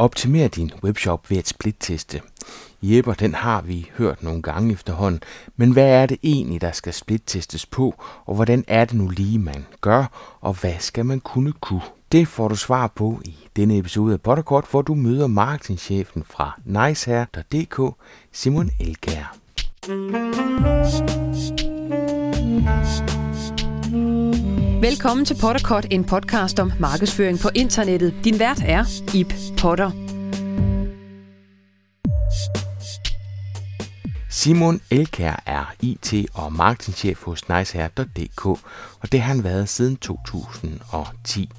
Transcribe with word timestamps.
Optimer 0.00 0.48
din 0.48 0.70
webshop 0.82 1.30
ved 1.30 1.38
at 1.38 1.48
splitteste. 1.48 2.20
Jepper, 2.82 3.14
den 3.14 3.34
har 3.34 3.62
vi 3.62 3.90
hørt 3.98 4.22
nogle 4.22 4.42
gange 4.42 4.72
efterhånden, 4.72 5.22
men 5.56 5.72
hvad 5.72 5.88
er 5.88 6.06
det 6.06 6.18
egentlig, 6.22 6.60
der 6.60 6.72
skal 6.72 6.92
splittestes 6.92 7.66
på, 7.66 7.94
og 8.26 8.34
hvordan 8.34 8.64
er 8.68 8.84
det 8.84 8.94
nu 8.94 9.08
lige, 9.08 9.38
man 9.38 9.66
gør, 9.80 10.38
og 10.40 10.60
hvad 10.60 10.74
skal 10.78 11.06
man 11.06 11.20
kunne 11.20 11.52
kunne? 11.52 11.82
Det 12.12 12.28
får 12.28 12.48
du 12.48 12.56
svar 12.56 12.86
på 12.86 13.20
i 13.24 13.34
denne 13.56 13.78
episode 13.78 14.12
af 14.12 14.20
Potterkort, 14.20 14.64
hvor 14.70 14.82
du 14.82 14.94
møder 14.94 15.26
marketingchefen 15.26 16.24
fra 16.24 16.60
nicehair.dk, 16.64 17.96
Simon 18.32 18.70
Elkær. 18.80 19.36
Velkommen 24.80 25.26
til 25.26 25.36
Potterkort, 25.40 25.86
en 25.90 26.04
podcast 26.04 26.58
om 26.60 26.72
markedsføring 26.80 27.38
på 27.38 27.48
internettet. 27.54 28.14
Din 28.24 28.38
vært 28.38 28.62
er 28.64 28.84
Ip 29.14 29.32
Potter. 29.60 29.90
Simon 34.30 34.80
Elkær 34.90 35.42
er 35.46 35.74
IT- 35.82 36.26
og 36.34 36.52
marketingchef 36.52 37.22
hos 37.22 37.48
nicehair.dk, 37.48 38.46
og 39.00 39.12
det 39.12 39.20
har 39.20 39.34
han 39.34 39.44
været 39.44 39.68
siden 39.68 39.96
2010. 39.96 41.50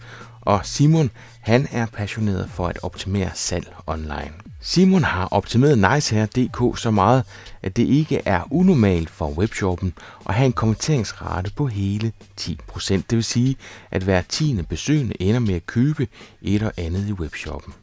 Og 0.42 0.66
Simon, 0.66 1.12
han 1.42 1.68
er 1.72 1.86
passioneret 1.86 2.50
for 2.50 2.68
at 2.68 2.80
optimere 2.84 3.32
salg 3.34 3.74
online. 3.88 4.51
Simon 4.64 5.04
har 5.04 5.28
optimeret 5.32 5.78
nicehair.dk 5.78 6.80
så 6.80 6.92
meget, 6.92 7.24
at 7.62 7.78
det 7.78 7.84
ikke 7.84 8.22
er 8.26 8.54
unormalt 8.54 9.10
for 9.10 9.30
webshoppen 9.30 9.94
at 10.30 10.34
have 10.34 10.46
en 10.46 10.54
kommenteringsrate 10.54 11.52
på 11.56 11.68
hele 11.68 12.12
10%. 12.42 12.54
Det 12.94 13.06
vil 13.10 13.24
sige, 13.24 13.56
at 13.92 14.04
hver 14.04 14.22
tiende 14.22 14.64
besøgende 14.64 15.22
ender 15.22 15.40
med 15.40 15.56
at 15.56 15.66
købe 15.66 16.08
et 16.42 16.56
eller 16.56 16.72
andet 16.78 17.08
i 17.10 17.14
webshoppen. 17.14 17.74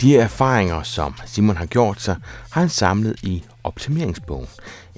De 0.00 0.16
erfaringer, 0.16 0.82
som 0.82 1.14
Simon 1.26 1.56
har 1.56 1.66
gjort 1.66 2.02
sig, 2.02 2.16
har 2.50 2.60
han 2.60 2.70
samlet 2.70 3.22
i 3.22 3.44
Optimeringsbogen. 3.64 4.48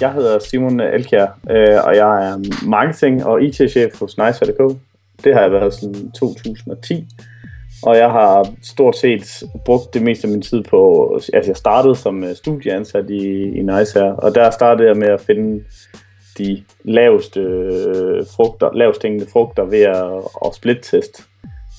Jeg 0.00 0.12
hedder 0.12 0.38
Simon 0.38 0.80
Elkjær, 0.80 1.26
øh, 1.50 1.84
og 1.84 1.96
jeg 1.96 2.28
er 2.28 2.64
marketing- 2.66 3.24
og 3.24 3.42
IT-chef 3.42 3.98
hos 4.00 4.18
Nice.dk. 4.18 4.78
Det 5.24 5.34
har 5.34 5.40
jeg 5.40 5.52
været 5.52 5.74
siden 5.74 6.12
2010 6.12 7.08
og 7.86 7.96
jeg 7.96 8.10
har 8.10 8.48
stort 8.62 8.96
set 8.96 9.42
brugt 9.64 9.94
det 9.94 10.02
meste 10.02 10.26
af 10.26 10.30
min 10.32 10.42
tid 10.42 10.62
på, 10.62 11.10
altså 11.14 11.50
jeg 11.50 11.56
startede 11.56 11.96
som 11.96 12.24
øh, 12.24 12.34
studieansat 12.34 13.10
i, 13.10 13.42
i 13.58 13.62
Nice 13.62 14.00
her, 14.00 14.12
og 14.12 14.34
der 14.34 14.50
startede 14.50 14.88
jeg 14.88 14.96
med 14.96 15.08
at 15.08 15.20
finde 15.20 15.64
de 16.38 16.62
laveste 16.84 17.40
øh, 17.40 18.26
frugter, 18.36 18.72
lavest 18.72 19.02
hængende 19.02 19.26
frugter 19.32 19.64
ved 19.64 19.80
at, 19.80 20.12
at 20.44 20.54
splitteste 20.54 21.22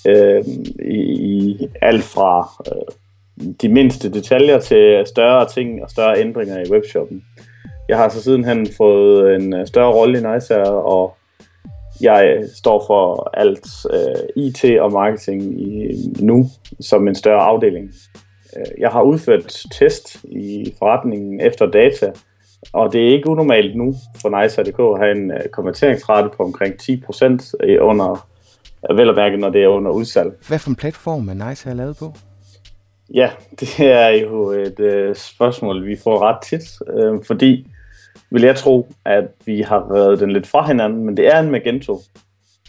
øh, 0.07 0.43
i, 0.85 0.99
i 0.99 1.67
alt 1.81 2.03
fra 2.03 2.49
øh, 2.67 3.51
de 3.61 3.69
mindste 3.69 4.13
detaljer 4.13 4.59
til 4.59 5.03
større 5.05 5.47
ting 5.47 5.83
og 5.83 5.89
større 5.89 6.19
ændringer 6.19 6.59
i 6.59 6.71
webshoppen. 6.71 7.23
Jeg 7.89 7.97
har 7.97 8.09
så 8.09 8.23
sidenhen 8.23 8.67
fået 8.77 9.35
en 9.35 9.53
øh, 9.53 9.67
større 9.67 9.93
rolle 9.93 10.19
i 10.19 10.33
Nice 10.33 10.53
her, 10.53 10.69
og 10.69 11.17
jeg 12.01 12.43
står 12.55 12.83
for 12.87 13.29
alt 13.33 13.67
øh, 13.93 14.43
IT 14.43 14.79
og 14.79 14.91
marketing 14.91 15.61
i, 15.61 15.91
nu 16.19 16.47
som 16.79 17.07
en 17.07 17.15
større 17.15 17.41
afdeling. 17.41 17.93
Øh, 18.57 18.65
jeg 18.77 18.89
har 18.89 19.01
udført 19.01 19.65
test 19.71 20.23
i 20.23 20.73
forretningen 20.79 21.41
efter 21.41 21.65
data, 21.65 22.11
og 22.73 22.93
det 22.93 23.07
er 23.07 23.13
ikke 23.13 23.29
unormalt 23.29 23.77
nu 23.77 23.95
for 24.21 24.41
Nice.dk 24.41 24.79
at 24.79 24.99
have 24.99 25.17
en 25.17 25.31
øh, 25.31 25.49
konverteringsrate 25.51 26.29
på 26.37 26.43
omkring 26.43 26.73
10% 26.81 27.79
under, 27.81 28.27
vel 28.93 29.09
og 29.09 29.15
mærke, 29.15 29.37
når 29.37 29.49
det 29.49 29.63
er 29.63 29.67
under 29.67 29.91
udsalg. 29.91 30.33
Hvad 30.47 30.59
for 30.59 30.69
en 30.69 30.75
platform 30.75 31.29
er 31.29 31.49
Nice 31.49 31.67
har 31.67 31.75
lavet 31.75 31.97
på? 31.97 32.13
Ja, 33.13 33.29
det 33.59 33.79
er 33.79 34.09
jo 34.09 34.49
et 34.49 34.79
øh, 34.79 35.15
spørgsmål, 35.15 35.85
vi 35.85 35.97
får 36.03 36.19
ret 36.19 36.37
tit, 36.43 36.79
øh, 36.97 37.23
fordi 37.27 37.67
vil 38.35 38.43
jeg 38.43 38.55
tro, 38.55 38.87
at 39.05 39.27
vi 39.45 39.61
har 39.61 39.91
reddet 39.91 40.19
den 40.19 40.31
lidt 40.31 40.47
fra 40.47 40.67
hinanden, 40.67 41.05
men 41.05 41.17
det 41.17 41.27
er 41.27 41.39
en 41.39 41.51
Magento. 41.51 41.99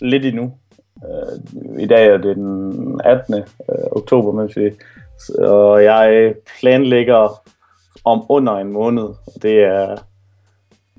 Lidt 0.00 0.25
endnu. 0.25 0.53
Uh, 0.97 1.82
I 1.82 1.87
dag 1.87 2.06
er 2.06 2.16
det 2.16 2.37
den 2.37 3.00
18. 3.04 3.34
Uh, 3.34 3.41
øh, 3.41 3.44
oktober, 3.91 4.32
mens 4.32 4.56
vi, 4.56 4.71
og 5.38 5.84
jeg 5.84 6.34
planlægger 6.60 7.43
om 8.04 8.27
under 8.28 8.53
en 8.56 8.72
måned. 8.72 9.09
Det 9.43 9.62
er, 9.62 9.97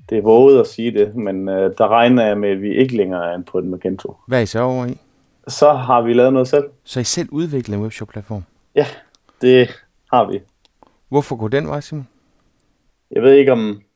det 0.10 0.18
er 0.18 0.22
våget 0.22 0.60
at 0.60 0.68
sige 0.68 0.92
det, 0.92 1.16
men 1.16 1.50
uh, 1.50 1.56
der 1.56 1.88
regner 1.88 2.26
jeg 2.26 2.38
med, 2.38 2.50
at 2.50 2.62
vi 2.62 2.76
ikke 2.76 2.98
længere 2.98 3.34
er 3.34 3.42
på 3.52 3.58
en 3.58 3.70
Magento. 3.70 4.16
Hvad 4.28 4.38
er 4.38 4.44
I 4.44 4.46
så 4.46 4.62
over 4.62 4.86
i? 4.86 4.98
Så 5.48 5.74
har 5.74 6.02
vi 6.02 6.14
lavet 6.14 6.34
noget 6.34 6.48
selv. 6.48 6.66
Så 6.84 7.00
I 7.00 7.04
selv 7.04 7.30
udvikler 7.32 7.76
en 7.76 7.84
webshop-platform? 7.84 8.44
Ja, 8.76 8.86
det 9.42 9.70
har 10.14 10.32
vi. 10.32 10.40
Hvorfor 11.10 11.36
går 11.36 11.48
den 11.48 11.68
vej, 11.68 11.82
Simon? 11.82 12.08
Jeg 13.12 13.24
ved 13.24 13.34
ikke, 13.34 13.52
om 13.52 13.70
Øh, 13.70 13.87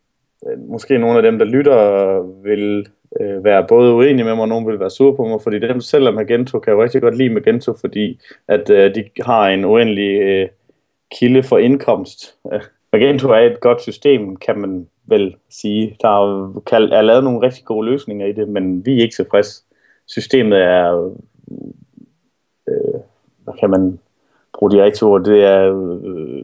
Øh, 0.47 0.59
måske 0.59 0.97
nogle 0.97 1.17
af 1.17 1.23
dem, 1.23 1.39
der 1.39 1.45
lytter, 1.45 2.21
vil 2.43 2.87
øh, 3.19 3.43
være 3.43 3.65
både 3.67 3.93
uenige 3.93 4.23
med 4.23 4.35
mig, 4.35 4.41
og 4.41 4.47
nogen 4.47 4.67
vil 4.67 4.79
være 4.79 4.89
sure 4.89 5.15
på 5.15 5.25
mig, 5.25 5.41
fordi 5.41 5.59
dem, 5.59 5.73
der 5.73 5.79
sælger 5.79 6.11
Magento, 6.11 6.59
kan 6.59 6.73
jo 6.73 6.83
rigtig 6.83 7.01
godt 7.01 7.17
lide 7.17 7.33
Magento, 7.33 7.73
fordi 7.73 8.19
at 8.47 8.69
øh, 8.69 8.95
de 8.95 9.03
har 9.21 9.47
en 9.47 9.65
uendelig 9.65 10.21
øh, 10.21 10.49
kilde 11.19 11.43
for 11.43 11.57
indkomst. 11.57 12.35
Øh, 12.53 12.61
Magento 12.93 13.29
er 13.29 13.39
et 13.39 13.59
godt 13.59 13.81
system, 13.81 14.35
kan 14.35 14.57
man 14.57 14.87
vel 15.05 15.35
sige. 15.49 15.97
Der 16.01 16.07
er, 16.07 16.61
kan, 16.67 16.81
er 16.81 17.01
lavet 17.01 17.23
nogle 17.23 17.41
rigtig 17.41 17.65
gode 17.65 17.87
løsninger 17.87 18.25
i 18.25 18.31
det, 18.31 18.47
men 18.47 18.85
vi 18.85 18.97
er 18.97 19.01
ikke 19.01 19.15
tilfredse. 19.15 19.63
Systemet 20.07 20.57
er, 20.61 21.13
øh, 22.67 22.99
hvad 23.43 23.53
kan 23.59 23.69
man 23.69 23.99
bruge 24.53 24.71
de 24.71 24.83
rigtige 24.83 25.03
ord, 25.03 25.23
det 25.23 25.43
er, 25.43 25.73
øh, 26.03 26.43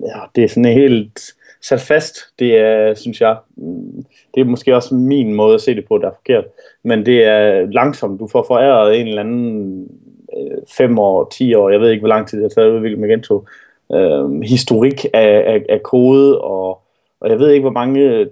ja, 0.00 0.20
det 0.36 0.44
er 0.44 0.48
sådan 0.48 0.72
helt 0.72 1.34
sat 1.62 1.80
fast. 1.80 2.16
Det 2.38 2.58
er, 2.58 2.94
synes 2.94 3.20
jeg, 3.20 3.36
mm, 3.56 4.04
det 4.34 4.40
er 4.40 4.44
måske 4.44 4.76
også 4.76 4.94
min 4.94 5.34
måde 5.34 5.54
at 5.54 5.60
se 5.60 5.74
det 5.74 5.84
på, 5.88 5.98
der 5.98 6.06
er 6.06 6.14
forkert. 6.14 6.44
Men 6.82 7.06
det 7.06 7.24
er 7.24 7.66
langsomt. 7.66 8.20
Du 8.20 8.28
får 8.28 8.44
foræret 8.46 9.00
en 9.00 9.08
eller 9.08 9.22
anden 9.22 9.88
øh, 10.36 10.56
fem 10.76 10.98
år, 10.98 11.28
ti 11.32 11.54
år, 11.54 11.70
jeg 11.70 11.80
ved 11.80 11.90
ikke, 11.90 12.00
hvor 12.00 12.08
lang 12.08 12.28
tid 12.28 12.38
det 12.38 12.44
har 12.44 12.48
taget 12.62 12.70
at 12.70 12.76
udvikle 12.76 12.96
Magento, 13.00 13.44
øh, 13.92 14.40
historik 14.40 15.04
af, 15.04 15.42
af, 15.46 15.64
af 15.68 15.82
kode, 15.82 16.40
og, 16.40 16.82
og 17.20 17.30
jeg 17.30 17.38
ved 17.38 17.50
ikke, 17.50 17.62
hvor 17.62 17.70
mange 17.70 18.00
øh, 18.00 18.26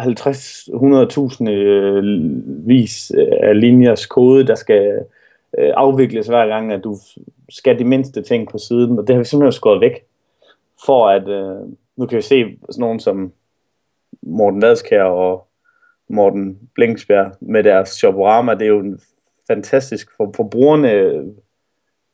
50 0.00 0.68
100.000 0.68 1.50
øh, 1.50 2.04
vis 2.68 3.12
øh, 3.18 3.26
af 3.42 3.60
linjers 3.60 4.06
kode, 4.06 4.46
der 4.46 4.54
skal 4.54 4.98
øh, 5.58 5.72
afvikles 5.76 6.26
hver 6.26 6.46
gang, 6.46 6.72
at 6.72 6.84
du 6.84 6.96
skal 7.50 7.78
de 7.78 7.84
mindste 7.84 8.22
ting 8.22 8.48
på 8.48 8.58
siden, 8.58 8.98
og 8.98 9.06
det 9.06 9.14
har 9.14 9.20
vi 9.20 9.24
simpelthen 9.24 9.52
skåret 9.52 9.80
væk, 9.80 10.04
for 10.86 11.08
at, 11.08 11.28
øh, 11.28 11.68
nu 11.96 12.06
kan 12.06 12.16
vi 12.16 12.22
se 12.22 12.58
sådan 12.70 12.80
nogen 12.80 13.00
som 13.00 13.32
Morten 14.22 14.62
Vadskær 14.62 15.02
og 15.02 15.48
Morten 16.08 16.70
Blinksberg 16.74 17.32
med 17.40 17.62
deres 17.62 17.88
Shoporama. 17.88 18.54
Det 18.54 18.62
er 18.62 18.66
jo 18.66 18.80
en 18.80 19.00
fantastisk 19.46 20.16
for, 20.16 20.32
forbrugerne 20.36 20.90
øh, 20.90 21.26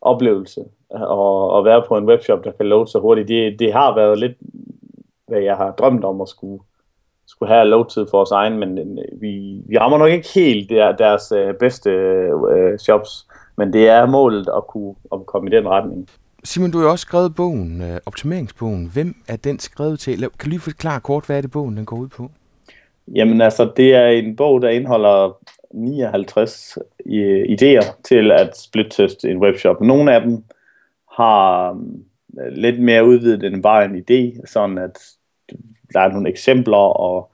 oplevelse 0.01 0.61
at, 0.91 1.57
at 1.57 1.65
være 1.65 1.85
på 1.89 1.97
en 1.97 2.05
webshop, 2.05 2.45
der 2.45 2.53
kan 2.53 2.67
load 2.67 2.87
så 2.87 2.99
hurtigt. 2.99 3.29
Det, 3.29 3.59
det 3.59 3.73
har 3.73 3.95
været 3.95 4.19
lidt, 4.19 4.37
hvad 5.29 5.41
jeg 5.41 5.57
har 5.57 5.71
drømt 5.71 6.05
om 6.05 6.21
at 6.21 6.29
skulle, 6.29 6.63
skulle 7.27 7.55
have 7.55 7.69
load-tid 7.69 8.07
for 8.11 8.23
os 8.23 8.31
egen, 8.31 8.59
men 8.59 8.79
øh, 8.79 9.21
vi, 9.21 9.63
vi 9.67 9.79
rammer 9.79 9.99
nok 9.99 10.11
ikke 10.11 10.29
helt 10.35 10.71
der, 10.71 10.93
deres 10.93 11.33
øh, 11.33 11.55
bedste 11.55 11.91
øh, 11.91 12.79
shops, 12.79 13.27
men 13.57 13.73
det 13.73 13.89
er 13.89 14.07
målet 14.07 14.49
at 14.57 14.67
kunne 14.67 14.95
at 15.13 15.27
komme 15.27 15.51
i 15.51 15.57
den 15.57 15.69
retning. 15.69 16.09
Simon, 16.45 16.71
du 16.71 16.79
har 16.79 16.89
også 16.89 17.03
skrevet 17.03 17.35
bogen, 17.35 17.83
øh, 17.83 18.01
Optimeringsbogen. 18.07 18.91
Hvem 18.93 19.15
er 19.29 19.37
den 19.37 19.59
skrevet 19.59 20.01
til? 20.01 20.19
Kan 20.19 20.31
du 20.45 20.49
lige 20.49 20.61
forklare 20.61 21.01
kort, 21.01 21.27
hvad 21.27 21.37
er 21.37 21.41
det 21.41 21.51
bogen 21.51 21.77
den 21.77 21.85
går 21.85 21.97
ud 21.97 22.09
på? 22.09 22.31
Jamen 23.15 23.41
altså, 23.41 23.73
det 23.77 23.95
er 23.95 24.07
en 24.07 24.37
bog, 24.37 24.63
der 24.63 24.69
indeholder 24.69 25.39
59 25.75 26.79
øh, 27.07 27.43
idéer 27.43 28.03
til 28.05 28.31
at 28.31 28.59
splitteste 28.59 29.31
en 29.31 29.39
webshop. 29.39 29.81
Nogle 29.81 30.15
af 30.15 30.21
dem 30.21 30.45
har 31.19 31.71
øh, 32.41 32.53
lidt 32.53 32.81
mere 32.81 33.07
udvidet 33.07 33.45
end 33.45 33.63
bare 33.63 33.85
en 33.85 33.97
idé, 33.97 34.47
sådan 34.47 34.79
at 34.79 34.99
der 35.93 36.01
er 36.01 36.13
nogle 36.13 36.29
eksempler 36.29 36.77
og 36.77 37.31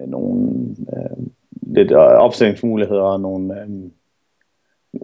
øh, 0.00 0.08
nogle 0.08 0.76
øh, 0.96 1.26
lidt 1.62 1.90
øh, 1.90 1.96
opstillingsmuligheder 1.96 3.02
og 3.02 3.20
nogle 3.20 3.60
øh, 3.60 3.68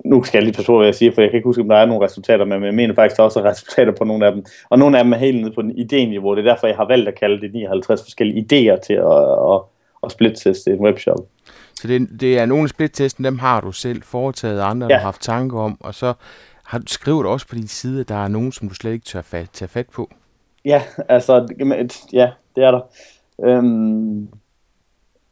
nu 0.05 0.25
skal 0.25 0.39
jeg 0.39 0.45
lige 0.45 0.55
passe 0.55 0.73
hvad 0.73 0.87
jeg 0.87 0.95
siger, 0.95 1.13
for 1.13 1.21
jeg 1.21 1.31
kan 1.31 1.37
ikke 1.37 1.49
huske, 1.49 1.63
om 1.63 1.69
der 1.69 1.77
er 1.77 1.87
nogle 1.87 2.05
resultater, 2.05 2.45
men 2.45 2.65
jeg 2.65 2.75
mener 2.75 2.95
faktisk, 2.95 3.21
også 3.21 3.45
resultater 3.45 3.93
på 3.93 4.05
nogle 4.05 4.27
af 4.27 4.33
dem. 4.33 4.45
Og 4.69 4.79
nogle 4.79 4.99
af 4.99 5.05
dem 5.05 5.13
er 5.13 5.17
helt 5.17 5.41
nede 5.41 5.55
på 5.55 5.63
den 5.63 5.71
idéniveau. 5.71 6.35
Det 6.35 6.39
er 6.39 6.53
derfor, 6.53 6.67
jeg 6.67 6.77
har 6.77 6.87
valgt 6.89 7.09
at 7.09 7.15
kalde 7.15 7.41
det 7.41 7.53
59 7.53 8.03
forskellige 8.03 8.41
idéer 8.41 8.81
til 8.81 8.93
at, 8.93 9.53
at, 9.53 9.61
at 10.05 10.13
splitteste 10.13 10.71
en 10.71 10.81
webshop. 10.81 11.19
Så 11.75 11.89
det, 11.89 12.09
det 12.21 12.39
er 12.39 12.47
nogle 12.47 12.63
af 12.63 12.69
splittesten, 12.69 13.25
dem 13.25 13.39
har 13.39 13.61
du 13.61 13.73
selv 13.73 14.03
foretaget, 14.03 14.61
andre 14.61 14.87
ja. 14.91 14.97
har 14.97 15.03
haft 15.03 15.23
tanker 15.23 15.59
om, 15.59 15.77
og 15.81 15.95
så 15.95 16.13
har 16.65 16.79
du 16.79 16.85
skrevet 16.87 17.27
også 17.27 17.49
på 17.49 17.55
din 17.55 17.69
side, 17.69 18.01
at 18.01 18.09
der 18.09 18.25
er 18.25 18.29
nogen, 18.29 18.53
som 18.53 18.69
du 18.69 18.75
slet 18.75 18.93
ikke 18.93 19.05
tør 19.05 19.23
fat, 19.23 19.51
tage 19.53 19.69
fat 19.69 19.87
på. 19.93 20.11
Ja, 20.65 20.83
altså, 21.09 21.49
ja, 22.13 22.31
det 22.57 22.65
er 22.65 22.71
der. 22.71 22.81
Øhm, 23.45 24.29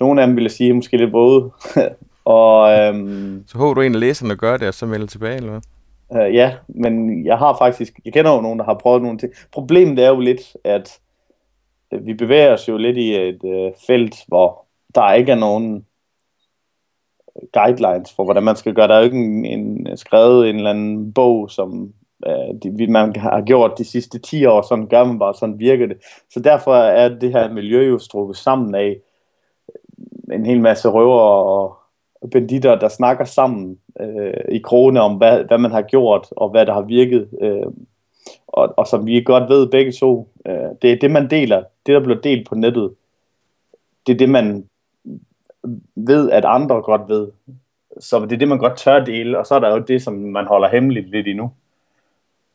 nogle 0.01 0.21
af 0.21 0.27
dem 0.27 0.37
vil 0.37 0.45
jeg 0.45 0.51
sige, 0.51 0.73
måske 0.73 0.97
lidt 0.97 1.13
både. 1.13 1.51
og, 2.27 2.79
øhm, 2.79 3.45
så 3.47 3.59
håber 3.59 3.75
du 3.75 3.81
en 3.81 3.95
af 3.95 4.01
læserne 4.01 4.37
gør 4.37 4.57
det, 4.57 4.69
og 4.69 4.75
så 4.75 4.87
melder 4.87 5.07
tilbage, 5.07 5.37
eller 5.37 5.51
hvad? 5.51 6.27
Øh, 6.27 6.35
ja, 6.35 6.55
men 6.69 7.27
jeg 7.27 7.39
har 7.39 7.57
faktisk, 7.59 8.01
jeg 8.05 8.13
kender 8.13 8.35
jo 8.35 8.41
nogen, 8.41 8.59
der 8.59 8.65
har 8.65 8.75
prøvet 8.75 9.03
nogle 9.03 9.19
ting. 9.19 9.33
Problemet 9.53 10.05
er 10.05 10.09
jo 10.09 10.21
lidt, 10.21 10.57
at 10.65 11.01
vi 11.91 12.15
bevæger 12.15 12.53
os 12.53 12.69
jo 12.69 12.77
lidt 12.77 12.97
i 12.97 13.15
et 13.15 13.45
øh, 13.45 13.73
felt, 13.87 14.17
hvor 14.29 14.65
der 14.95 15.13
ikke 15.13 15.33
er 15.33 15.37
nogen 15.37 15.87
guidelines 17.53 18.13
for, 18.13 18.25
hvordan 18.25 18.43
man 18.43 18.57
skal 18.57 18.75
gøre. 18.75 18.89
Der 18.89 18.95
er 18.95 18.99
jo 18.99 19.05
ikke 19.05 19.19
en, 19.19 19.45
en 19.45 19.97
skrevet 19.97 20.51
en 20.51 20.57
eller 20.57 20.71
anden 20.71 21.13
bog, 21.13 21.51
som 21.51 21.93
øh, 22.27 22.55
de, 22.63 22.87
man 22.87 23.17
har 23.17 23.41
gjort 23.41 23.79
de 23.79 23.85
sidste 23.85 24.19
10 24.19 24.45
år, 24.45 24.63
sådan 24.63 24.87
gør 24.87 25.05
man 25.05 25.19
bare, 25.19 25.35
sådan 25.35 25.59
virker 25.59 25.87
det. 25.87 25.97
Så 26.31 26.41
derfor 26.41 26.75
er 26.75 27.09
det 27.09 27.33
her 27.33 27.53
miljø 27.53 27.89
jo 27.89 27.99
strukket 27.99 28.37
sammen 28.37 28.75
af 28.75 28.97
en 30.33 30.47
hel 30.47 30.61
masse 30.61 30.89
røver 30.89 31.21
og, 31.21 31.63
og 31.63 31.77
banditter, 32.33 32.79
der 32.79 32.89
snakker 32.89 33.25
sammen 33.25 33.79
øh, 34.01 34.45
i 34.49 34.59
krone 34.59 35.01
om, 35.01 35.15
hvad, 35.15 35.45
hvad 35.45 35.59
man 35.59 35.71
har 35.71 35.83
gjort, 35.83 36.27
og 36.31 36.51
hvad 36.51 36.67
der 36.67 36.73
har 36.73 36.83
virket. 36.83 37.29
Øh, 37.41 37.67
og, 38.47 38.75
og 38.77 38.87
som 38.87 39.07
vi 39.07 39.21
godt 39.21 39.49
ved 39.49 39.71
begge 39.71 39.93
to, 39.93 40.29
øh, 40.47 40.69
det 40.83 40.93
er 40.93 40.97
det, 40.97 41.11
man 41.11 41.31
deler. 41.31 41.63
Det, 41.87 41.95
der 41.95 42.01
bliver 42.01 42.21
delt 42.21 42.49
på 42.49 42.55
nettet, 42.55 42.95
det 44.07 44.13
er 44.13 44.19
det, 44.19 44.29
man 44.29 44.69
ved, 45.95 46.31
at 46.31 46.45
andre 46.45 46.83
godt 46.83 47.09
ved. 47.09 47.29
Så 48.01 48.21
det 48.21 48.33
er 48.33 48.37
det, 48.37 48.49
man 48.49 48.59
godt 48.59 48.77
tør 48.77 49.05
dele, 49.05 49.39
og 49.39 49.47
så 49.47 49.55
er 49.55 49.59
der 49.59 49.71
jo 49.71 49.79
det, 49.79 50.03
som 50.03 50.15
man 50.15 50.47
holder 50.47 50.69
hemmeligt 50.69 51.11
lidt 51.11 51.29
endnu. 51.29 51.53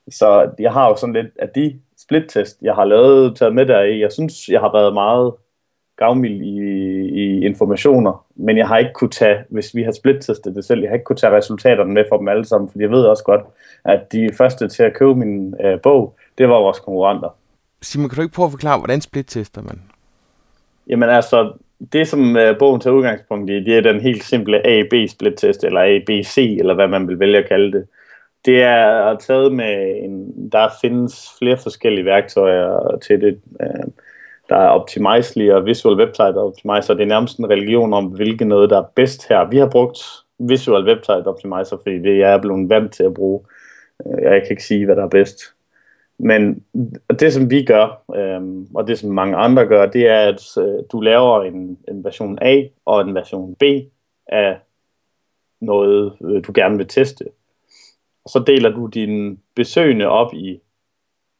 Så 0.09 0.51
jeg 0.59 0.73
har 0.73 0.89
jo 0.89 0.95
sådan 0.95 1.13
lidt, 1.13 1.27
at 1.39 1.55
de 1.55 1.79
splittest, 1.97 2.61
jeg 2.61 2.75
har 2.75 2.85
lavet, 2.85 3.35
taget 3.35 3.55
med 3.55 3.65
der 3.65 3.81
i, 3.81 3.99
jeg 3.99 4.11
synes, 4.11 4.49
jeg 4.49 4.59
har 4.59 4.71
været 4.71 4.93
meget 4.93 5.33
gavmild 5.97 6.41
i, 6.41 6.59
i 7.21 7.45
informationer, 7.45 8.25
men 8.35 8.57
jeg 8.57 8.67
har 8.67 8.77
ikke 8.77 8.93
kunne 8.93 9.09
tage, 9.09 9.37
hvis 9.49 9.75
vi 9.75 9.83
har 9.83 9.91
splittestet 9.91 10.55
det 10.55 10.65
selv, 10.65 10.81
jeg 10.81 10.89
har 10.89 10.93
ikke 10.93 11.03
kunne 11.03 11.15
tage 11.15 11.37
resultaterne 11.37 11.93
med 11.93 12.05
for 12.09 12.17
dem 12.17 12.27
alle 12.27 12.45
sammen, 12.45 12.69
for 12.69 12.79
jeg 12.79 12.91
ved 12.91 13.03
også 13.03 13.23
godt, 13.23 13.41
at 13.85 14.11
de 14.11 14.29
første 14.37 14.67
til 14.67 14.83
at 14.83 14.93
købe 14.93 15.15
min 15.15 15.55
øh, 15.63 15.81
bog, 15.81 16.15
det 16.37 16.49
var 16.49 16.59
vores 16.59 16.79
konkurrenter. 16.79 17.29
Simon, 17.81 18.09
kan 18.09 18.15
du 18.15 18.21
ikke 18.21 18.35
prøve 18.35 18.45
at 18.45 18.51
forklare, 18.51 18.77
hvordan 18.77 19.01
splittester 19.01 19.61
man? 19.61 19.81
Jamen 20.87 21.09
altså, 21.09 21.53
det 21.93 22.07
som 22.07 22.35
uh, 22.35 22.57
bogen 22.59 22.81
tager 22.81 22.93
udgangspunkt 22.93 23.49
i, 23.49 23.63
det 23.63 23.77
er 23.77 23.81
den 23.81 24.01
helt 24.01 24.23
simple 24.23 24.67
A-B-split-test, 24.67 25.63
eller 25.63 25.81
A-B-C, 25.81 26.57
eller 26.59 26.73
hvad 26.73 26.87
man 26.87 27.07
vil 27.07 27.19
vælge 27.19 27.37
at 27.37 27.47
kalde 27.47 27.71
det. 27.71 27.87
Det 28.45 28.63
er 28.63 29.15
taget 29.15 29.51
med 29.53 29.95
en, 30.03 30.49
der 30.51 30.69
findes 30.81 31.29
flere 31.39 31.57
forskellige 31.57 32.05
værktøjer 32.05 32.97
til 33.07 33.21
det. 33.21 33.39
Uh, 33.59 33.91
der 34.51 34.57
er 34.57 34.69
Optimizely 34.69 35.49
og 35.49 35.65
Visual 35.65 35.97
Website 35.97 36.37
Optimizer. 36.37 36.93
Det 36.93 37.03
er 37.03 37.07
nærmest 37.07 37.37
en 37.37 37.49
religion 37.49 37.93
om, 37.93 38.05
hvilket 38.05 38.47
noget, 38.47 38.69
der 38.69 38.77
er 38.77 38.85
bedst 38.95 39.29
her. 39.29 39.49
Vi 39.49 39.57
har 39.57 39.69
brugt 39.69 39.99
Visual 40.39 40.87
Website 40.87 41.27
Optimizer, 41.27 41.77
fordi 41.83 41.99
det 41.99 42.17
jeg 42.17 42.33
er 42.33 42.41
blevet 42.41 42.69
vant 42.69 42.93
til 42.93 43.03
at 43.03 43.13
bruge. 43.13 43.41
Øh, 44.05 44.23
jeg 44.23 44.41
kan 44.41 44.51
ikke 44.51 44.63
sige, 44.63 44.85
hvad 44.85 44.95
der 44.95 45.03
er 45.03 45.09
bedst. 45.09 45.39
Men 46.19 46.63
det, 47.19 47.33
som 47.33 47.49
vi 47.49 47.63
gør, 47.63 48.03
øh, 48.15 48.41
og 48.75 48.87
det, 48.87 48.99
som 48.99 49.11
mange 49.11 49.35
andre 49.35 49.65
gør, 49.65 49.85
det 49.85 50.07
er, 50.07 50.19
at 50.19 50.57
øh, 50.57 50.83
du 50.91 50.99
laver 50.99 51.43
en, 51.43 51.77
en 51.87 52.03
version 52.03 52.37
A 52.41 52.63
og 52.85 53.01
en 53.01 53.15
version 53.15 53.55
B 53.55 53.63
af 54.27 54.57
noget, 55.61 56.13
øh, 56.23 56.43
du 56.47 56.51
gerne 56.55 56.77
vil 56.77 56.87
teste. 56.87 57.25
Og 58.23 58.29
så 58.29 58.43
deler 58.47 58.69
du 58.69 58.85
dine 58.87 59.37
besøgende 59.55 60.07
op 60.07 60.33
i, 60.33 60.61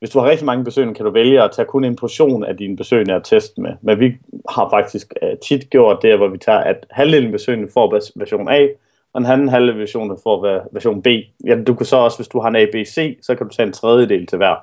hvis 0.02 0.10
du 0.10 0.20
har 0.20 0.30
rigtig 0.30 0.46
mange 0.46 0.64
besøgende, 0.64 0.94
kan 0.94 1.06
du 1.06 1.12
vælge 1.12 1.44
at 1.44 1.52
tage 1.52 1.66
kun 1.66 1.84
en 1.84 1.96
portion 1.96 2.44
af 2.44 2.58
dine 2.58 2.78
besøgende 2.78 3.14
at 3.14 3.24
teste 3.24 3.62
med. 3.62 3.72
Men 3.82 4.00
vi 4.00 4.14
har 4.50 4.70
faktisk 4.70 5.14
uh, 5.22 5.40
tit 5.44 5.70
gjort 5.70 6.02
det, 6.02 6.18
hvor 6.18 6.28
vi 6.28 6.38
tager, 6.38 6.60
at 6.60 6.86
halvdelen 6.90 7.32
besøgende 7.32 7.68
får 7.74 7.92
version 8.16 8.50
A, 8.50 8.68
og 9.14 9.22
en 9.22 9.28
anden 9.28 9.50
halvdel 9.50 9.80
version 9.80 10.20
får 10.24 10.68
version 10.72 11.02
B. 11.02 11.08
Ja, 11.46 11.64
du 11.68 11.74
kan 11.74 11.86
så 11.86 11.98
også, 11.98 12.18
hvis 12.18 12.28
du 12.28 12.40
har 12.40 12.50
en 12.50 12.56
A, 12.56 12.66
B, 12.66 12.76
C, 12.88 13.18
så 13.22 13.36
kan 13.36 13.48
du 13.48 13.54
tage 13.54 13.68
en 13.68 13.74
tredjedel 13.74 14.28
til 14.28 14.38
hver. 14.38 14.56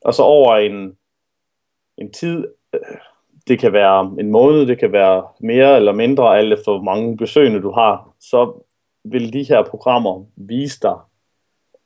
Og 0.00 0.14
så 0.14 0.22
over 0.22 0.56
en, 0.56 0.96
en 1.98 2.12
tid, 2.12 2.46
øh, 2.74 2.80
det 3.48 3.58
kan 3.58 3.72
være 3.72 4.14
en 4.20 4.30
måned, 4.30 4.66
det 4.66 4.78
kan 4.78 4.92
være 4.92 5.24
mere 5.40 5.76
eller 5.76 5.92
mindre, 5.92 6.38
alt 6.38 6.52
efter 6.52 6.72
hvor 6.72 6.82
mange 6.82 7.16
besøgende 7.16 7.62
du 7.62 7.70
har, 7.70 8.14
så 8.20 8.64
vil 9.04 9.32
de 9.32 9.42
her 9.42 9.62
programmer 9.62 10.24
vise 10.36 10.80
dig, 10.82 10.96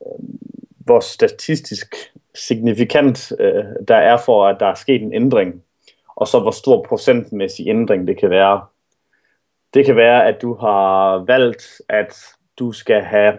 øh, 0.06 0.25
hvor 0.79 1.01
statistisk 1.01 1.95
signifikant 2.35 3.32
øh, 3.41 3.65
der 3.88 3.97
er 3.97 4.17
for, 4.17 4.47
at 4.47 4.56
der 4.61 4.67
er 4.67 4.75
sket 4.75 5.03
en 5.03 5.15
ændring, 5.15 5.62
og 6.17 6.29
så 6.29 6.41
hvor 6.41 6.50
stor 6.50 6.87
procentmæssig 6.88 7.69
ændring 7.69 8.09
det 8.09 8.19
kan 8.19 8.31
være. 8.31 8.61
Det 9.75 9.87
kan 9.87 9.97
være, 9.97 10.27
at 10.27 10.43
du 10.43 10.55
har 10.55 11.19
valgt, 11.27 11.82
at 11.88 12.15
du 12.59 12.73
skal 12.73 13.03
have 13.03 13.38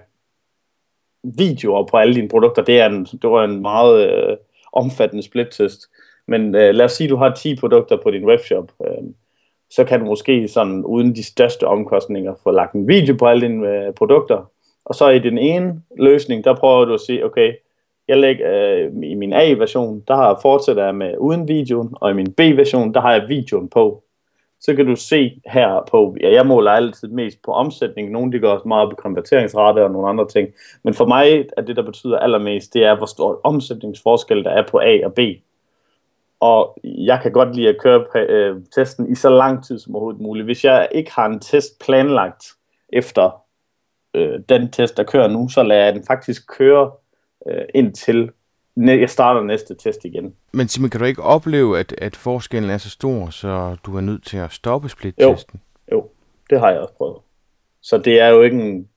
videoer 1.23 1.85
på 1.85 1.97
alle 1.97 2.15
dine 2.15 2.29
produkter. 2.29 2.63
Det, 2.63 2.79
er 2.79 2.85
en, 2.85 3.05
det 3.05 3.29
var 3.29 3.43
en 3.43 3.61
meget 3.61 4.09
øh, 4.09 4.38
omfattende 4.73 5.23
split-test. 5.23 5.89
Men 6.27 6.55
øh, 6.55 6.75
lad 6.75 6.85
os 6.85 6.91
sige, 6.91 7.05
at 7.05 7.09
du 7.09 7.15
har 7.15 7.35
10 7.35 7.55
produkter 7.55 7.97
på 8.03 8.11
din 8.11 8.25
webshop. 8.25 8.71
Øh, 8.85 9.03
så 9.69 9.83
kan 9.83 9.99
du 9.99 10.05
måske 10.05 10.47
sådan 10.47 10.85
uden 10.85 11.15
de 11.15 11.23
største 11.23 11.67
omkostninger 11.67 12.33
få 12.43 12.51
lagt 12.51 12.73
en 12.73 12.88
video 12.88 13.15
på 13.15 13.27
alle 13.27 13.48
dine 13.48 13.69
øh, 13.69 13.93
produkter. 13.93 14.51
Og 14.86 14.95
så 14.95 15.10
i 15.10 15.19
den 15.19 15.38
ene 15.38 15.81
løsning, 15.98 16.43
der 16.43 16.55
prøver 16.55 16.86
du 16.86 16.93
at 16.93 17.00
sige, 17.00 17.25
okay, 17.25 17.53
jeg 18.12 18.20
lægger 18.20 18.74
øh, 18.74 18.91
i 19.03 19.15
min 19.15 19.34
A-version, 19.34 20.03
der 20.08 20.15
har 20.15 20.39
fortsætter 20.41 20.86
jeg 20.86 20.96
med 20.96 21.13
uden 21.18 21.48
videoen, 21.48 21.89
og 22.01 22.12
i 22.12 22.13
min 22.13 22.34
B-version, 22.34 22.94
der 22.94 23.01
har 23.01 23.13
jeg 23.13 23.25
videoen 23.27 23.70
på. 23.70 24.03
Så 24.60 24.75
kan 24.75 24.86
du 24.86 24.96
se 24.96 25.41
her 25.46 25.88
på, 25.91 26.15
ja, 26.22 26.34
jeg 26.34 26.48
måler 26.48 26.72
altid 26.72 27.08
mest 27.08 27.38
på 27.46 27.51
omsætning, 27.51 28.12
nogle 28.12 28.32
de 28.32 28.39
gør 28.39 28.50
også 28.50 28.68
meget 28.68 28.89
på 28.89 28.96
konverteringsrate 28.96 29.84
og 29.84 29.91
nogle 29.91 30.10
andre 30.10 30.27
ting. 30.27 30.50
Men 30.84 30.94
for 30.94 31.06
mig 31.06 31.46
er 31.58 31.62
det, 31.62 31.75
der 31.75 31.82
betyder 31.82 32.18
allermest, 32.18 32.74
det 32.74 32.84
er, 32.84 32.98
hvor 32.98 33.06
stor 33.06 33.41
omsætningsforskel 33.44 34.44
der 34.44 34.50
er 34.50 34.63
på 34.72 34.80
A 34.80 35.06
og 35.06 35.13
B. 35.13 35.20
Og 36.39 36.77
jeg 36.84 37.20
kan 37.24 37.32
godt 37.32 37.56
lide 37.56 37.70
at 37.70 37.77
køre 37.80 38.06
øh, 38.15 38.56
testen 38.75 39.12
i 39.12 39.15
så 39.15 39.30
lang 39.30 39.65
tid 39.65 39.80
som 39.80 39.96
overhovedet 39.96 40.22
muligt. 40.22 40.46
Hvis 40.46 40.63
jeg 40.63 40.88
ikke 40.91 41.12
har 41.12 41.25
en 41.25 41.39
test 41.39 41.80
planlagt 41.86 42.46
efter 42.94 43.44
øh, 44.13 44.39
den 44.50 44.72
test, 44.72 44.98
der 44.98 45.03
kører 45.03 45.27
nu, 45.27 45.50
så 45.50 45.63
lader 45.63 45.84
jeg 45.84 45.94
den 45.94 46.03
faktisk 46.08 46.58
køre 46.58 46.91
øh, 47.48 47.65
indtil 47.74 48.31
jeg 48.77 49.10
starter 49.10 49.43
næste 49.43 49.75
test 49.75 50.05
igen. 50.05 50.36
Men 50.51 50.67
Simon, 50.67 50.89
kan 50.89 51.00
du 51.00 51.05
ikke 51.05 51.24
opleve, 51.24 51.79
at, 51.79 51.95
at 51.98 52.15
forskellen 52.15 52.69
er 52.69 52.77
så 52.77 52.89
stor, 52.89 53.29
så 53.29 53.75
du 53.86 53.98
er 53.98 54.01
nødt 54.01 54.25
til 54.25 54.38
at 54.38 54.51
stoppe 54.51 54.89
split-testen? 54.89 55.60
Jo, 55.91 55.95
jo, 55.95 56.10
det 56.50 56.60
har 56.60 56.69
jeg 56.69 56.79
også 56.79 56.93
prøvet. 56.93 57.17
Så 57.81 57.98
det 57.98 58.19
er 58.19 58.27
jo 58.27 58.41
ikke 58.41 58.57
en... 58.62 58.88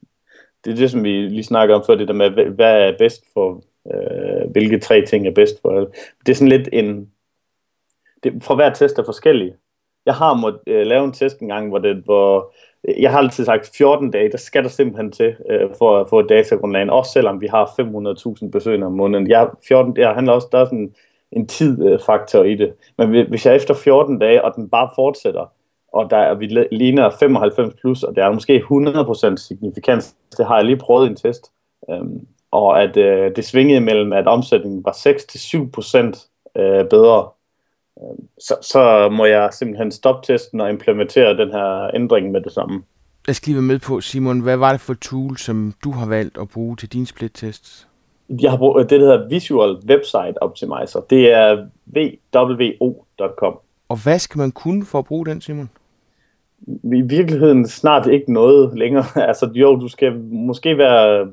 Det 0.64 0.72
er 0.72 0.76
det, 0.76 0.90
som 0.90 1.04
vi 1.04 1.08
lige 1.08 1.44
snakker 1.44 1.74
om 1.74 1.82
før, 1.86 1.94
det 1.94 2.08
der 2.08 2.14
med, 2.14 2.30
hvad 2.30 2.88
er 2.88 2.98
bedst 2.98 3.24
for... 3.32 3.62
Øh, 3.94 4.50
hvilke 4.50 4.78
tre 4.78 5.06
ting 5.06 5.26
er 5.26 5.34
bedst 5.34 5.62
for. 5.62 5.90
Det 6.26 6.32
er 6.32 6.34
sådan 6.34 6.48
lidt 6.48 6.68
en... 6.72 7.10
Det, 8.22 8.42
for 8.42 8.54
hver 8.54 8.74
test 8.74 8.98
er 8.98 9.04
forskellig. 9.04 9.54
Jeg 10.06 10.14
har 10.14 10.34
måttet 10.34 10.60
øh, 10.66 10.86
lave 10.86 11.04
en 11.04 11.12
test 11.12 11.38
en 11.38 11.48
gang, 11.48 11.68
hvor, 11.68 11.78
det, 11.78 11.96
hvor 11.96 12.54
jeg 12.98 13.10
har 13.10 13.18
altid 13.18 13.44
sagt 13.44 13.70
14 13.76 14.10
dage, 14.10 14.30
der 14.30 14.38
skal 14.38 14.62
der 14.62 14.68
simpelthen 14.68 15.12
til 15.12 15.36
øh, 15.50 15.70
for 15.78 15.98
at 15.98 16.08
få 16.08 16.20
et 16.20 16.28
datagrundlag, 16.28 16.90
også 16.90 17.12
selvom 17.12 17.40
vi 17.40 17.46
har 17.46 17.66
500.000 18.44 18.50
besøgende 18.50 18.86
om 18.86 18.92
måneden. 18.92 19.30
Jeg, 19.30 19.48
14, 19.68 19.96
jeg 19.96 20.14
handler 20.14 20.32
også, 20.32 20.48
der 20.52 20.58
er 20.58 20.64
sådan 20.64 20.94
en 21.32 21.46
tidfaktor 21.46 22.44
i 22.44 22.54
det. 22.54 22.74
Men 22.98 23.28
hvis 23.28 23.46
jeg 23.46 23.56
efter 23.56 23.74
14 23.74 24.18
dage, 24.18 24.44
og 24.44 24.54
den 24.56 24.68
bare 24.70 24.90
fortsætter, 24.94 25.52
og 25.92 26.10
der 26.10 26.16
er, 26.16 26.34
vi 26.34 26.46
ligner 26.72 27.10
95 27.10 27.74
plus, 27.80 28.02
og 28.02 28.16
der 28.16 28.24
er 28.24 28.32
måske 28.32 28.64
100% 29.32 29.36
signifikans, 29.36 30.14
det 30.36 30.46
har 30.46 30.56
jeg 30.56 30.64
lige 30.64 30.76
prøvet 30.76 31.06
i 31.06 31.10
en 31.10 31.16
test, 31.16 31.52
øhm, 31.90 32.26
og 32.50 32.82
at 32.82 32.96
øh, 32.96 33.36
det 33.36 33.44
svingede 33.44 33.80
mellem, 33.80 34.12
at 34.12 34.26
omsætningen 34.26 34.84
var 34.84 34.92
6-7% 34.92 36.60
øh, 36.60 36.88
bedre, 36.88 37.28
så, 38.38 38.56
så 38.62 39.08
må 39.08 39.24
jeg 39.24 39.48
simpelthen 39.52 39.92
stoppe 39.92 40.26
testen 40.26 40.60
og 40.60 40.70
implementere 40.70 41.36
den 41.36 41.50
her 41.50 41.90
ændring 41.94 42.30
med 42.30 42.40
det 42.40 42.52
samme. 42.52 42.82
Jeg 43.26 43.36
skal 43.36 43.50
lige 43.50 43.56
være 43.56 43.62
med 43.62 43.78
på, 43.78 44.00
Simon, 44.00 44.40
hvad 44.40 44.56
var 44.56 44.72
det 44.72 44.80
for 44.80 44.94
tool, 44.94 45.36
som 45.36 45.74
du 45.84 45.90
har 45.90 46.06
valgt 46.06 46.38
at 46.38 46.48
bruge 46.48 46.76
til 46.76 46.92
din 46.92 47.06
split-tests? 47.06 47.88
Jeg 48.28 48.50
har 48.50 48.58
brugt 48.58 48.90
det, 48.90 49.00
der 49.00 49.06
hedder 49.06 49.28
Visual 49.28 49.76
Website 49.88 50.42
Optimizer. 50.42 51.00
Det 51.10 51.32
er 51.32 51.66
vwo.com. 51.86 53.58
Og 53.88 54.02
hvad 54.02 54.18
skal 54.18 54.38
man 54.38 54.52
kunne 54.52 54.84
for 54.84 54.98
at 54.98 55.04
bruge 55.04 55.26
den, 55.26 55.40
Simon? 55.40 55.70
I 56.82 57.00
virkeligheden 57.00 57.68
snart 57.68 58.06
ikke 58.06 58.32
noget 58.32 58.78
længere. 58.78 59.04
altså 59.28 59.50
jo, 59.54 59.76
du 59.76 59.88
skal 59.88 60.14
måske 60.20 60.78
være... 60.78 61.28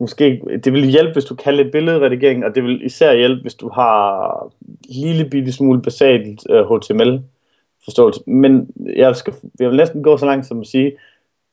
Måske, 0.00 0.42
det 0.64 0.72
vil 0.72 0.84
hjælpe, 0.84 1.12
hvis 1.12 1.24
du 1.24 1.34
kan 1.34 1.54
lidt 1.54 1.72
billedredigering, 1.72 2.44
og 2.44 2.54
det 2.54 2.64
vil 2.64 2.84
især 2.84 3.14
hjælpe, 3.14 3.42
hvis 3.42 3.54
du 3.54 3.68
har 3.68 4.52
lille 4.88 5.30
bitte 5.30 5.52
smule 5.52 5.82
basalt 5.82 6.40
uh, 6.50 6.56
øh, 6.56 6.64
HTML 6.70 7.22
forståelse. 7.84 8.20
Men 8.26 8.68
jeg, 8.96 9.16
skal, 9.16 9.34
jeg 9.60 9.68
vil 9.68 9.76
næsten 9.76 10.02
gå 10.02 10.16
så 10.16 10.26
langt 10.26 10.46
som 10.46 10.60
at 10.60 10.66
sige, 10.66 10.92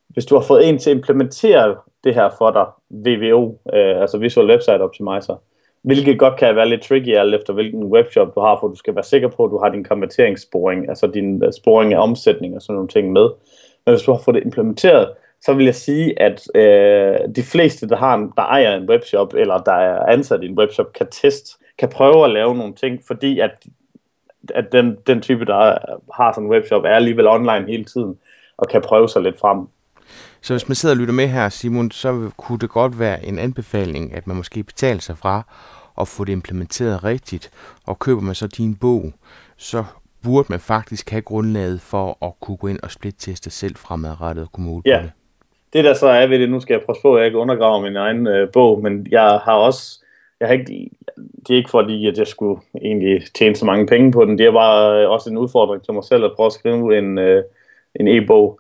hvis 0.08 0.26
du 0.26 0.36
har 0.36 0.42
fået 0.42 0.70
en 0.70 0.78
til 0.78 0.90
at 0.90 0.96
implementere 0.96 1.76
det 2.04 2.16
her 2.16 2.30
for 2.38 2.52
dig, 2.52 2.66
VVO, 2.90 3.60
øh, 3.74 4.02
altså 4.02 4.18
Visual 4.18 4.50
Website 4.50 4.82
Optimizer, 4.82 5.42
hvilket 5.82 6.20
godt 6.20 6.40
kan 6.40 6.56
være 6.56 6.70
lidt 6.70 6.82
tricky 6.82 7.16
alt 7.16 7.36
efter 7.36 7.54
hvilken 7.54 7.84
webshop 7.84 8.36
du 8.36 8.40
har, 8.40 8.58
for 8.60 8.68
du 8.68 8.76
skal 8.76 8.96
være 8.96 9.04
sikker 9.04 9.28
på, 9.28 9.46
at 9.46 9.52
du 9.52 9.58
har 9.58 9.70
din 9.70 9.84
konverteringssporing, 9.84 10.90
altså 10.90 11.08
din 11.08 11.44
uh, 11.44 11.52
sporing 11.52 11.94
af 11.94 12.04
omsætning 12.04 12.56
og 12.56 12.62
sådan 12.62 12.76
nogle 12.76 12.90
ting 12.90 13.12
med. 13.12 13.30
Men 13.86 13.96
hvis 13.96 14.02
du 14.02 14.12
har 14.12 14.22
fået 14.26 14.36
det 14.36 14.44
implementeret, 14.44 15.10
så 15.42 15.54
vil 15.54 15.66
jeg 15.66 15.76
sige, 15.76 16.22
at 16.22 16.48
øh, 16.56 17.36
de 17.36 17.44
fleste, 17.44 17.88
der, 17.88 17.96
har 17.96 18.16
en, 18.16 18.34
der 18.38 18.44
ejer 18.44 18.76
en 18.76 18.90
webshop, 18.90 19.34
eller 19.34 19.58
der 19.58 19.74
er 19.74 20.06
ansat 20.06 20.44
i 20.44 20.48
en 20.48 20.58
webshop, 20.58 20.94
kan 20.94 21.08
teste, 21.12 21.58
kan 21.78 21.90
prøve 21.90 22.26
at 22.26 22.32
lave 22.32 22.56
nogle 22.56 22.74
ting, 22.74 23.00
fordi 23.08 23.40
at 23.40 23.52
at 24.56 24.72
den, 24.72 24.98
den 25.08 25.22
type, 25.22 25.46
der 25.46 25.78
har 26.14 26.34
sådan 26.34 26.44
en 26.44 26.52
webshop, 26.52 26.84
er 26.84 26.96
alligevel 26.96 27.28
online 27.28 27.66
hele 27.68 27.86
tiden, 27.86 28.18
og 28.58 28.70
kan 28.70 28.82
prøve 28.82 29.10
sig 29.10 29.22
lidt 29.22 29.40
frem. 29.40 29.68
Så 30.42 30.54
hvis 30.54 30.68
man 30.68 30.76
sidder 30.76 30.96
og 30.96 31.00
lytter 31.00 31.14
med 31.14 31.28
her, 31.28 31.50
Simon, 31.50 31.92
så 31.92 32.30
kunne 32.38 32.60
det 32.60 32.70
godt 32.70 33.00
være 33.00 33.26
en 33.26 33.40
anbefaling, 33.40 34.14
at 34.14 34.28
man 34.28 34.38
måske 34.38 34.64
betaler 34.64 35.02
sig 35.02 35.18
fra 35.18 35.44
at 36.00 36.08
få 36.08 36.26
det 36.26 36.32
implementeret 36.32 37.04
rigtigt, 37.04 37.52
og 37.88 38.00
køber 38.00 38.22
man 38.22 38.36
så 38.36 38.48
din 38.48 38.76
bog, 38.76 39.14
så 39.58 39.84
burde 40.24 40.48
man 40.50 40.60
faktisk 40.60 41.10
have 41.10 41.22
grundlaget 41.22 41.82
for 41.82 42.26
at 42.26 42.34
kunne 42.40 42.58
gå 42.58 42.68
ind 42.68 42.80
og 42.84 42.92
splitteste 42.92 43.50
selv 43.50 43.76
fremadrettet 43.76 44.44
og 44.44 44.52
kunne 44.52 44.66
måle 44.66 44.84
ja. 44.86 44.98
på 44.98 45.04
det. 45.04 45.12
Det 45.74 45.84
der 45.84 45.94
så 45.94 46.08
er 46.08 46.28
ved 46.28 46.40
det, 46.40 46.50
nu 46.50 46.60
skal 46.60 46.74
jeg 46.74 46.82
prøve 46.82 46.98
på, 47.02 47.16
at 47.16 47.20
jeg 47.20 47.26
ikke 47.26 47.38
undergraver 47.38 47.82
min 47.82 47.96
egen 47.96 48.28
øh, 48.28 48.52
bog, 48.52 48.82
men 48.82 49.08
jeg 49.12 49.22
har 49.22 49.54
også 49.54 50.02
jeg 50.42 50.50
har 50.50 50.54
ikke, 50.54 50.90
det 51.48 51.54
er 51.54 51.58
ikke 51.58 51.70
fordi, 51.70 52.08
at 52.08 52.18
jeg 52.18 52.28
skulle 52.28 52.62
egentlig 52.82 53.22
tjene 53.34 53.56
så 53.56 53.66
mange 53.66 53.88
penge 53.88 54.12
på 54.12 54.26
den. 54.26 54.38
Det 54.38 54.46
er 54.46 54.52
bare 54.52 55.04
øh, 55.04 55.10
også 55.10 55.30
en 55.30 55.38
udfordring 55.38 55.84
til 55.84 55.94
mig 55.94 56.04
selv 56.04 56.24
at 56.24 56.32
prøve 56.36 56.48
at 56.48 56.54
skrive 56.54 56.98
en, 56.98 57.18
øh, 57.18 57.44
en 57.96 58.08
e-bog. 58.08 58.60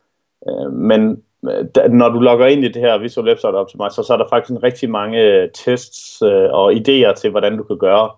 Øh, 0.50 0.74
men 0.74 1.24
øh, 1.50 1.66
da, 1.76 1.88
når 1.88 2.10
du 2.10 2.20
logger 2.20 2.48
ind 2.48 2.66
i 2.66 2.68
det 2.68 2.82
her 2.82 2.98
Visual 2.98 3.28
Website 3.28 3.56
Optimizer, 3.56 3.90
så, 3.90 4.04
så 4.04 4.14
er 4.14 4.18
der 4.18 4.30
faktisk 4.30 4.52
en 4.52 4.64
rigtig 4.64 4.90
mange 4.90 5.22
øh, 5.22 5.50
tests 5.54 6.22
øh, 6.22 6.50
og 6.52 6.74
idéer 6.74 7.14
til, 7.14 7.30
hvordan 7.30 7.58
du 7.58 7.64
kan 7.64 7.78
gøre. 7.78 8.10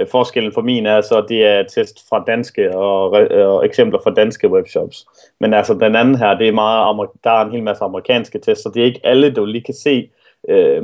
Øh, 0.00 0.06
forskellen 0.08 0.52
for 0.52 0.60
min 0.60 0.86
er 0.86 1.00
så, 1.00 1.24
det 1.28 1.46
er 1.46 1.62
test 1.62 2.08
fra 2.08 2.24
danske 2.26 2.76
og, 2.76 3.22
øh, 3.22 3.48
og 3.48 3.66
eksempler 3.66 4.00
fra 4.04 4.10
danske 4.10 4.50
webshops. 4.50 5.06
Men 5.40 5.54
altså 5.54 5.74
den 5.74 5.96
anden 5.96 6.14
her, 6.14 6.38
det 6.38 6.48
er 6.48 6.52
meget, 6.52 7.08
der 7.24 7.30
er 7.30 7.44
en 7.44 7.52
hel 7.52 7.62
masse 7.62 7.84
amerikanske 7.84 8.38
tests, 8.38 8.62
så 8.62 8.70
det 8.74 8.82
er 8.82 8.86
ikke 8.86 9.00
alle, 9.04 9.30
du 9.30 9.44
lige 9.44 9.64
kan 9.64 9.74
se, 9.74 10.10
øh, 10.48 10.82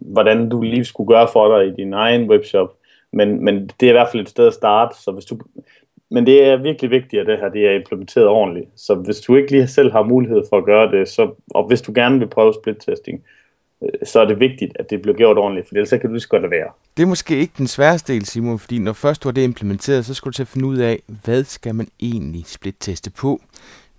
hvordan 0.00 0.48
du 0.48 0.62
lige 0.62 0.84
skulle 0.84 1.08
gøre 1.08 1.28
for 1.32 1.58
dig 1.58 1.66
i 1.66 1.82
din 1.82 1.92
egen 1.92 2.30
webshop. 2.30 2.74
Men, 3.12 3.44
men 3.44 3.70
det 3.80 3.86
er 3.86 3.90
i 3.90 3.92
hvert 3.92 4.08
fald 4.12 4.22
et 4.22 4.28
sted 4.28 4.46
at 4.46 4.54
starte, 4.54 4.96
så 5.02 5.12
hvis 5.12 5.24
du, 5.24 5.38
men 6.10 6.26
det 6.26 6.44
er 6.44 6.56
virkelig 6.56 6.90
vigtigt, 6.90 7.20
at 7.20 7.26
det 7.26 7.38
her 7.38 7.48
det 7.48 7.66
er 7.66 7.72
implementeret 7.72 8.26
ordentligt. 8.26 8.68
Så 8.76 8.94
hvis 8.94 9.20
du 9.20 9.36
ikke 9.36 9.50
lige 9.50 9.66
selv 9.66 9.92
har 9.92 10.02
mulighed 10.02 10.42
for 10.48 10.56
at 10.56 10.64
gøre 10.64 10.90
det, 10.90 11.08
så, 11.08 11.30
og 11.50 11.66
hvis 11.66 11.82
du 11.82 11.92
gerne 11.94 12.18
vil 12.18 12.28
prøve 12.28 12.54
split-testing, 12.54 13.14
øh, 13.14 13.35
så 14.04 14.20
er 14.20 14.24
det 14.24 14.40
vigtigt, 14.40 14.72
at 14.78 14.90
det 14.90 15.02
bliver 15.02 15.16
gjort 15.16 15.38
ordentligt, 15.38 15.68
for 15.68 15.74
ellers 15.74 15.90
kan 15.90 16.00
du 16.00 16.08
lige 16.08 16.20
så 16.20 16.28
godt 16.28 16.42
lade 16.42 16.50
være. 16.50 16.70
Det 16.96 17.02
er 17.02 17.06
måske 17.06 17.38
ikke 17.38 17.52
den 17.58 17.66
sværeste 17.66 18.12
del, 18.12 18.24
Simon, 18.24 18.58
fordi 18.58 18.78
når 18.78 18.92
først 18.92 19.22
du 19.22 19.28
har 19.28 19.32
det 19.32 19.42
implementeret, 19.42 20.04
så 20.04 20.14
skal 20.14 20.26
du 20.26 20.32
til 20.32 20.42
at 20.42 20.48
finde 20.48 20.66
ud 20.66 20.78
af, 20.78 21.02
hvad 21.24 21.44
skal 21.44 21.74
man 21.74 21.88
egentlig 22.00 22.42
split-teste 22.46 23.10
på? 23.10 23.40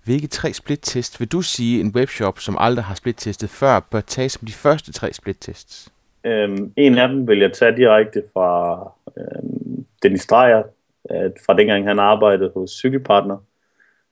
Hvilke 0.04 0.26
tre 0.26 0.52
split-tests 0.52 1.20
vil 1.20 1.28
du 1.28 1.42
sige, 1.42 1.80
en 1.80 1.92
webshop, 1.94 2.38
som 2.38 2.56
aldrig 2.58 2.84
har 2.84 2.94
split-testet 2.94 3.50
før, 3.50 3.80
bør 3.80 4.00
tage 4.00 4.28
som 4.28 4.46
de 4.46 4.52
første 4.52 4.92
tre 4.92 5.12
split-tests? 5.12 5.88
Øhm, 6.24 6.72
en 6.76 6.98
af 6.98 7.08
dem 7.08 7.28
vil 7.28 7.38
jeg 7.38 7.52
tage 7.52 7.76
direkte 7.76 8.22
fra 8.32 8.78
øhm, 9.18 9.84
Dennis 10.02 10.26
Dreyer, 10.26 10.62
øh, 11.10 11.30
fra 11.46 11.56
dengang 11.56 11.88
han 11.88 11.98
arbejdede 11.98 12.52
hos 12.54 12.70
Cykelpartner. 12.70 13.36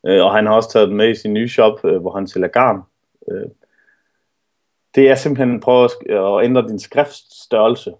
Øh, 0.06 0.24
og 0.24 0.34
han 0.34 0.46
har 0.46 0.54
også 0.54 0.72
taget 0.72 0.88
den 0.88 0.96
med 0.96 1.10
i 1.10 1.14
sin 1.14 1.32
nye 1.32 1.48
shop, 1.48 1.84
øh, 1.84 2.00
hvor 2.00 2.10
han 2.10 2.26
sælger 2.26 2.48
garn. 2.48 2.80
Øh, 3.30 3.46
det 4.96 5.10
er 5.10 5.14
simpelthen 5.14 5.54
at 5.54 5.60
prøve 5.60 5.88
at 6.38 6.44
ændre 6.44 6.68
din 6.68 6.78
skriftstørrelse 6.78 7.92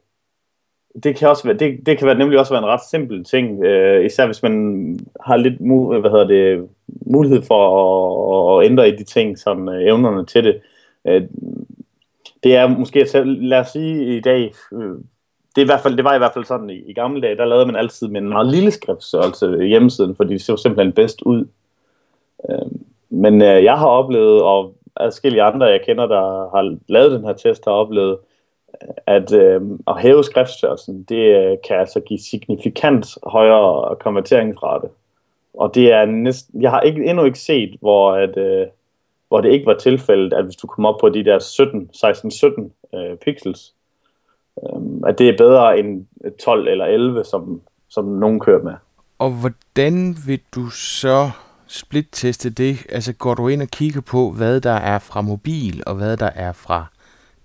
det 1.03 1.17
kan 1.17 1.29
også 1.29 1.45
være, 1.45 1.57
det, 1.57 1.87
det 1.87 1.99
kan 1.99 2.07
være, 2.07 2.19
nemlig 2.19 2.39
også 2.39 2.53
være 2.53 2.63
en 2.63 2.69
ret 2.69 2.81
simpel 2.91 3.25
ting, 3.25 3.65
øh, 3.65 4.07
især 4.07 4.27
hvis 4.27 4.43
man 4.43 4.99
har 5.21 5.37
lidt 5.37 5.61
mu, 5.61 5.99
hvad 6.01 6.11
hedder 6.11 6.27
det, 6.27 6.69
mulighed 7.07 7.43
for 7.43 7.63
at, 8.59 8.65
at 8.65 8.71
ændre 8.71 8.89
i 8.89 8.97
de 8.97 9.05
ting, 9.05 9.39
som 9.39 9.69
øh, 9.69 9.83
evnerne 9.83 10.27
til 10.27 10.45
det. 10.45 10.61
Øh, 11.05 11.23
det 12.43 12.57
er 12.57 12.67
måske, 12.67 13.07
lad 13.25 13.59
os 13.59 13.69
sige 13.69 14.17
i 14.17 14.21
dag, 14.21 14.55
øh, 14.73 14.95
det, 15.55 15.59
er 15.59 15.63
i 15.63 15.65
hvert 15.65 15.81
fald, 15.81 15.97
det 15.97 16.05
var 16.05 16.15
i 16.15 16.19
hvert 16.19 16.35
fald 16.35 16.45
sådan 16.45 16.71
i, 16.71 16.91
i 16.91 16.93
gamle 16.93 17.21
dage, 17.21 17.37
der 17.37 17.45
lavede 17.45 17.67
man 17.67 17.77
altid 17.77 18.09
med 18.09 18.21
en 18.21 18.29
meget 18.29 18.47
lille 18.47 18.71
skriftstørrelse 18.71 19.65
hjemmesiden, 19.65 20.17
fordi 20.17 20.33
det 20.33 20.43
så 20.43 20.57
simpelthen 20.57 20.93
bedst 20.93 21.23
ud. 21.23 21.47
Øh, 22.51 22.67
men 23.11 23.43
øh, 23.43 23.65
jeg 23.65 23.79
har 23.79 23.87
oplevet, 23.87 24.43
og 24.43 24.76
adskillige 25.01 25.43
andre, 25.43 25.67
jeg 25.67 25.81
kender, 25.87 26.07
der 26.07 26.57
har 26.57 26.77
lavet 26.89 27.13
den 27.13 27.25
her 27.25 27.33
test, 27.33 27.65
har 27.65 27.73
oplevet, 27.73 28.19
at, 29.07 29.33
øh, 29.33 29.61
at 29.89 30.01
hæve 30.01 30.25
skriftstørrelsen, 30.25 31.03
det 31.03 31.17
øh, 31.17 31.57
kan 31.69 31.77
altså 31.77 32.01
give 32.01 32.19
signifikant 32.19 33.19
højere 33.27 33.97
konverteringsrate. 33.97 34.89
Og 35.55 35.75
det 35.75 35.93
er 35.93 36.05
næsten, 36.05 36.63
jeg 36.63 36.71
har 36.71 36.81
ikke, 36.81 37.05
endnu 37.05 37.25
ikke 37.25 37.39
set, 37.39 37.77
hvor, 37.81 38.13
at, 38.13 38.37
øh, 38.37 38.67
hvor 39.29 39.41
det 39.41 39.53
ikke 39.53 39.67
var 39.67 39.75
tilfældet, 39.75 40.33
at 40.33 40.45
hvis 40.45 40.57
du 40.57 40.67
kommer 40.67 40.89
op 40.89 41.01
på 41.01 41.09
de 41.09 41.25
der 41.25 41.39
17, 41.39 41.91
16-17 41.97 42.97
øh, 42.99 43.17
pixels, 43.17 43.75
øh, 44.63 44.81
at 45.07 45.19
det 45.19 45.29
er 45.29 45.37
bedre 45.39 45.79
end 45.79 46.07
12 46.45 46.69
eller 46.69 46.85
11, 46.85 47.25
som, 47.25 47.61
som 47.89 48.05
nogen 48.05 48.41
kører 48.41 48.63
med. 48.63 48.75
Og 49.19 49.31
hvordan 49.31 50.17
vil 50.27 50.41
du 50.55 50.69
så 50.71 51.31
splitteste 51.69 52.51
det? 52.51 52.87
Altså 52.89 53.13
går 53.13 53.35
du 53.35 53.49
ind 53.49 53.63
og 53.63 53.69
kigger 53.69 54.01
på, 54.01 54.31
hvad 54.31 54.61
der 54.61 54.71
er 54.71 54.99
fra 54.99 55.21
mobil, 55.21 55.83
og 55.87 55.95
hvad 55.95 56.17
der 56.17 56.31
er 56.35 56.53
fra 56.53 56.87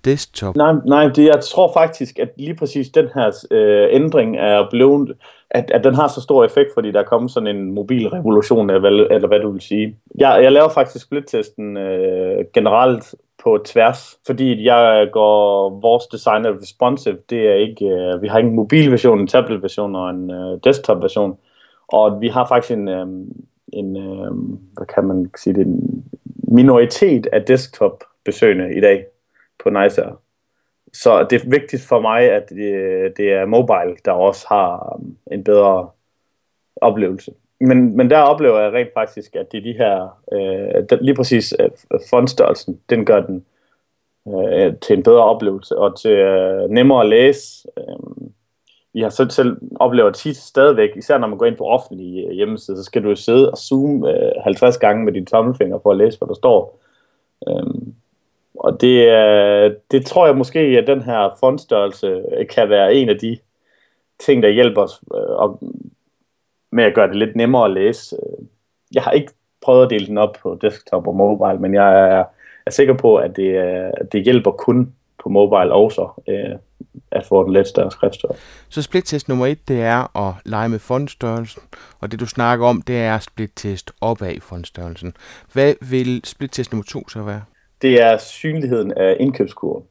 desktop? 0.05 0.55
Nej, 0.55 0.73
nej 0.85 1.07
det, 1.07 1.25
jeg 1.25 1.39
tror 1.41 1.73
faktisk, 1.73 2.19
at 2.19 2.29
lige 2.37 2.55
præcis 2.55 2.89
den 2.89 3.07
her 3.15 3.45
øh, 3.51 3.87
ændring 3.91 4.37
er 4.37 4.67
blevet, 4.69 5.13
at, 5.49 5.71
at 5.71 5.83
den 5.83 5.95
har 5.95 6.07
så 6.07 6.21
stor 6.21 6.45
effekt, 6.45 6.69
fordi 6.73 6.91
der 6.91 6.99
er 6.99 7.03
kommet 7.03 7.31
sådan 7.31 7.55
en 7.55 7.71
mobil 7.71 8.07
revolution, 8.07 8.69
eller, 8.69 9.07
eller 9.11 9.27
hvad 9.27 9.39
du 9.39 9.51
vil 9.51 9.61
sige. 9.61 9.95
Jeg, 10.19 10.43
jeg 10.43 10.51
laver 10.51 10.69
faktisk 10.69 11.05
splittesten 11.05 11.77
øh, 11.77 12.45
generelt 12.53 13.15
på 13.43 13.57
tværs, 13.65 14.17
fordi 14.25 14.65
jeg 14.65 15.09
går, 15.11 15.69
vores 15.79 16.05
design 16.07 16.45
er 16.45 16.61
responsive, 16.61 17.17
det 17.29 17.47
er 17.47 17.53
ikke, 17.53 17.85
øh, 17.85 18.21
vi 18.21 18.27
har 18.27 18.37
ikke 18.37 18.49
en 18.49 18.55
mobilversion, 18.55 19.19
en 19.19 19.27
tablet-version 19.27 19.95
og 19.95 20.09
en 20.09 20.31
øh, 20.31 20.59
desktop-version, 20.63 21.37
og 21.87 22.21
vi 22.21 22.27
har 22.27 22.47
faktisk 22.47 22.77
en, 22.77 22.87
øh, 22.87 23.07
en 23.73 23.97
øh, 23.97 24.31
hvad 24.73 24.87
kan 24.95 25.03
man 25.03 25.31
sige, 25.37 25.53
det, 25.53 25.67
en 25.67 26.05
minoritet 26.47 27.25
af 27.25 27.43
desktop-besøgende 27.43 28.75
i 28.75 28.81
dag 28.81 29.05
på 29.63 29.69
Nicer. 29.69 30.21
Så 30.93 31.27
det 31.29 31.41
er 31.41 31.49
vigtigt 31.49 31.81
for 31.81 31.99
mig, 32.01 32.31
at 32.31 32.49
det, 32.49 33.17
det 33.17 33.33
er 33.33 33.45
mobile, 33.45 33.97
der 34.05 34.11
også 34.11 34.45
har 34.49 34.95
um, 34.95 35.17
en 35.31 35.43
bedre 35.43 35.89
oplevelse. 36.75 37.31
Men, 37.59 37.97
men 37.97 38.09
der 38.09 38.17
oplever 38.17 38.59
jeg 38.59 38.73
rent 38.73 38.93
faktisk, 38.93 39.35
at 39.35 39.51
det 39.51 39.57
er 39.57 39.61
de 39.61 39.73
her, 39.73 40.19
øh, 40.33 40.83
den, 40.89 41.05
lige 41.05 41.15
præcis 41.15 41.53
øh, 41.59 41.69
fondstørrelsen, 42.09 42.79
den 42.89 43.05
gør 43.05 43.21
den 43.21 43.45
øh, 44.27 44.75
til 44.81 44.97
en 44.97 45.03
bedre 45.03 45.23
oplevelse, 45.23 45.77
og 45.77 45.99
til 45.99 46.11
øh, 46.11 46.69
nemmere 46.69 47.01
at 47.01 47.09
læse. 47.09 47.67
Øh, 47.77 48.20
vi 48.93 49.01
har 49.01 49.09
selv, 49.09 49.29
selv 49.29 49.57
oplevet 49.75 50.15
tit 50.15 50.37
stadigvæk, 50.37 50.89
især 50.95 51.17
når 51.17 51.27
man 51.27 51.37
går 51.37 51.45
ind 51.45 51.57
på 51.57 51.65
offentlige 51.65 52.27
øh, 52.27 52.31
hjemmesider, 52.31 52.77
så 52.77 52.83
skal 52.83 53.03
du 53.03 53.09
jo 53.09 53.15
sidde 53.15 53.51
og 53.51 53.57
zoome 53.57 54.09
øh, 54.09 54.31
50 54.43 54.77
gange 54.77 55.05
med 55.05 55.13
dine 55.13 55.25
tommelfinger 55.25 55.79
for 55.83 55.91
at 55.91 55.97
læse, 55.97 56.17
hvad 56.17 56.27
der 56.27 56.33
står. 56.33 56.79
Øhm, 57.47 57.93
og 58.55 58.81
det, 58.81 59.77
det 59.91 60.05
tror 60.05 60.25
jeg 60.25 60.37
måske, 60.37 60.59
at 60.59 60.87
den 60.87 61.01
her 61.01 61.37
fondstørrelse 61.39 62.07
øh, 62.07 62.47
kan 62.47 62.69
være 62.69 62.95
en 62.95 63.09
af 63.09 63.19
de 63.19 63.37
ting, 64.19 64.43
der 64.43 64.49
hjælper 64.49 64.81
os 64.81 65.01
øh, 65.15 65.69
med 66.71 66.83
at 66.83 66.95
gøre 66.95 67.07
det 67.07 67.15
lidt 67.15 67.35
nemmere 67.35 67.65
at 67.65 67.71
læse. 67.71 68.15
Øh, 68.15 68.45
jeg 68.93 69.03
har 69.03 69.11
ikke 69.11 69.31
prøvet 69.61 69.83
at 69.83 69.89
dele 69.89 70.07
den 70.07 70.17
op 70.17 70.37
på 70.41 70.57
desktop 70.61 71.07
og 71.07 71.15
mobile, 71.15 71.59
men 71.59 71.73
jeg 71.73 71.99
er, 71.99 72.23
er 72.65 72.71
sikker 72.71 72.93
på, 72.93 73.15
at 73.15 73.35
det, 73.35 73.91
det 74.11 74.23
hjælper 74.23 74.51
kun 74.51 74.93
på 75.23 75.29
mobile 75.29 75.73
også. 75.73 76.21
Øh, 76.27 76.55
at 77.11 77.25
få 77.25 77.45
en 77.45 77.53
lidt 77.53 77.67
større 77.67 77.91
skriftstørrelse. 77.91 78.43
Så 78.69 78.81
splittest 78.81 79.29
nummer 79.29 79.45
et, 79.45 79.67
det 79.67 79.81
er 79.81 80.27
at 80.27 80.33
lege 80.45 80.69
med 80.69 80.79
fondstørrelsen, 80.79 81.61
og 81.99 82.11
det 82.11 82.19
du 82.19 82.25
snakker 82.25 82.65
om, 82.65 82.81
det 82.81 82.97
er 82.97 83.19
splittest 83.19 83.91
opad 84.01 84.41
fondstørrelsen. 84.41 85.13
Hvad 85.53 85.73
vil 85.89 86.21
splittest 86.23 86.71
nummer 86.71 86.83
to 86.83 87.09
så 87.09 87.21
være? 87.21 87.41
Det 87.81 88.01
er 88.01 88.17
synligheden 88.17 88.91
af 88.91 89.17
indkøbskurven. 89.19 89.83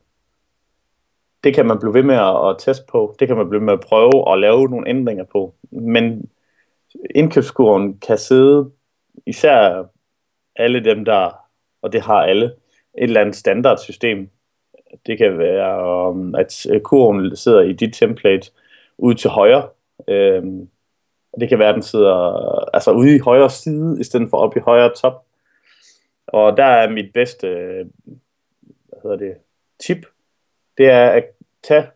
Det 1.45 1.55
kan 1.55 1.67
man 1.67 1.79
blive 1.79 1.95
ved 1.95 2.03
med 2.03 2.15
at 2.15 2.57
teste 2.59 2.85
på. 2.89 3.17
Det 3.19 3.29
kan 3.29 3.37
man 3.37 3.49
blive 3.49 3.61
ved 3.61 3.67
med 3.67 3.73
at 3.73 3.81
prøve 3.81 4.33
at 4.33 4.39
lave 4.39 4.69
nogle 4.69 4.89
ændringer 4.89 5.25
på. 5.25 5.55
Men 5.73 6.31
indkøbskurven 7.15 7.99
kan 7.99 8.19
sidde, 8.19 8.71
især 9.27 9.85
alle 10.57 10.85
dem, 10.85 11.05
der, 11.05 11.31
og 11.83 11.93
det 11.93 12.03
har 12.03 12.23
alle, 12.23 12.45
et 12.47 12.53
eller 12.95 13.21
andet 13.21 13.37
standardsystem. 13.37 14.31
Det 15.07 15.19
kan 15.19 15.39
være, 15.39 16.41
at 16.41 16.67
øh, 16.71 16.81
kurven 16.81 17.37
sidder 17.37 17.61
i 17.61 17.73
dit 17.73 17.95
template 17.95 18.51
ud 18.99 19.15
til 19.15 19.31
højre. 19.31 19.69
Øhm, 20.09 20.69
det 21.41 21.49
kan 21.49 21.59
være, 21.59 21.69
at 21.69 21.75
den 21.75 21.83
sidder 21.83 22.15
altså 22.75 22.93
ude 22.93 23.17
i 23.17 23.19
højre 23.19 23.51
side, 23.51 24.01
i 24.01 24.05
stedet 24.05 24.31
for 24.31 24.37
op 24.37 24.57
i 24.57 24.61
højre 24.61 24.95
top. 24.95 25.25
Og 26.27 26.57
der 26.57 26.65
er 26.65 26.91
mit 26.91 27.13
bedste 27.13 27.47
øh, 27.47 27.87
hvad 28.89 28.99
hedder 29.03 29.17
det, 29.17 29.37
tip, 29.79 30.07
det 30.79 30.91
er 30.91 31.09
at 31.11 31.25
tage 31.63 31.87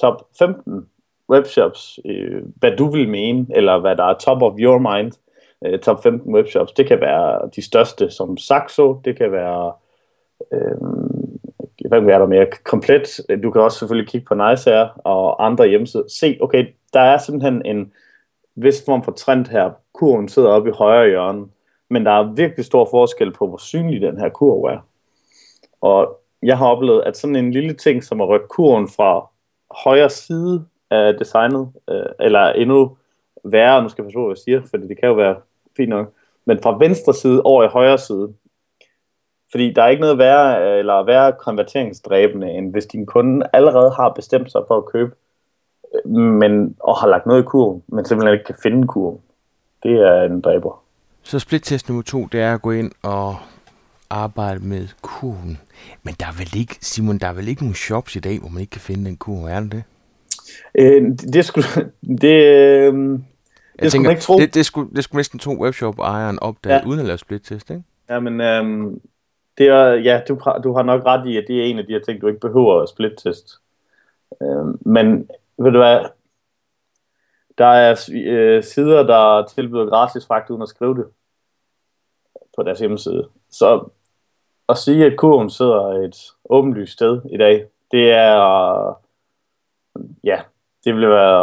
top 0.00 0.28
15 0.38 0.88
webshops, 1.30 1.98
øh, 2.04 2.42
hvad 2.56 2.76
du 2.76 2.90
vil 2.90 3.08
mene, 3.08 3.46
eller 3.50 3.78
hvad 3.78 3.96
der 3.96 4.04
er 4.04 4.18
top 4.18 4.42
of 4.42 4.54
your 4.58 4.78
mind, 4.78 5.12
øh, 5.64 5.78
top 5.78 6.02
15 6.02 6.34
webshops. 6.34 6.72
Det 6.72 6.86
kan 6.86 7.00
være 7.00 7.50
de 7.56 7.62
største 7.62 8.10
som 8.10 8.36
Saxo, 8.36 9.00
det 9.04 9.16
kan 9.16 9.32
være, 9.32 9.72
øh, 10.52 10.80
kan 11.98 12.06
være 12.06 12.20
der 12.20 12.26
mere, 12.26 12.46
komplet. 12.64 13.20
Du 13.42 13.50
kan 13.50 13.60
også 13.60 13.78
selvfølgelig 13.78 14.10
kigge 14.10 14.26
på 14.26 14.34
Niceair 14.34 15.00
og 15.04 15.46
andre 15.46 15.68
hjemmesider. 15.68 16.04
Se, 16.08 16.38
okay, 16.40 16.66
der 16.92 17.00
er 17.00 17.18
simpelthen 17.18 17.66
en 17.66 17.92
vis 18.54 18.82
form 18.86 19.04
for 19.04 19.12
trend 19.12 19.46
her. 19.46 19.70
Kurven 19.92 20.28
sidder 20.28 20.48
oppe 20.48 20.70
i 20.70 20.72
højre 20.72 21.08
hjørne, 21.08 21.46
men 21.90 22.06
der 22.06 22.12
er 22.12 22.32
virkelig 22.32 22.64
stor 22.64 22.88
forskel 22.90 23.32
på, 23.32 23.46
hvor 23.46 23.56
synlig 23.56 24.00
den 24.00 24.18
her 24.18 24.28
kurv 24.28 24.64
er. 24.64 24.86
Og 25.80 26.20
jeg 26.42 26.58
har 26.58 26.66
oplevet, 26.66 27.02
at 27.06 27.16
sådan 27.16 27.36
en 27.36 27.50
lille 27.50 27.74
ting 27.74 28.04
som 28.04 28.20
at 28.20 28.28
rykke 28.28 28.48
kurven 28.48 28.88
fra 28.88 29.30
højre 29.84 30.10
side 30.10 30.64
af 30.90 31.14
designet, 31.18 31.68
øh, 31.90 32.04
eller 32.20 32.52
endnu 32.52 32.96
værre, 33.44 33.82
nu 33.82 33.88
skal 33.88 34.02
jeg 34.02 34.06
forstå, 34.06 34.26
hvad 34.26 34.36
jeg 34.36 34.38
siger, 34.38 34.62
for 34.70 34.76
det 34.76 34.98
kan 35.00 35.08
jo 35.08 35.14
være 35.14 35.36
fint 35.76 35.88
nok, 35.88 36.12
men 36.44 36.58
fra 36.62 36.78
venstre 36.78 37.14
side 37.14 37.42
over 37.42 37.64
i 37.64 37.68
højre 37.68 37.98
side. 37.98 38.34
Fordi 39.50 39.72
der 39.72 39.82
er 39.82 39.88
ikke 39.88 40.00
noget 40.00 40.18
værre, 40.18 40.78
eller 40.78 41.04
værre 41.04 41.32
konverteringsdræbende, 41.32 42.50
end 42.50 42.72
hvis 42.72 42.86
din 42.86 43.06
kunde 43.06 43.46
allerede 43.52 43.90
har 43.90 44.08
bestemt 44.08 44.52
sig 44.52 44.60
for 44.68 44.76
at 44.76 44.86
købe, 44.86 45.14
men, 46.04 46.76
og 46.80 46.96
har 46.96 47.08
lagt 47.08 47.26
noget 47.26 47.42
i 47.42 47.44
kurven, 47.46 47.82
men 47.88 48.04
simpelthen 48.04 48.34
ikke 48.34 48.44
kan 48.44 48.54
finde 48.62 48.88
kurven. 48.88 49.18
Det 49.82 49.92
er 49.92 50.22
en 50.22 50.40
dræber. 50.40 50.82
Så 51.22 51.38
splittest 51.38 51.88
nummer 51.88 52.02
to, 52.02 52.26
det 52.32 52.40
er 52.40 52.54
at 52.54 52.62
gå 52.62 52.70
ind 52.70 52.92
og 53.02 53.36
arbejde 54.10 54.64
med 54.64 54.88
kurven. 55.02 55.58
Men 56.02 56.14
der 56.20 56.26
er 56.26 56.38
vel 56.38 56.56
ikke, 56.56 56.78
Simon, 56.80 57.18
der 57.18 57.26
er 57.26 57.32
vel 57.32 57.48
ikke 57.48 57.62
nogen 57.62 57.74
shops 57.74 58.16
i 58.16 58.20
dag, 58.20 58.38
hvor 58.38 58.48
man 58.48 58.60
ikke 58.60 58.70
kan 58.70 58.80
finde 58.80 59.04
den 59.04 59.16
kurve, 59.16 59.50
er 59.50 59.60
det 59.60 59.72
det? 59.72 59.82
Øh, 60.74 61.02
det 61.32 61.44
skulle, 61.44 61.66
det, 62.22 62.44
øh, 62.44 62.94
det 62.94 63.22
jeg 63.82 63.92
tænker, 63.92 64.08
man 64.08 64.10
ikke 64.10 64.22
tro. 64.22 64.38
Det, 64.38 64.54
det, 64.54 64.66
skulle, 64.66 64.90
det 64.96 65.04
skulle 65.04 65.18
næsten 65.18 65.38
to 65.38 65.62
webshop-ejeren 65.62 66.38
opdage, 66.38 66.74
ja. 66.74 66.86
uden 66.86 67.00
at 67.00 67.06
lave 67.06 67.18
split-test, 67.18 67.70
ikke? 67.70 67.82
Ja, 68.08 68.20
men 68.20 68.40
øh, 68.40 68.92
det 69.60 69.68
er, 69.68 69.92
ja, 69.92 70.20
du, 70.28 70.40
du 70.64 70.72
har 70.72 70.82
nok 70.82 71.04
ret 71.06 71.26
i, 71.26 71.36
at 71.36 71.44
det 71.48 71.60
er 71.60 71.64
en 71.64 71.78
af 71.78 71.86
de 71.86 71.92
her 71.92 72.00
ting, 72.00 72.20
du 72.20 72.26
ikke 72.26 72.40
behøver 72.40 72.82
at 72.82 72.88
split-test. 72.88 73.60
Øh, 74.42 74.66
men 74.80 75.30
ved 75.58 75.72
du 75.72 75.78
hvad, 75.78 76.04
der 77.58 77.66
er 77.66 78.10
øh, 78.12 78.64
sider, 78.64 79.02
der 79.02 79.46
tilbyder 79.46 79.86
gratis 79.86 80.26
fragt 80.26 80.50
uden 80.50 80.62
at 80.62 80.68
skrive 80.68 80.94
det 80.94 81.06
på 82.56 82.62
deres 82.62 82.78
hjemmeside. 82.78 83.28
Så 83.50 83.88
at 84.68 84.76
sige, 84.76 85.06
at 85.06 85.16
kurven 85.16 85.50
sidder 85.50 85.80
et 85.80 86.16
åbenlyst 86.50 86.92
sted 86.92 87.20
i 87.30 87.36
dag, 87.36 87.66
det 87.90 88.12
er, 88.12 89.00
ja, 90.24 90.40
det 90.84 90.94
vil 90.94 91.08
være 91.08 91.40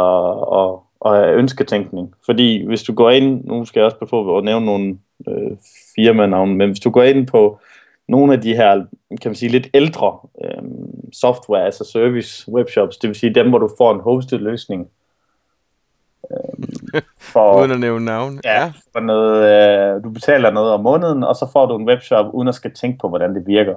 at, 0.60 0.78
at, 1.06 1.24
at 1.24 1.34
ønsketænkning. 1.34 2.14
Fordi 2.24 2.66
hvis 2.66 2.82
du 2.82 2.94
går 2.94 3.10
ind, 3.10 3.44
nu 3.44 3.64
skal 3.64 3.80
jeg 3.80 3.84
også 3.84 4.06
på 4.10 4.38
at 4.38 4.44
nævne 4.44 4.66
nogle 4.66 4.98
øh, 5.28 5.56
firmanavne, 5.94 6.56
men 6.56 6.68
hvis 6.68 6.80
du 6.80 6.90
går 6.90 7.02
ind 7.02 7.26
på 7.26 7.60
nogle 8.08 8.32
af 8.32 8.40
de 8.40 8.54
her, 8.54 8.74
kan 9.22 9.30
man 9.30 9.34
sige, 9.34 9.52
lidt 9.52 9.68
ældre 9.74 10.18
øh, 10.44 10.62
software, 11.12 11.64
altså 11.64 11.84
service 11.84 12.52
webshops, 12.52 12.96
det 12.96 13.08
vil 13.08 13.16
sige 13.16 13.34
dem, 13.34 13.48
hvor 13.48 13.58
du 13.58 13.70
får 13.78 13.94
en 13.94 14.00
hosted 14.00 14.38
løsning, 14.38 14.88
Øh, 16.30 17.02
for, 17.32 17.60
uden 17.60 17.70
at 17.70 17.80
nævne 17.80 18.04
navn. 18.04 18.40
Ja, 18.44 18.72
for 18.92 19.00
noget, 19.00 19.42
øh, 19.50 20.04
du 20.04 20.10
betaler 20.10 20.50
noget 20.50 20.72
om 20.72 20.80
måneden, 20.80 21.24
og 21.24 21.36
så 21.36 21.50
får 21.52 21.66
du 21.66 21.76
en 21.76 21.88
webshop, 21.88 22.34
uden 22.34 22.48
at 22.48 22.54
skal 22.54 22.74
tænke 22.74 22.98
på, 22.98 23.08
hvordan 23.08 23.34
det 23.34 23.46
virker. 23.46 23.74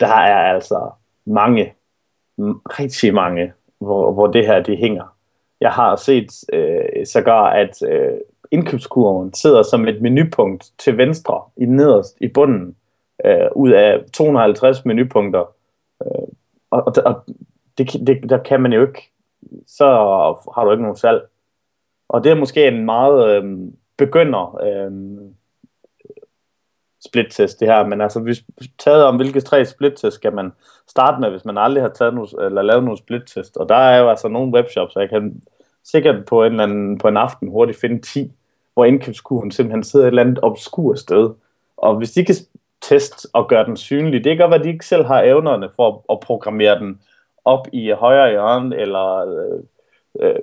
Der 0.00 0.14
er 0.14 0.54
altså 0.54 0.90
mange, 1.24 1.74
rigtig 2.66 3.14
mange, 3.14 3.52
hvor, 3.78 4.12
hvor 4.12 4.26
det 4.26 4.46
her 4.46 4.62
det 4.62 4.78
hænger. 4.78 5.14
Jeg 5.60 5.70
har 5.70 5.96
set 5.96 6.30
øh, 6.52 7.06
sågar, 7.06 7.50
at 7.50 7.82
øh, 7.82 8.18
indkøbskurven 8.50 9.34
sidder 9.34 9.62
som 9.62 9.88
et 9.88 10.02
menupunkt 10.02 10.70
til 10.78 10.98
venstre 10.98 11.40
i 11.56 11.64
nederst 11.64 12.16
i 12.20 12.28
bunden 12.28 12.76
øh, 13.24 13.48
ud 13.56 13.70
af 13.70 14.04
250 14.12 14.84
menupunkter. 14.84 15.54
Øh, 16.02 16.28
og 16.70 16.86
og, 16.86 16.92
og 17.04 17.24
det, 17.78 17.92
det, 18.06 18.30
der 18.30 18.38
kan 18.38 18.60
man 18.60 18.72
jo 18.72 18.86
ikke 18.86 19.10
så 19.66 19.84
har 20.54 20.64
du 20.64 20.70
ikke 20.70 20.82
nogen 20.82 20.96
salg. 20.96 21.28
Og 22.08 22.24
det 22.24 22.32
er 22.32 22.36
måske 22.36 22.68
en 22.68 22.84
meget 22.84 23.28
øh, 23.28 23.58
begynder 23.96 24.60
øh, 24.62 24.92
split-test 27.06 27.60
det 27.60 27.68
her, 27.68 27.86
men 27.86 28.00
altså 28.00 28.20
hvis 28.20 28.44
taget 28.78 29.04
om 29.04 29.16
hvilke 29.16 29.40
tre 29.40 29.64
split-test 29.64 30.14
skal 30.16 30.34
man 30.34 30.52
starte 30.88 31.20
med, 31.20 31.30
hvis 31.30 31.44
man 31.44 31.58
aldrig 31.58 31.82
har 31.82 31.90
taget 31.90 32.14
nogle, 32.14 32.28
eller 32.40 32.62
lavet 32.62 32.84
nogle 32.84 32.98
split-test, 32.98 33.56
og 33.56 33.68
der 33.68 33.74
er 33.74 33.98
jo 33.98 34.10
altså 34.10 34.28
nogle 34.28 34.54
webshops, 34.54 34.96
jeg 34.96 35.08
kan 35.08 35.42
sikkert 35.84 36.24
på 36.24 36.44
en, 36.44 36.52
eller 36.52 36.62
anden, 36.64 36.98
på 36.98 37.08
en 37.08 37.16
aften 37.16 37.48
hurtigt 37.48 37.80
finde 37.80 38.00
10, 38.00 38.32
hvor 38.74 38.84
indkøbskurven 38.84 39.50
simpelthen 39.50 39.84
sidder 39.84 40.06
et 40.06 40.08
eller 40.08 40.22
andet 40.22 40.38
obskur 40.42 40.94
sted. 40.94 41.30
Og 41.76 41.96
hvis 41.96 42.10
de 42.10 42.24
kan 42.24 42.34
test 42.88 43.26
og 43.32 43.48
gøre 43.48 43.66
den 43.66 43.76
synlig, 43.76 44.24
det 44.24 44.36
kan 44.36 44.38
godt 44.38 44.50
være, 44.50 44.60
at 44.60 44.64
de 44.64 44.72
ikke 44.72 44.86
selv 44.86 45.04
har 45.04 45.22
evnerne 45.22 45.68
for 45.76 46.04
at 46.12 46.20
programmere 46.20 46.78
den 46.78 47.00
op 47.44 47.68
i 47.72 47.90
højre 47.90 48.30
hjørne, 48.30 48.76
eller 48.76 49.16
øh, 49.16 49.60
øh, 50.20 50.34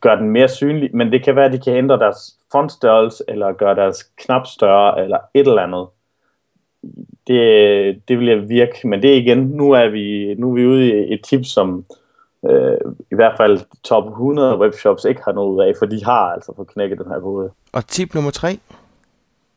gøre 0.00 0.16
den 0.16 0.30
mere 0.30 0.48
synlig, 0.48 0.96
men 0.96 1.12
det 1.12 1.24
kan 1.24 1.36
være, 1.36 1.44
at 1.44 1.52
de 1.52 1.58
kan 1.58 1.76
ændre 1.76 1.98
deres 1.98 2.36
fontstørrelse, 2.52 3.24
eller 3.28 3.52
gøre 3.52 3.74
deres 3.74 4.02
knap 4.02 4.46
større, 4.46 5.04
eller 5.04 5.18
et 5.34 5.46
eller 5.46 5.62
andet. 5.62 5.86
Det, 7.26 8.08
det 8.08 8.18
vil 8.18 8.28
jeg 8.28 8.48
virke, 8.48 8.88
men 8.88 9.02
det 9.02 9.12
er 9.12 9.16
igen, 9.16 9.38
nu 9.38 9.72
er 9.72 9.88
vi, 9.88 10.34
nu 10.34 10.50
er 10.50 10.54
vi 10.54 10.66
ude 10.66 10.86
i 10.86 11.14
et 11.14 11.20
tip, 11.24 11.44
som 11.44 11.84
øh, 12.50 12.78
i 13.12 13.14
hvert 13.14 13.36
fald 13.36 13.60
top 13.84 14.06
100 14.08 14.58
webshops 14.58 15.04
ikke 15.04 15.20
har 15.24 15.32
noget 15.32 15.54
ud 15.54 15.62
af, 15.62 15.72
for 15.78 15.86
de 15.86 16.04
har 16.04 16.32
altså 16.32 16.52
fået 16.56 16.68
knækket 16.68 16.98
den 16.98 17.06
her 17.12 17.20
kode. 17.20 17.50
Og 17.72 17.86
tip 17.86 18.14
nummer 18.14 18.30
3? 18.30 18.58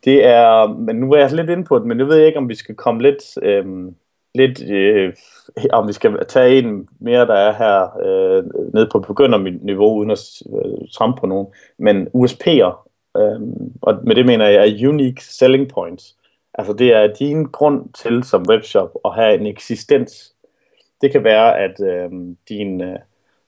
Det 0.03 0.25
er, 0.25 0.67
men 0.67 0.95
nu 0.95 1.11
er 1.11 1.19
jeg 1.19 1.31
lidt 1.31 1.49
inde 1.49 1.63
på 1.63 1.79
det, 1.79 1.87
men 1.87 1.97
nu 1.97 2.05
ved 2.05 2.17
jeg 2.17 2.27
ikke, 2.27 2.39
om 2.39 2.49
vi 2.49 2.55
skal 2.55 2.75
komme 2.75 3.01
lidt... 3.01 3.23
Øh, 3.41 3.65
lidt, 4.35 4.69
øh, 4.69 5.13
om 5.73 5.87
vi 5.87 5.93
skal 5.93 6.25
tage 6.27 6.59
en 6.59 6.87
mere, 6.99 7.27
der 7.27 7.33
er 7.33 7.53
her 7.53 7.97
øh, 8.05 8.43
nede 8.73 8.89
på 8.91 8.99
begynderniveau, 8.99 9.93
uden 9.97 10.11
at 10.11 10.19
øh, 10.55 10.87
trampe 10.93 11.19
på 11.19 11.27
nogen, 11.27 11.47
men 11.79 12.07
USP'er, 12.07 12.87
øh, 13.17 13.41
og 13.81 13.99
med 14.03 14.15
det 14.15 14.25
mener 14.25 14.47
jeg 14.47 14.69
er 14.69 14.87
unique 14.87 15.23
selling 15.23 15.69
points. 15.69 16.15
Altså 16.53 16.73
det 16.73 16.93
er 16.93 17.13
din 17.13 17.43
grund 17.43 17.93
til 17.93 18.23
som 18.23 18.45
webshop 18.49 18.91
at 19.05 19.15
have 19.15 19.39
en 19.39 19.47
eksistens. 19.47 20.35
Det 21.01 21.11
kan 21.11 21.23
være, 21.23 21.59
at 21.59 21.75
øh, 21.83 22.09
din 22.49 22.81
øh, 22.81 22.99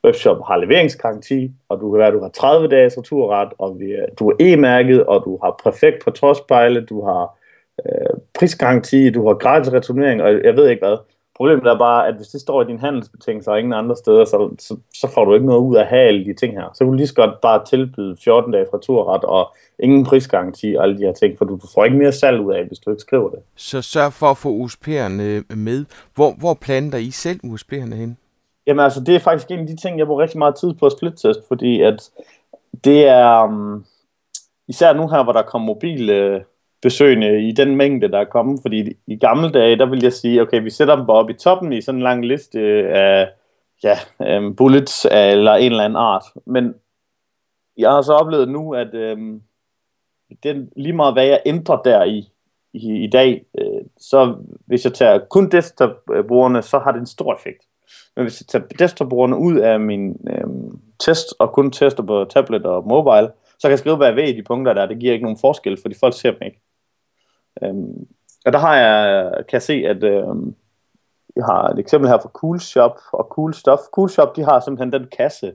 webshop 0.06 0.38
har 0.48 0.58
leveringsgaranti, 0.58 1.52
og 1.70 1.80
du 1.82 1.92
kan 1.92 2.00
være, 2.00 2.08
at 2.08 2.14
du 2.14 2.22
har 2.22 2.30
30 2.30 2.68
dages 2.68 2.98
returret, 2.98 3.50
og 3.58 3.80
vi, 3.80 3.96
du 4.20 4.30
er 4.30 4.36
e-mærket, 4.40 5.06
og 5.06 5.22
du 5.26 5.40
har 5.44 5.60
perfekt 5.64 6.04
på 6.04 6.12
Trustpilot, 6.12 6.90
du 6.90 7.06
har 7.06 7.38
øh, 7.86 8.20
prisgaranti, 8.40 9.10
du 9.10 9.28
har 9.28 9.34
gratis 9.34 9.74
returnering, 9.74 10.22
og 10.22 10.44
jeg 10.44 10.56
ved 10.56 10.70
ikke 10.70 10.86
hvad. 10.86 10.98
Problemet 11.36 11.66
er 11.66 11.78
bare, 11.78 12.08
at 12.08 12.16
hvis 12.16 12.28
det 12.28 12.42
står 12.42 12.62
i 12.62 12.66
din 12.66 12.80
handelsbetingelser 12.80 13.52
og 13.52 13.60
ingen 13.60 13.74
andre 13.74 13.96
steder, 13.96 14.26
så, 14.26 14.50
så, 14.60 14.78
så 14.94 15.08
får 15.14 15.26
du 15.26 15.34
ikke 15.34 15.46
noget 15.46 15.60
ud 15.60 15.76
af 15.76 15.82
at 15.82 15.88
have 15.88 16.02
alle 16.02 16.26
de 16.26 16.34
ting 16.34 16.54
her. 16.54 16.70
Så 16.74 16.78
kan 16.78 16.88
du 16.88 16.94
lige 16.94 17.08
så 17.08 17.14
godt 17.14 17.42
bare 17.42 17.66
tilbyde 17.66 18.18
14 18.24 18.52
dage 18.52 18.66
returret 18.74 19.24
og 19.24 19.56
ingen 19.80 20.04
prisgaranti 20.06 20.76
og 20.76 20.84
alle 20.84 20.98
de 20.98 21.04
her 21.04 21.14
ting, 21.14 21.38
for 21.38 21.46
du, 21.46 21.54
du 21.54 21.68
får 21.74 21.86
ikke 21.86 21.98
mere 21.98 22.12
salg 22.12 22.40
ud 22.40 22.54
af, 22.54 22.66
hvis 22.66 22.80
du 22.80 22.90
ikke 22.90 23.02
skriver 23.02 23.30
det. 23.30 23.40
Så 23.56 23.82
sørg 23.82 24.14
for 24.14 24.28
at 24.28 24.38
få 24.38 24.66
USP'erne 24.66 25.56
med. 25.56 25.86
Hvor, 26.16 26.32
hvor 26.40 26.54
planter 26.54 26.98
I 26.98 27.12
selv 27.12 27.40
USP'erne 27.46 27.96
hen? 27.96 28.18
Jamen 28.67 28.84
altså, 28.84 29.04
det 29.04 29.15
er 29.15 29.19
faktisk 29.19 29.52
en 29.52 29.60
af 29.60 29.67
de 29.67 29.76
ting, 29.76 30.00
jeg 30.00 30.08
bruger 30.08 30.21
rigtig 30.21 30.39
meget 30.39 30.56
tid 30.56 30.74
på 30.74 30.86
at 30.86 30.91
splittest, 30.91 31.39
fordi 31.47 31.82
at 31.82 32.12
det 32.84 33.08
er, 33.08 33.43
um, 33.43 33.86
især 34.67 34.93
nu 34.93 35.08
her, 35.08 35.24
hvor 35.24 35.34
der 35.34 35.41
kommer 35.41 35.65
mobil, 35.65 36.10
øh, 36.10 36.41
besøgende 36.82 37.47
i 37.47 37.52
den 37.52 37.76
mængde, 37.76 38.08
der 38.08 38.19
er 38.19 38.26
kommet. 38.26 38.60
Fordi 38.62 38.93
i 39.08 39.15
gamle 39.15 39.52
dage, 39.52 39.78
der 39.78 39.86
vil 39.86 40.04
jeg 40.04 40.13
sige, 40.13 40.41
okay, 40.41 40.63
vi 40.63 40.69
sætter 40.69 40.95
dem 40.95 41.06
bare 41.06 41.17
op 41.17 41.30
i 41.30 41.34
toppen 41.34 41.74
i 41.74 41.82
sådan 41.82 42.00
en 42.00 42.04
lang 42.04 42.26
liste 42.26 42.60
af 42.89 43.30
ja, 43.84 43.97
um, 44.38 44.56
bullets 44.56 45.06
eller 45.12 45.54
en 45.54 45.71
eller 45.71 45.84
anden 45.84 45.97
art. 45.97 46.24
Men 46.45 46.74
jeg 47.78 47.91
har 47.91 48.02
så 48.02 48.13
oplevet 48.13 48.50
nu, 48.50 48.74
at 48.74 49.13
um, 49.13 49.41
den, 50.43 50.69
lige 50.76 50.93
meget 50.93 51.13
hvad 51.13 51.26
jeg 51.26 51.41
ændrer 51.45 51.82
der 51.82 52.04
i, 52.04 52.30
i, 52.74 53.04
i 53.04 53.10
dag, 53.10 53.45
øh, 53.60 53.82
så 53.97 54.36
hvis 54.65 54.86
jeg 54.86 54.93
tager 54.93 55.19
kun 55.30 55.50
desktop-brugerne, 55.50 56.62
så 56.62 56.80
har 56.80 56.91
det 56.91 57.00
en 57.00 57.06
stor 57.06 57.34
effekt. 57.34 57.67
Men 58.16 58.26
hvis 58.26 58.42
jeg 58.42 58.48
tager 58.48 58.66
desktop-brugerne 58.80 59.38
ud 59.38 59.56
af 59.56 59.80
min 59.80 60.28
øh, 60.30 60.48
test, 61.00 61.34
og 61.40 61.52
kun 61.52 61.72
tester 61.72 62.04
på 62.04 62.26
tablet 62.30 62.66
og 62.66 62.88
mobile, 62.88 63.32
så 63.60 63.68
kan 63.68 63.72
jeg 63.72 63.80
skrive, 63.80 63.98
hvad 63.98 64.08
jeg 64.08 64.16
ved 64.16 64.24
i 64.24 64.38
de 64.38 64.44
punkter 64.44 64.74
der. 64.74 64.86
Det 64.86 65.00
giver 65.00 65.14
ikke 65.14 65.26
nogen 65.26 65.40
forskel, 65.42 65.78
fordi 65.82 65.96
folk 66.00 66.14
ser 66.14 66.32
dem 66.32 66.42
ikke. 66.46 66.62
Øhm, 67.64 68.08
og 68.46 68.54
der 68.54 68.60
har 68.60 68.76
jeg, 68.76 69.32
kan 69.34 69.54
jeg 69.54 69.62
se, 69.62 69.74
at 69.74 70.04
øhm, 70.04 70.56
jeg 71.36 71.46
har 71.46 71.68
et 71.68 71.80
eksempel 71.80 72.10
her 72.10 72.20
fra 72.20 72.30
Cool 72.30 72.60
Shop 72.60 73.00
og 73.12 73.28
Cool 73.32 73.54
Stuff. 73.54 73.82
Cool 73.82 74.10
Shop, 74.10 74.36
de 74.36 74.44
har 74.44 74.60
simpelthen 74.60 74.94
den 74.94 75.08
kasse, 75.18 75.54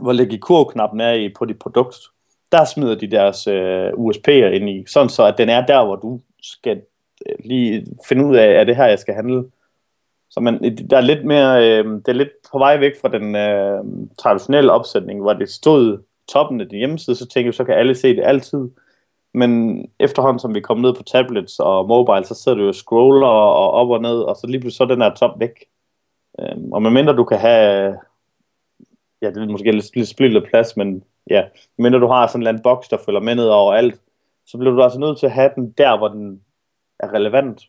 hvor 0.00 0.12
Legikur-knappen 0.12 1.00
er 1.00 1.12
i 1.12 1.34
på 1.38 1.44
dit 1.44 1.58
produkt. 1.58 1.96
Der 2.52 2.64
smider 2.64 2.94
de 2.94 3.10
deres 3.10 3.46
øh, 3.46 3.92
USP'er 3.92 4.30
ind 4.30 4.70
i, 4.70 4.84
sådan 4.86 5.08
så 5.08 5.24
at 5.24 5.38
den 5.38 5.48
er 5.48 5.66
der, 5.66 5.84
hvor 5.84 5.96
du 5.96 6.20
skal 6.42 6.82
øh, 7.26 7.36
lige 7.44 7.86
finde 8.08 8.24
ud 8.24 8.36
af, 8.36 8.60
er 8.60 8.64
det 8.64 8.76
her, 8.76 8.86
jeg 8.86 8.98
skal 8.98 9.14
handle. 9.14 9.44
Så 10.30 10.40
man, 10.40 10.78
der 10.90 10.96
er 10.96 11.00
lidt 11.00 11.24
mere, 11.24 11.68
øh, 11.68 11.84
det 11.84 12.08
er 12.08 12.12
lidt 12.12 12.32
på 12.52 12.58
vej 12.58 12.78
væk 12.78 12.92
fra 13.00 13.08
den 13.08 13.36
øh, 13.36 14.08
traditionelle 14.18 14.72
opsætning, 14.72 15.20
hvor 15.20 15.32
det 15.32 15.48
stod 15.48 15.98
toppen 16.28 16.60
af 16.60 16.68
din 16.68 16.78
hjemmeside, 16.78 17.16
så 17.16 17.26
tænker 17.26 17.46
jeg, 17.46 17.54
så 17.54 17.64
kan 17.64 17.74
alle 17.74 17.94
se 17.94 18.16
det 18.16 18.24
altid. 18.24 18.68
Men 19.34 19.84
efterhånden, 20.00 20.38
som 20.38 20.54
vi 20.54 20.60
kommer 20.60 20.88
ned 20.88 20.96
på 20.96 21.02
tablets 21.02 21.58
og 21.58 21.88
mobile, 21.88 22.24
så 22.24 22.34
sidder 22.34 22.58
du 22.58 22.64
jo 22.64 22.72
scroller 22.72 23.26
og 23.26 23.70
op 23.70 23.88
og 23.88 24.02
ned, 24.02 24.18
og 24.18 24.36
så 24.36 24.46
lige 24.46 24.60
pludselig 24.60 24.76
så 24.76 24.82
er 24.84 24.88
den 24.88 25.02
her 25.02 25.14
top 25.14 25.40
væk. 25.40 25.64
Øhm, 26.40 26.72
og 26.72 26.82
medmindre 26.82 27.16
du 27.16 27.24
kan 27.24 27.38
have, 27.38 27.96
ja, 29.22 29.30
det 29.30 29.36
er 29.36 29.46
måske 29.46 29.72
lidt, 29.72 29.96
lidt 29.96 30.08
splittet 30.08 30.44
plads, 30.50 30.76
men 30.76 31.04
ja, 31.30 31.44
medmindre 31.78 32.00
du 32.00 32.06
har 32.06 32.26
sådan 32.26 32.38
en 32.38 32.42
eller 32.42 32.50
anden 32.50 32.62
boks, 32.62 32.88
der 32.88 32.96
følger 33.06 33.20
med 33.20 33.34
ned 33.34 33.48
over 33.48 33.74
alt, 33.74 34.00
så 34.46 34.58
bliver 34.58 34.74
du 34.74 34.82
altså 34.82 34.98
nødt 34.98 35.18
til 35.18 35.26
at 35.26 35.32
have 35.32 35.50
den 35.54 35.70
der, 35.70 35.98
hvor 35.98 36.08
den 36.08 36.40
er 36.98 37.12
relevant. 37.12 37.62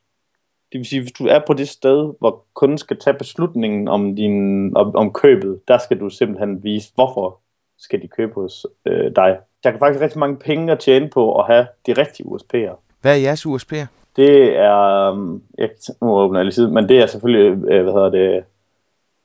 Det 0.71 0.77
vil 0.77 0.85
sige, 0.85 1.01
hvis 1.01 1.11
du 1.11 1.25
er 1.25 1.39
på 1.47 1.53
det 1.53 1.69
sted, 1.69 2.13
hvor 2.19 2.43
kunden 2.53 2.77
skal 2.77 2.97
tage 2.99 3.17
beslutningen 3.17 3.87
om, 3.87 4.15
din, 4.15 4.77
om, 4.77 4.95
om 4.95 5.13
købet, 5.13 5.59
der 5.67 5.77
skal 5.77 5.99
du 5.99 6.09
simpelthen 6.09 6.63
vise, 6.63 6.91
hvorfor 6.95 7.39
skal 7.77 8.01
de 8.01 8.07
købe 8.07 8.33
hos 8.33 8.67
øh, 8.85 9.11
dig. 9.15 9.37
Der 9.63 9.71
kan 9.71 9.79
faktisk 9.79 10.01
rigtig 10.01 10.19
mange 10.19 10.37
penge 10.37 10.71
at 10.71 10.79
tjene 10.79 11.09
på 11.09 11.39
at 11.39 11.47
have 11.47 11.67
de 11.85 11.93
rigtige 11.93 12.27
USP'er. 12.27 12.75
Hvad 13.01 13.11
er 13.11 13.21
jeres 13.21 13.45
USP'er? 13.45 13.85
Det 14.15 14.57
er, 14.57 15.09
um, 15.11 15.43
jeg 15.57 15.69
nu 16.01 16.17
åbner 16.17 16.39
jeg 16.39 16.45
lige 16.45 16.53
siden, 16.53 16.73
men 16.73 16.89
det 16.89 16.99
er 16.99 17.05
selvfølgelig, 17.05 17.71
øh, 17.71 17.83
hvad 17.83 17.93
hedder 17.93 18.09
det, 18.09 18.43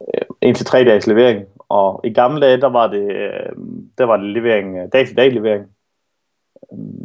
øh, 0.00 0.22
en 0.40 0.54
til 0.54 0.66
tre 0.66 0.84
dages 0.84 1.06
levering. 1.06 1.46
Og 1.68 2.00
i 2.04 2.12
gamle 2.12 2.40
dage, 2.40 2.60
der 2.60 2.68
var 2.68 2.86
det, 2.86 3.12
øh, 3.12 3.52
der 3.98 4.04
var 4.04 4.16
det 4.16 4.26
levering, 4.26 4.92
dag 4.92 5.06
til 5.06 5.16
dag 5.16 5.32
levering. 5.32 5.66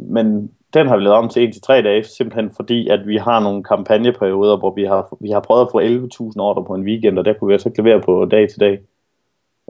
Men 0.08 0.50
den 0.74 0.86
har 0.86 0.96
vi 0.96 1.02
lavet 1.02 1.16
om 1.16 1.28
til 1.28 1.42
en 1.42 1.52
til 1.52 1.62
tre 1.62 1.82
dage, 1.82 2.04
simpelthen 2.04 2.50
fordi, 2.56 2.88
at 2.88 3.06
vi 3.06 3.16
har 3.16 3.40
nogle 3.40 3.64
kampagneperioder, 3.64 4.56
hvor 4.56 4.74
vi 4.74 4.84
har, 4.84 5.16
vi 5.20 5.30
har 5.30 5.40
prøvet 5.40 5.62
at 5.62 5.68
få 5.72 5.80
11.000 5.80 6.40
ordre 6.40 6.64
på 6.64 6.74
en 6.74 6.84
weekend, 6.84 7.18
og 7.18 7.24
der 7.24 7.32
kunne 7.32 7.48
vi 7.48 7.52
altså 7.52 7.68
ikke 7.68 7.82
levere 7.82 8.00
på 8.00 8.24
dag 8.24 8.48
til 8.48 8.60
dag. 8.60 8.80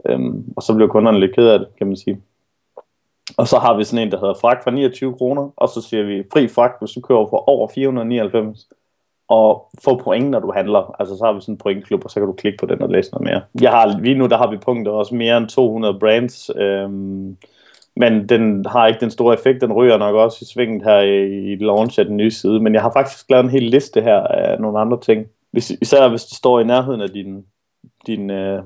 Øhm, 0.05 0.53
og 0.55 0.63
så 0.63 0.75
blev 0.75 0.89
kunderne 0.89 1.19
lidt 1.19 1.35
ked 1.35 1.47
af 1.47 1.59
det, 1.59 1.67
kan 1.77 1.87
man 1.87 1.95
sige. 1.95 2.21
Og 3.37 3.47
så 3.47 3.57
har 3.57 3.77
vi 3.77 3.83
sådan 3.83 4.05
en, 4.05 4.11
der 4.11 4.19
hedder 4.19 4.33
fragt 4.41 4.63
for 4.63 4.71
29 4.71 5.13
kroner, 5.13 5.49
og 5.55 5.69
så 5.69 5.81
siger 5.81 6.03
vi 6.03 6.23
fri 6.33 6.47
fragt, 6.47 6.81
hvis 6.81 6.91
du 6.91 7.01
kører 7.01 7.27
for 7.29 7.49
over 7.49 7.67
499, 7.67 8.67
og 9.27 9.69
få 9.83 9.97
point, 10.03 10.29
når 10.29 10.39
du 10.39 10.51
handler. 10.51 10.95
Altså 10.99 11.17
så 11.17 11.25
har 11.25 11.33
vi 11.33 11.41
sådan 11.41 11.53
en 11.53 11.57
pointklub, 11.57 12.05
og 12.05 12.11
så 12.11 12.19
kan 12.19 12.27
du 12.27 12.33
klikke 12.33 12.57
på 12.57 12.65
den 12.65 12.81
og 12.81 12.89
læse 12.89 13.11
noget 13.11 13.25
mere. 13.25 13.41
Jeg 13.61 13.71
har, 13.71 13.99
lige 13.99 14.17
nu 14.17 14.25
der 14.27 14.37
har 14.37 14.51
vi 14.51 14.57
punkter 14.57 14.91
også 14.91 15.15
mere 15.15 15.37
end 15.37 15.47
200 15.47 15.99
brands, 15.99 16.51
øhm, 16.55 17.37
men 17.95 18.29
den 18.29 18.65
har 18.65 18.87
ikke 18.87 18.99
den 18.99 19.11
store 19.11 19.33
effekt. 19.33 19.61
Den 19.61 19.73
ryger 19.73 19.97
nok 19.97 20.15
også 20.15 20.37
i 20.41 20.45
svinget 20.53 20.83
her 20.83 20.99
i, 20.99 21.51
i 21.51 21.55
launch 21.55 21.99
af 21.99 22.05
den 22.05 22.17
nye 22.17 22.31
side. 22.31 22.59
Men 22.59 22.73
jeg 22.73 22.81
har 22.81 22.91
faktisk 22.91 23.29
lavet 23.29 23.43
en 23.43 23.49
hel 23.49 23.63
liste 23.63 24.01
her 24.01 24.19
af 24.19 24.61
nogle 24.61 24.79
andre 24.79 24.99
ting. 25.01 25.27
Hvis, 25.51 25.69
især 25.69 26.09
hvis 26.09 26.25
det 26.25 26.37
står 26.37 26.59
i 26.59 26.63
nærheden 26.63 27.01
af 27.01 27.09
din, 27.09 27.45
din, 28.07 28.29
øh, 28.29 28.63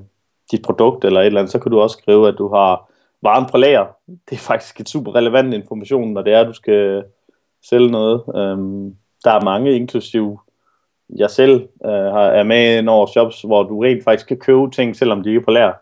dit 0.50 0.62
produkt 0.62 1.04
eller 1.04 1.20
et 1.20 1.26
eller 1.26 1.40
andet, 1.40 1.52
så 1.52 1.58
kan 1.58 1.72
du 1.72 1.80
også 1.80 1.98
skrive, 1.98 2.28
at 2.28 2.34
du 2.38 2.48
har 2.54 2.90
varen 3.22 3.46
på 3.50 3.56
lager. 3.56 3.86
Det 4.06 4.36
er 4.36 4.40
faktisk 4.40 4.80
et 4.80 4.88
super 4.88 5.14
relevant 5.14 5.54
information, 5.54 6.12
når 6.12 6.22
det 6.22 6.32
er, 6.32 6.40
at 6.40 6.46
du 6.46 6.52
skal 6.52 7.04
sælge 7.68 7.90
noget. 7.90 8.22
Øhm, 8.36 8.94
der 9.24 9.30
er 9.30 9.44
mange, 9.44 9.76
inklusiv 9.76 10.40
jeg 11.16 11.30
selv, 11.30 11.68
øh, 11.84 12.12
er 12.14 12.42
med 12.42 12.88
over 12.88 13.06
shops, 13.06 13.42
hvor 13.42 13.62
du 13.62 13.80
rent 13.80 14.04
faktisk 14.04 14.28
kan 14.28 14.36
købe 14.36 14.70
ting, 14.70 14.96
selvom 14.96 15.22
de 15.22 15.28
ikke 15.28 15.40
er 15.40 15.44
på 15.44 15.50
lager. 15.50 15.72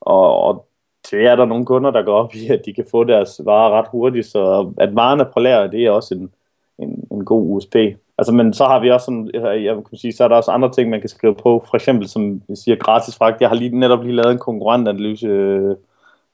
Og, 0.00 0.36
og 0.36 0.66
det 1.10 1.26
er 1.26 1.36
der 1.36 1.44
nogle 1.44 1.66
kunder, 1.66 1.90
der 1.90 2.02
går 2.02 2.14
op 2.14 2.34
i, 2.34 2.48
at 2.48 2.62
de 2.66 2.74
kan 2.74 2.86
få 2.90 3.04
deres 3.04 3.40
varer 3.44 3.70
ret 3.70 3.88
hurtigt, 3.90 4.26
så 4.26 4.72
at 4.78 4.96
varen 4.96 5.20
er 5.20 5.24
på 5.24 5.40
lager, 5.40 5.66
det 5.66 5.84
er 5.84 5.90
også 5.90 6.14
en, 6.14 6.30
en, 6.78 7.04
en 7.12 7.24
god 7.24 7.56
USP. 7.56 7.76
Altså, 8.18 8.32
men 8.32 8.54
så 8.54 8.64
har 8.64 8.80
vi 8.80 8.90
også 8.90 9.04
sådan, 9.04 9.30
jeg 9.34 9.76
kan 9.88 9.98
sige, 9.98 10.12
så 10.12 10.24
er 10.24 10.28
der 10.28 10.36
også 10.36 10.50
andre 10.50 10.72
ting, 10.72 10.90
man 10.90 11.00
kan 11.00 11.08
skrive 11.08 11.34
på. 11.34 11.64
For 11.70 11.76
eksempel, 11.76 12.08
som 12.08 12.42
jeg 12.48 12.56
siger, 12.56 12.76
gratis 12.76 13.16
fragt. 13.16 13.40
Jeg 13.40 13.48
har 13.48 13.56
lige, 13.56 13.78
netop 13.78 14.02
lige 14.02 14.16
lavet 14.16 14.32
en 14.32 14.38
konkurrentanalyse, 14.38 15.26
øh, 15.26 15.76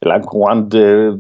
eller 0.02 0.14
en 0.14 0.22
konkurrent, 0.22 0.74
øh, 0.74 1.18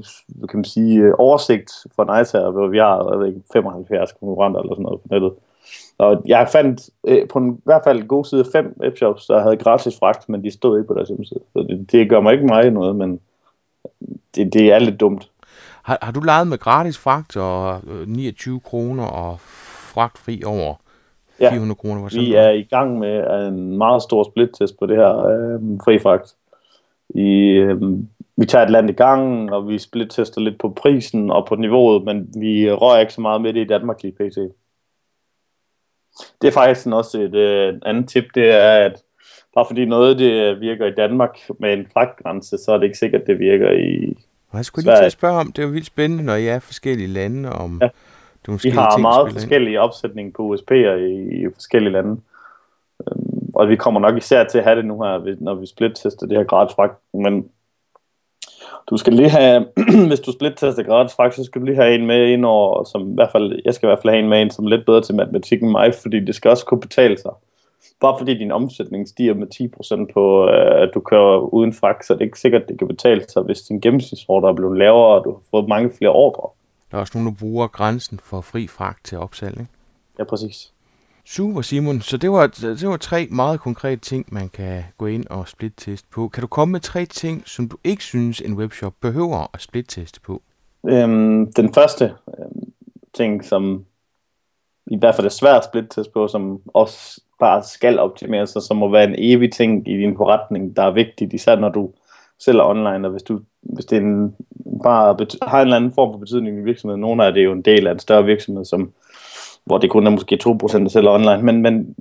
kan 0.48 0.58
man 0.58 0.64
sige, 0.64 1.00
øh, 1.00 1.12
oversigt 1.18 1.70
for 1.96 2.18
Nice 2.18 2.38
her, 2.38 2.50
hvor 2.50 2.66
vi 2.66 2.78
har 2.78 3.10
jeg 3.10 3.20
ved 3.20 3.26
ikke, 3.26 3.40
75 3.52 4.12
konkurrenter 4.12 4.60
eller 4.60 4.74
sådan 4.74 4.82
noget 4.82 5.00
på 5.00 5.08
nettet. 5.10 5.32
Og 5.98 6.22
jeg 6.26 6.48
fandt 6.52 6.90
øh, 7.06 7.28
på 7.28 7.38
en, 7.38 7.54
i 7.54 7.60
hvert 7.64 7.84
fald 7.84 8.00
en 8.00 8.08
god 8.08 8.24
side 8.24 8.44
fem 8.52 8.76
webshops, 8.80 9.26
der 9.26 9.40
havde 9.40 9.56
gratis 9.56 9.98
fragt, 9.98 10.28
men 10.28 10.44
de 10.44 10.50
stod 10.50 10.78
ikke 10.78 10.88
på 10.88 10.94
deres 10.94 11.08
hjemmeside. 11.08 11.40
Så 11.52 11.58
det, 11.58 11.92
det 11.92 12.10
gør 12.10 12.20
mig 12.20 12.32
ikke 12.32 12.46
meget 12.46 12.72
noget, 12.72 12.96
men 12.96 13.20
det, 14.34 14.52
det 14.52 14.72
er 14.72 14.78
lidt 14.78 15.00
dumt. 15.00 15.30
Har, 15.82 15.98
har 16.02 16.12
du 16.12 16.20
lejet 16.20 16.46
med 16.46 16.58
gratis 16.58 16.98
fragt 16.98 17.36
og 17.36 17.80
29 18.06 18.54
øh, 18.54 18.60
kroner 18.60 19.04
og 19.04 19.40
fragtfri 19.40 20.42
over 20.46 20.74
400 21.38 21.68
ja, 21.68 21.74
kroner? 21.74 22.20
vi 22.20 22.34
er 22.34 22.50
i 22.50 22.62
gang 22.62 22.98
med 22.98 23.46
en 23.48 23.78
meget 23.78 24.02
stor 24.02 24.30
splittest 24.30 24.78
på 24.78 24.86
det 24.86 24.96
her 24.96 25.26
øh, 25.26 25.60
fri 25.84 25.98
fragt. 25.98 26.34
I, 27.10 27.48
øh, 27.48 27.82
vi 28.36 28.46
tager 28.46 28.64
et 28.64 28.70
land 28.70 28.90
i 28.90 28.92
gang, 28.92 29.52
og 29.52 29.68
vi 29.68 29.78
splittester 29.78 30.40
lidt 30.40 30.58
på 30.58 30.68
prisen 30.68 31.30
og 31.30 31.46
på 31.46 31.54
niveauet, 31.54 32.04
men 32.04 32.28
vi 32.40 32.72
rører 32.72 33.00
ikke 33.00 33.12
så 33.12 33.20
meget 33.20 33.40
med 33.40 33.52
det 33.52 33.60
i 33.60 33.66
Danmark 33.66 34.02
lige 34.02 34.12
pt. 34.12 34.38
Det 36.42 36.48
er 36.48 36.52
faktisk 36.52 36.86
også 36.86 37.20
et 37.20 37.34
øh, 37.34 37.74
andet 37.86 38.08
tip, 38.08 38.24
det 38.34 38.50
er, 38.50 38.70
at 38.70 39.02
bare 39.58 39.66
fordi 39.66 39.84
noget 39.84 40.18
det 40.18 40.60
virker 40.60 40.86
i 40.86 40.94
Danmark 40.94 41.38
med 41.58 41.72
en 41.72 41.86
fragtgrænse, 41.92 42.58
så 42.58 42.72
er 42.72 42.76
det 42.76 42.84
ikke 42.84 42.98
sikkert, 42.98 43.26
det 43.26 43.38
virker 43.38 43.70
i 43.70 44.16
Jeg 44.54 44.64
skulle 44.64 44.84
lige 44.84 44.96
til 44.96 45.04
at 45.04 45.12
spørge 45.12 45.40
om, 45.40 45.52
det 45.52 45.62
er 45.62 45.66
jo 45.66 45.72
vildt 45.72 45.86
spændende, 45.86 46.24
når 46.24 46.34
I 46.34 46.46
er 46.46 46.58
forskellige 46.58 47.08
lande, 47.08 47.52
om 47.52 47.78
ja. 47.82 47.88
du 48.46 48.52
måske 48.52 48.68
Vi 48.68 48.70
har 48.70 48.90
ting, 48.90 49.02
meget 49.02 49.32
forskellige 49.32 49.80
opsætninger 49.80 50.32
på 50.36 50.54
USP'er 50.54 50.94
i, 51.12 51.42
i 51.42 51.46
forskellige 51.54 51.92
lande. 51.92 52.20
Øhm, 53.00 53.50
og 53.54 53.68
vi 53.68 53.76
kommer 53.76 54.00
nok 54.00 54.16
især 54.16 54.44
til 54.44 54.58
at 54.58 54.64
have 54.64 54.76
det 54.76 54.84
nu 54.84 55.02
her, 55.02 55.36
når 55.40 55.54
vi 55.54 55.66
split-tester 55.66 56.26
det 56.26 56.36
her 56.36 56.44
gratis 56.44 56.74
fragt. 56.74 56.98
Men 57.14 57.48
du 58.90 58.96
skal 58.96 59.12
lige 59.12 59.30
have, 59.30 59.66
hvis 60.08 60.20
du 60.20 60.32
split-tester 60.32 60.82
gratis 60.82 61.14
fragt, 61.16 61.34
så 61.34 61.44
skal 61.44 61.60
du 61.60 61.66
lige 61.66 61.76
have 61.76 61.94
en 61.94 62.06
med 62.06 62.28
ind 62.28 62.44
over, 62.44 62.84
som 62.84 63.10
i 63.10 63.14
hvert 63.14 63.32
fald, 63.32 63.60
jeg 63.64 63.74
skal 63.74 63.86
i 63.86 63.88
hvert 63.88 64.02
fald 64.02 64.12
have 64.12 64.22
en 64.22 64.28
med 64.28 64.40
ind, 64.40 64.50
som 64.50 64.64
er 64.64 64.70
lidt 64.70 64.86
bedre 64.86 65.02
til 65.02 65.14
matematik 65.14 65.62
end 65.62 65.70
mig, 65.70 65.94
fordi 66.02 66.20
det 66.20 66.34
skal 66.34 66.50
også 66.50 66.64
kunne 66.66 66.80
betale 66.80 67.18
sig 67.18 67.32
bare 68.00 68.18
fordi 68.18 68.38
din 68.38 68.52
omsætning 68.52 69.08
stiger 69.08 69.34
med 69.34 69.46
10% 70.08 70.12
på, 70.12 70.48
øh, 70.48 70.82
at 70.82 70.90
du 70.94 71.00
kører 71.00 71.38
uden 71.38 71.72
fragt, 71.72 72.06
så 72.06 72.12
er 72.12 72.16
det 72.16 72.24
ikke 72.24 72.40
sikkert, 72.40 72.62
at 72.62 72.68
det 72.68 72.78
kan 72.78 72.88
betale 72.88 73.24
sig, 73.28 73.42
hvis 73.42 73.62
din 73.62 73.80
gennemsnitsordre 73.80 74.48
er 74.48 74.54
blevet 74.54 74.78
lavere, 74.78 75.18
og 75.18 75.24
du 75.24 75.30
har 75.30 75.40
fået 75.50 75.68
mange 75.68 75.90
flere 75.90 76.10
ordre. 76.12 76.48
Der 76.90 76.96
er 76.96 77.00
også 77.00 77.18
nogen, 77.18 77.34
der 77.34 77.40
bruger 77.40 77.66
grænsen 77.66 78.20
for 78.22 78.40
fri 78.40 78.66
fragt 78.66 79.04
til 79.04 79.18
opsalg, 79.18 79.60
ikke? 79.60 79.72
Ja, 80.18 80.24
præcis. 80.24 80.72
Super, 81.24 81.62
Simon. 81.62 82.00
Så 82.00 82.16
det 82.16 82.30
var, 82.30 82.46
det 82.46 82.88
var 82.88 82.96
tre 82.96 83.26
meget 83.30 83.60
konkrete 83.60 84.00
ting, 84.00 84.26
man 84.32 84.48
kan 84.48 84.84
gå 84.98 85.06
ind 85.06 85.26
og 85.26 85.48
split-teste 85.48 86.08
på. 86.10 86.28
Kan 86.28 86.40
du 86.40 86.46
komme 86.46 86.72
med 86.72 86.80
tre 86.80 87.04
ting, 87.04 87.42
som 87.48 87.68
du 87.68 87.76
ikke 87.84 88.04
synes, 88.04 88.40
en 88.40 88.54
webshop 88.54 88.92
behøver 89.00 89.50
at 89.54 89.60
split-teste 89.60 90.20
på? 90.20 90.42
Øhm, 90.88 91.52
den 91.52 91.74
første 91.74 92.04
øhm, 92.04 92.72
ting, 93.14 93.44
som 93.44 93.84
i 94.86 94.96
hvert 94.98 95.14
fald 95.14 95.26
er 95.26 95.30
svært 95.30 95.56
at 95.56 95.64
split-teste 95.64 96.12
på, 96.12 96.28
som 96.28 96.60
også 96.74 97.20
bare 97.38 97.62
skal 97.62 97.98
optimeres, 97.98 98.50
sig, 98.50 98.62
som 98.62 98.76
må 98.76 98.88
være 98.90 99.04
en 99.04 99.14
evig 99.18 99.52
ting 99.52 99.88
i 99.88 99.96
din 99.96 100.16
forretning, 100.16 100.76
der 100.76 100.82
er 100.82 100.90
vigtigt, 100.90 101.32
især 101.32 101.56
når 101.56 101.68
du 101.68 101.90
sælger 102.38 102.64
online, 102.64 103.06
og 103.06 103.10
hvis, 103.10 103.22
du, 103.22 103.40
hvis 103.62 103.84
det 103.84 103.98
en, 103.98 104.36
bare 104.82 105.16
har 105.42 105.60
en 105.60 105.66
eller 105.66 105.76
anden 105.76 105.92
form 105.92 106.12
for 106.12 106.18
betydning 106.18 106.58
i 106.58 106.64
virksomheden. 106.64 107.00
Nogle 107.00 107.24
af 107.24 107.32
det 107.32 107.40
er 107.40 107.44
jo 107.44 107.52
en 107.52 107.62
del 107.62 107.86
af 107.86 107.92
en 107.92 107.98
større 107.98 108.24
virksomhed, 108.24 108.64
som, 108.64 108.92
hvor 109.64 109.78
det 109.78 109.90
kun 109.90 110.06
er 110.06 110.10
måske 110.10 110.38
2% 110.46 110.78
der 110.78 110.88
sælger 110.88 111.10
online, 111.10 111.42
men, 111.42 111.62
men 111.62 111.96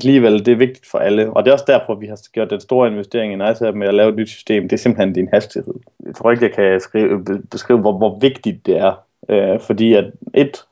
alligevel, 0.00 0.46
det 0.46 0.52
er 0.52 0.56
vigtigt 0.56 0.86
for 0.90 0.98
alle. 0.98 1.30
Og 1.30 1.44
det 1.44 1.50
er 1.50 1.52
også 1.52 1.64
derfor, 1.68 1.94
vi 1.94 2.06
har 2.06 2.20
gjort 2.32 2.50
den 2.50 2.60
store 2.60 2.88
investering 2.88 3.32
i 3.32 3.36
Nice 3.36 3.72
med 3.72 3.88
at 3.88 3.94
lave 3.94 4.08
et 4.08 4.16
nyt 4.16 4.28
system. 4.28 4.62
Det 4.62 4.72
er 4.72 4.80
simpelthen 4.80 5.12
din 5.12 5.28
hastighed. 5.32 5.74
Jeg 6.06 6.14
tror 6.14 6.30
ikke, 6.30 6.44
jeg 6.44 6.52
kan 6.52 6.80
skrive, 6.80 7.24
beskrive, 7.50 7.78
hvor, 7.78 7.98
hvor 7.98 8.18
vigtigt 8.18 8.66
det 8.66 8.76
er. 8.78 8.92
Øh, 9.28 9.60
fordi 9.60 9.94
at 9.94 10.04
et, 10.34 10.64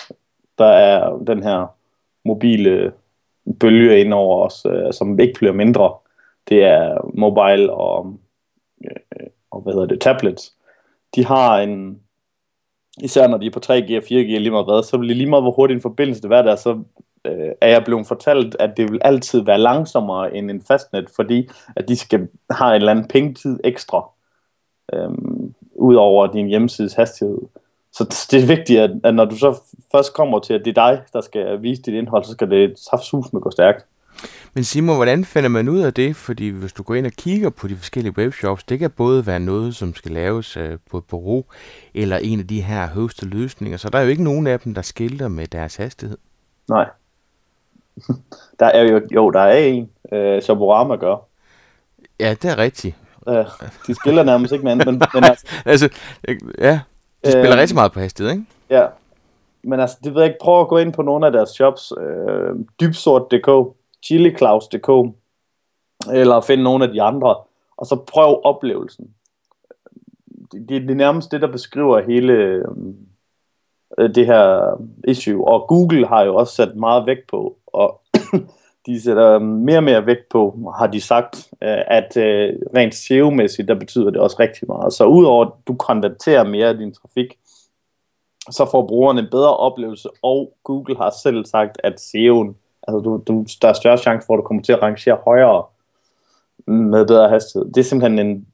der 0.59 0.67
er 0.67 1.19
den 1.27 1.43
her 1.43 1.75
mobile 2.25 2.93
bølge 3.61 4.01
ind 4.01 4.15
over 4.15 4.47
os, 4.47 4.67
øh, 4.67 4.93
som 4.93 5.19
ikke 5.19 5.39
bliver 5.39 5.53
mindre. 5.53 5.95
det 6.49 6.65
er 6.65 7.11
mobile 7.15 7.73
og, 7.73 8.19
øh, 8.85 9.27
og 9.51 9.61
hvad 9.61 9.73
hedder 9.73 9.87
det, 9.87 10.01
tablets, 10.01 10.55
de 11.15 11.25
har 11.25 11.59
en, 11.59 12.01
især 13.01 13.29
når 13.29 13.39
de 13.39 13.47
er 13.47 13.51
på 13.51 13.61
3G 13.67 13.97
og 13.97 14.03
4G 14.03 14.39
lige 14.39 14.51
meget 14.51 14.67
hvad, 14.67 14.83
så 14.83 14.99
bliver 14.99 15.15
lige 15.15 15.31
meget, 15.31 15.45
hvor 15.45 15.51
hurtigt 15.51 15.77
en 15.77 15.83
forbindelse 15.83 16.23
det 16.23 16.33
er 16.33 16.43
der, 16.43 16.57
så 16.57 16.83
øh, 17.25 17.53
er 17.61 17.69
jeg 17.69 17.85
blevet 17.85 18.07
fortalt, 18.07 18.57
at 18.59 18.77
det 18.77 18.93
vil 18.93 19.01
altid 19.05 19.41
være 19.41 19.59
langsommere 19.59 20.37
end 20.37 20.51
en 20.51 20.63
fastnet, 20.63 21.11
fordi 21.17 21.49
at 21.77 21.89
de 21.89 21.97
skal 21.97 22.29
have 22.51 22.71
en 22.71 22.75
eller 22.75 22.91
anden 22.91 23.09
pengetid 23.09 23.61
ekstra, 23.65 24.11
øh, 24.93 25.11
ud 25.75 25.95
over 25.95 26.27
din 26.27 26.47
hjemmesides 26.47 26.95
hastighed. 26.95 27.39
Så 27.93 28.29
det 28.31 28.43
er 28.43 28.47
vigtigt, 28.47 28.81
at, 28.81 28.91
at 29.05 29.15
når 29.15 29.25
du 29.25 29.37
så 29.37 29.61
først 29.93 30.15
kommer 30.15 30.39
til, 30.39 30.55
at 30.55 30.61
det 30.65 30.79
er 30.79 30.87
dig, 30.89 31.03
der 31.13 31.21
skal 31.21 31.63
vise 31.63 31.83
dit 31.83 31.95
indhold, 31.95 32.25
så 32.25 32.33
skal 32.33 32.51
det 32.51 32.79
saftsus 32.91 33.33
med 33.33 33.41
gå 33.41 33.51
stærkt. 33.51 33.87
Men 34.55 34.65
Simon, 34.65 34.97
hvordan 34.97 35.25
finder 35.25 35.49
man 35.49 35.69
ud 35.69 35.79
af 35.79 35.95
det? 35.95 36.17
Fordi 36.17 36.49
hvis 36.49 36.73
du 36.73 36.83
går 36.83 36.95
ind 36.95 37.07
og 37.07 37.13
kigger 37.13 37.51
på 37.51 37.69
de 37.69 37.77
forskellige 37.77 38.19
webshops, 38.19 38.65
det 38.65 38.79
kan 38.79 38.91
både 38.91 39.27
være 39.27 39.41
noget, 39.41 39.77
som 39.77 39.95
skal 39.95 40.11
laves 40.11 40.57
øh, 40.57 40.79
på 40.91 40.99
et 40.99 41.05
bureau, 41.05 41.45
eller 41.95 42.17
en 42.17 42.39
af 42.39 42.47
de 42.47 42.61
her 42.61 42.89
højeste 42.89 43.27
løsninger. 43.27 43.79
Så 43.79 43.89
der 43.89 43.99
er 43.99 44.03
jo 44.03 44.09
ikke 44.09 44.25
nogen 44.25 44.47
af 44.47 44.61
dem, 44.61 44.75
der 44.75 44.83
skilter 44.83 45.29
med 45.29 45.47
deres 45.47 45.77
hastighed. 45.77 46.19
Nej. 46.69 46.89
Der 48.61 48.67
er 48.67 48.83
jo, 48.83 49.01
jo 49.15 49.31
der 49.31 49.41
er 49.41 49.59
en, 49.59 49.91
øh, 50.13 50.43
Shoporama 50.43 50.97
gør. 50.97 51.17
Ja, 52.21 52.35
det 52.43 52.51
er 52.51 52.59
rigtigt. 52.59 52.97
Øh, 53.29 53.45
de 53.87 53.95
spiller 53.95 54.23
nærmest 54.23 54.53
ikke 54.53 54.65
med 54.65 54.73
andet, 54.73 54.87
men, 54.87 55.03
men 55.15 55.25
altså, 55.25 55.47
altså, 55.65 55.89
ja, 56.59 56.81
de 57.25 57.31
spiller 57.31 57.53
øh, 57.53 57.59
rigtig 57.59 57.75
meget 57.75 57.93
på 57.93 58.01
hastighed, 58.01 58.33
ikke? 58.33 58.45
Ja, 58.71 58.87
men 59.63 59.81
altså, 59.81 59.99
det 60.05 60.15
ved 60.15 60.23
jeg 60.23 60.31
ikke, 60.31 60.43
prøv 60.43 60.61
at 60.61 60.69
gå 60.69 60.79
ind 60.79 60.93
på 60.93 61.03
nogle 61.03 61.27
af 61.27 61.33
deres 61.33 61.51
shops, 61.51 61.93
øh, 62.01 62.55
dybsort.dk, 62.81 63.77
chiliklaus.dk, 64.05 65.15
eller 66.13 66.41
finde 66.41 66.63
nogle 66.63 66.85
af 66.85 66.93
de 66.93 67.03
andre, 67.03 67.37
og 67.77 67.87
så 67.87 67.97
prøv 67.97 68.41
oplevelsen. 68.45 69.11
Det, 70.53 70.69
det, 70.69 70.83
det 70.83 70.91
er 70.91 70.95
nærmest 70.95 71.33
det, 71.33 71.41
der 71.41 71.53
beskriver 71.53 72.01
hele 72.01 72.33
øh, 72.33 74.15
det 74.15 74.27
her 74.27 74.77
issue, 75.09 75.49
og 75.49 75.69
Google 75.69 76.07
har 76.07 76.23
jo 76.23 76.37
også 76.37 76.55
sat 76.55 76.77
meget 76.77 77.07
vægt 77.07 77.31
på, 77.31 77.59
og 77.67 78.01
de 78.87 79.03
sætter 79.03 79.39
mere 79.39 79.77
og 79.77 79.85
mere 79.85 80.07
vægt 80.07 80.29
på, 80.31 80.73
har 80.79 80.87
de 80.87 81.01
sagt, 81.01 81.49
øh, 81.63 81.79
at 81.87 82.17
øh, 82.17 82.53
rent 82.77 82.95
SEO-mæssigt, 82.95 83.69
der 83.69 83.75
betyder 83.75 84.11
det 84.11 84.21
også 84.21 84.37
rigtig 84.41 84.69
meget. 84.69 84.93
Så 84.93 85.05
udover 85.05 85.45
at 85.45 85.53
du 85.67 85.75
konverterer 85.75 86.45
mere 86.45 86.69
af 86.69 86.79
din 86.79 86.95
trafik, 86.95 87.39
så 88.51 88.69
får 88.71 88.87
brugerne 88.87 89.21
en 89.21 89.29
bedre 89.31 89.57
oplevelse, 89.57 90.09
og 90.23 90.53
Google 90.65 90.97
har 90.97 91.11
selv 91.23 91.45
sagt, 91.45 91.81
at 91.85 91.93
SEO'en, 91.93 92.55
altså 92.89 93.01
du, 93.05 93.23
du, 93.29 93.47
der 93.63 93.69
er 93.69 93.73
større 93.73 93.99
chance 93.99 94.27
for, 94.27 94.35
at 94.35 94.39
du 94.39 94.43
kommer 94.43 94.63
til 94.63 94.73
at 94.73 94.83
rangere 94.83 95.19
højere 95.25 95.65
med 96.67 97.07
bedre 97.07 97.29
hastighed. 97.29 97.69
Det 97.69 97.81
er 97.81 97.85
simpelthen 97.85 98.27
en, 98.27 98.47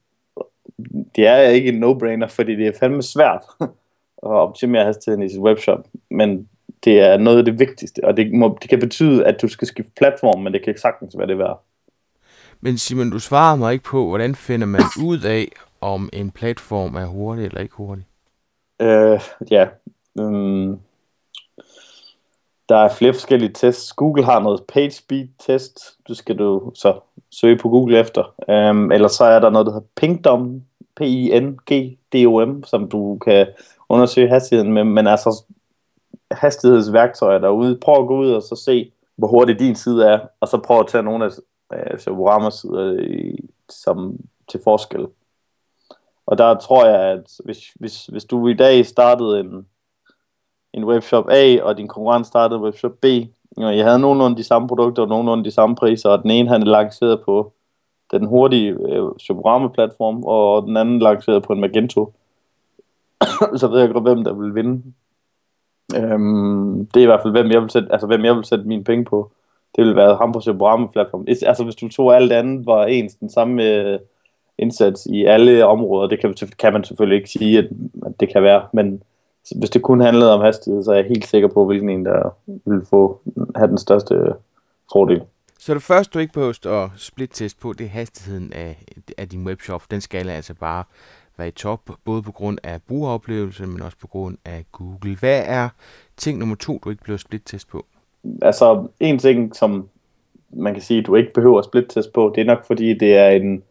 det 1.17 1.27
er 1.27 1.39
ikke 1.39 1.69
en 1.69 1.85
no-brainer, 1.85 2.27
fordi 2.27 2.57
det 2.57 2.67
er 2.67 2.79
fandme 2.81 3.03
svært 3.03 3.43
at 3.61 4.31
optimere 4.31 4.85
hastigheden 4.85 5.23
i 5.23 5.29
sit 5.29 5.41
webshop, 5.41 5.87
men 6.11 6.49
det 6.85 7.01
er 7.01 7.17
noget 7.17 7.39
af 7.39 7.45
det 7.45 7.59
vigtigste, 7.59 8.05
og 8.05 8.17
det, 8.17 8.33
må, 8.33 8.59
det 8.63 8.71
kan 8.71 8.81
betyde, 8.81 9.27
at 9.27 9.43
du 9.43 9.49
skal 9.49 9.69
skifte 9.69 9.93
platform, 9.97 10.43
men 10.43 10.53
det 10.53 10.63
kan 10.63 10.71
ikke 10.71 10.81
sagtens 10.81 11.19
være 11.19 11.27
det 11.27 11.39
værd. 11.39 11.63
Men 12.61 12.79
Simon, 12.79 13.11
du 13.11 13.19
svarer 13.19 13.57
mig 13.57 13.73
ikke 13.73 13.85
på, 13.85 14.09
hvordan 14.09 14.35
finder 14.35 14.67
man 14.67 14.83
ud 15.03 15.21
af, 15.21 15.49
om 15.81 16.11
en 16.13 16.31
platform 16.31 16.95
er 16.95 17.05
hurtig 17.05 17.45
eller 17.45 17.61
ikke 17.61 17.75
hurtig? 17.75 18.05
Øh, 18.81 19.21
ja, 19.51 19.67
um, 20.15 20.81
der 22.69 22.77
er 22.77 22.95
flere 22.95 23.13
forskellige 23.13 23.53
tests. 23.53 23.93
Google 23.93 24.25
har 24.25 24.41
noget 24.41 24.61
page 24.69 24.91
speed 24.91 25.29
test, 25.47 25.79
det 26.09 26.17
skal 26.17 26.39
du 26.39 26.73
så 26.75 27.01
søge 27.31 27.59
på 27.59 27.69
Google 27.69 27.99
efter. 27.99 28.35
Um, 28.71 28.93
eller 28.93 29.09
så 29.09 29.25
er 29.25 29.39
der 29.39 29.51
noget, 29.51 29.67
der 29.67 29.73
hedder 29.73 29.87
Pingdom, 29.97 30.63
P-I-N-G-D-O-M, 30.97 32.65
som 32.65 32.89
du 32.89 33.19
kan 33.19 33.47
undersøge 33.89 34.29
hastigheden 34.29 34.73
med, 34.73 34.85
men 34.85 35.07
altså 35.07 35.45
hastighedsværktøjer 36.31 37.39
derude. 37.39 37.79
Prøv 37.83 38.03
at 38.03 38.09
gå 38.09 38.19
ud 38.19 38.31
og 38.31 38.43
så 38.43 38.57
se, 38.57 38.93
hvor 39.17 39.29
hurtigt 39.29 39.59
din 39.59 39.75
side 39.75 40.07
er, 40.07 40.19
og 40.41 40.49
så 40.49 40.59
prøv 40.59 40.81
at 40.81 40.87
tage 40.87 41.03
nogle 41.03 41.25
af 41.25 41.31
øh, 41.73 41.99
Shaboramas 41.99 42.55
sider 42.55 43.01
i, 43.01 43.49
som, 43.69 44.17
til 44.49 44.61
forskel. 44.65 45.07
Og 46.27 46.39
der 46.39 46.55
tror 46.55 46.87
jeg, 46.87 47.01
at 47.01 47.33
hvis, 47.45 47.59
hvis, 47.75 48.07
hvis 48.07 48.25
du 48.25 48.49
i 48.49 48.55
dag 48.55 48.87
startede 48.87 49.41
en, 49.41 49.67
en 50.73 50.85
webshop 50.85 51.29
A, 51.31 51.63
og 51.63 51.77
din 51.77 51.89
konkurrent 51.89 52.27
startede 52.27 52.61
webshop 52.61 52.93
B, 52.93 53.05
og 53.57 53.77
jeg 53.77 53.85
havde 53.85 53.99
nogenlunde 53.99 54.37
de 54.37 54.45
samme 54.45 54.69
produkter 54.69 55.03
og 55.03 55.09
nogenlunde 55.09 55.45
de 55.45 55.51
samme 55.51 55.77
priser, 55.77 56.09
og 56.09 56.23
den 56.23 56.31
ene 56.31 56.49
han 56.49 56.63
lancerede 56.63 57.23
på 57.25 57.53
den 58.11 58.27
hurtige 58.27 58.71
øh, 58.71 59.09
Shoporama-platform, 59.19 60.25
og 60.25 60.63
den 60.67 60.77
anden 60.77 60.99
lanceret 60.99 61.43
på 61.43 61.53
en 61.53 61.61
Magento, 61.61 62.13
så 63.61 63.69
ved 63.69 63.81
jeg 63.81 63.91
godt, 63.91 64.05
hvem 64.05 64.25
der 64.25 64.33
vil 64.33 64.55
vinde 64.55 64.83
Øhm, 65.95 66.87
det 66.87 67.01
er 67.01 67.05
i 67.05 67.07
hvert 67.07 67.23
fald, 67.23 67.33
hvem 67.33 67.51
jeg 67.51 67.63
vil 67.63 67.71
sætte, 67.71 67.89
altså, 67.93 68.07
hvem 68.07 68.25
jeg 68.25 68.37
vil 68.37 68.45
sætte 68.45 68.65
mine 68.65 68.85
penge 68.85 69.05
på. 69.05 69.31
Det 69.77 69.85
vil 69.85 69.97
være 69.97 70.17
ham 70.17 70.33
på 70.33 70.41
Sebrahme 70.41 70.89
platform. 70.89 71.25
Altså, 71.29 71.65
hvis 71.65 71.75
du 71.75 71.89
tog 71.89 72.17
alt 72.17 72.33
andet, 72.33 72.67
var 72.67 72.85
ens 72.85 73.15
den 73.15 73.31
samme 73.31 73.63
øh, 73.63 73.99
indsats 74.59 75.07
i 75.07 75.25
alle 75.25 75.67
områder, 75.67 76.09
det 76.09 76.21
kan, 76.21 76.35
kan 76.59 76.73
man 76.73 76.85
selvfølgelig 76.85 77.17
ikke 77.17 77.31
sige, 77.31 77.59
at, 77.59 77.69
at 78.07 78.21
det 78.21 78.33
kan 78.33 78.43
være, 78.43 78.63
men 78.73 79.03
hvis 79.57 79.71
det 79.71 79.83
kun 79.83 80.01
handlede 80.01 80.35
om 80.35 80.41
hastighed, 80.41 80.85
så 80.85 80.93
er 80.93 80.97
jeg 80.97 81.05
helt 81.05 81.27
sikker 81.27 81.49
på, 81.49 81.67
hvilken 81.67 81.91
en, 81.91 82.05
der 82.05 82.31
vil 82.47 82.87
få, 82.91 83.21
have 83.55 83.69
den 83.69 83.79
største 83.79 84.33
fordel. 84.93 85.23
Så 85.59 85.75
det 85.75 85.83
første, 85.83 86.15
du 86.15 86.19
ikke 86.19 86.33
behøver 86.33 86.85
at 86.85 86.91
split-test 86.97 87.61
på, 87.61 87.73
det 87.73 87.85
er 87.85 87.89
hastigheden 87.89 88.53
af, 88.53 88.85
af 89.19 89.29
din 89.29 89.47
webshop. 89.47 89.83
Den 89.91 90.01
skal 90.01 90.29
altså 90.29 90.55
bare 90.55 90.85
være 91.39 91.49
i 91.49 91.51
top, 91.51 91.81
både 92.05 92.23
på 92.23 92.33
grund 92.33 92.59
af 92.63 92.83
brugeroplevelsen, 92.83 93.69
men 93.73 93.83
også 93.83 93.99
på 94.01 94.07
grund 94.07 94.37
af 94.45 94.65
Google. 94.73 95.17
Hvad 95.21 95.43
er 95.47 95.69
ting 96.17 96.39
nummer 96.39 96.57
to, 96.57 96.81
du 96.85 96.91
ikke 96.91 97.03
behøver 97.03 97.19
split-test 97.19 97.69
på? 97.69 97.87
Altså, 98.43 98.87
en 99.01 99.19
ting, 99.19 99.57
som 99.57 99.89
man 100.51 100.73
kan 100.73 100.83
sige, 100.83 101.03
du 101.03 101.15
ikke 101.15 101.33
behøver 101.35 101.63
split-test 101.63 102.13
på, 102.13 102.33
det 102.35 102.41
er 102.41 102.45
nok 102.45 102.67
fordi, 102.67 102.95
det 102.95 103.17
er 103.17 103.29
en 103.29 103.63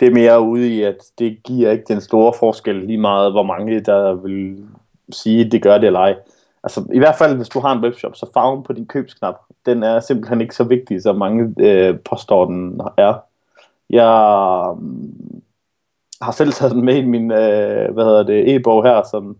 det 0.00 0.08
er 0.08 0.14
mere 0.14 0.40
ude 0.40 0.68
i, 0.68 0.82
at 0.82 0.96
det 1.18 1.42
giver 1.44 1.70
ikke 1.70 1.84
den 1.88 2.00
store 2.00 2.32
forskel 2.38 2.74
lige 2.74 2.98
meget, 2.98 3.32
hvor 3.32 3.42
mange 3.42 3.80
der 3.80 4.14
vil 4.14 4.66
sige, 5.10 5.44
at 5.44 5.52
det 5.52 5.62
gør 5.62 5.78
det 5.78 5.86
eller 5.86 6.00
ej. 6.00 6.16
Altså 6.62 6.84
i 6.94 6.98
hvert 6.98 7.16
fald, 7.16 7.36
hvis 7.36 7.48
du 7.48 7.60
har 7.60 7.72
en 7.72 7.84
webshop, 7.84 8.16
så 8.16 8.26
farven 8.34 8.62
på 8.62 8.72
din 8.72 8.86
købsknap, 8.86 9.34
den 9.66 9.82
er 9.82 10.00
simpelthen 10.00 10.40
ikke 10.40 10.54
så 10.54 10.64
vigtig, 10.64 11.02
som 11.02 11.16
mange 11.16 11.54
øh, 11.58 11.98
påstår 11.98 12.44
den 12.44 12.80
er. 12.96 13.14
Jeg 13.90 14.74
har 16.22 16.32
selv 16.32 16.52
taget 16.52 16.72
den 16.72 16.84
med 16.84 16.96
i 16.96 17.04
min 17.04 17.32
øh, 17.32 17.94
hvad 17.94 18.04
hedder 18.04 18.22
det, 18.22 18.54
e-bog 18.54 18.84
her, 18.84 19.02
som, 19.10 19.36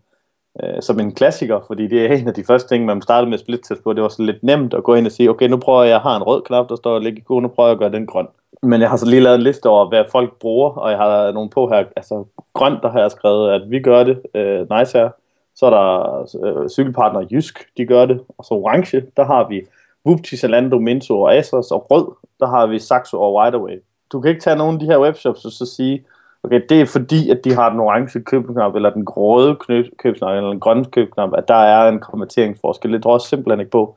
øh, 0.63 0.83
som 0.83 1.01
en 1.01 1.15
klassiker, 1.15 1.61
fordi 1.67 1.87
det 1.87 2.07
er 2.07 2.17
en 2.17 2.29
af 2.29 2.35
de 2.35 2.45
første 2.45 2.75
ting, 2.75 2.85
man 2.85 3.03
startede 3.03 3.31
med 3.31 3.39
split 3.39 3.61
test 3.69 3.85
på. 3.85 3.93
Det 3.93 4.03
var 4.03 4.09
så 4.09 4.23
lidt 4.23 4.43
nemt 4.43 4.75
at 4.75 4.85
gå 4.85 4.95
ind 4.95 5.07
og 5.07 5.13
sige, 5.13 5.31
okay, 5.31 5.49
nu 5.49 5.57
prøver 5.57 5.83
jeg, 5.83 5.91
jeg 5.91 6.01
har 6.01 6.17
en 6.17 6.23
rød 6.23 6.43
knap, 6.43 6.69
der 6.69 6.77
står 6.77 6.95
og 6.95 7.03
i 7.03 7.09
i 7.09 7.23
nu 7.29 7.49
prøver 7.49 7.69
jeg 7.69 7.73
at 7.73 7.79
gøre 7.79 7.93
den 7.93 8.07
grøn. 8.07 8.27
Men 8.63 8.81
jeg 8.81 8.91
har 8.91 8.97
så 8.97 9.07
lige 9.07 9.21
lavet 9.21 9.37
en 9.37 9.43
liste 9.43 9.67
over, 9.67 9.89
hvad 9.89 10.05
folk 10.13 10.39
bruger, 10.39 10.71
og 10.71 10.91
jeg 10.91 10.99
har 10.99 11.33
nogle 11.33 11.51
på 11.51 11.69
her. 11.69 11.85
Altså 11.97 12.25
grønt, 12.55 12.83
der 12.83 12.91
har 12.91 13.01
jeg 13.01 13.11
skrevet, 13.11 13.53
at 13.53 13.71
vi 13.71 13.81
gør 13.81 14.05
det. 14.05 14.21
Øh, 14.35 14.61
nice 14.79 14.99
her. 14.99 15.11
Så 15.55 15.67
er 15.67 15.71
der 15.71 16.21
øh, 16.45 16.69
cykelpartner 16.69 17.27
Jysk, 17.31 17.67
de 17.77 17.87
gør 17.87 18.07
det. 18.07 18.21
Og 18.39 18.45
så 18.45 18.55
orange, 18.55 19.03
der 19.17 19.25
har 19.25 19.49
vi 19.49 19.63
Wupti, 20.07 20.37
Zalando, 20.37 20.79
Minto 20.79 21.21
og 21.21 21.35
Asos. 21.35 21.71
Og 21.71 21.87
rød, 21.91 22.07
der 22.41 22.47
har 22.47 22.67
vi 22.67 22.79
Saxo 22.79 23.21
og 23.21 23.35
Wideaway. 23.35 23.83
Du 24.13 24.21
kan 24.21 24.29
ikke 24.29 24.41
tage 24.41 24.57
nogen 24.57 24.75
af 24.75 24.81
de 24.81 24.87
her 24.87 24.99
webshops 24.99 25.45
og 25.45 25.53
så 25.53 25.67
sige, 25.67 26.05
okay, 26.43 26.61
det 26.69 26.81
er 26.81 26.87
fordi, 26.87 27.31
at 27.31 27.45
de 27.45 27.55
har 27.55 27.71
den 27.71 27.81
orange 27.81 28.21
købknap, 28.21 28.75
eller 28.75 28.91
den 28.91 29.05
røde 29.09 29.57
købknap, 29.99 30.37
eller 30.37 30.51
den 30.51 30.61
grønne 30.61 30.85
købknap, 30.85 31.31
at 31.39 31.49
der 31.49 31.55
er 31.55 31.89
en 31.89 32.01
konverteringsforskel. 32.01 32.93
Det 32.93 33.03
tror 33.03 33.15
jeg 33.15 33.21
simpelthen 33.21 33.61
ikke 33.61 33.71
på. 33.71 33.97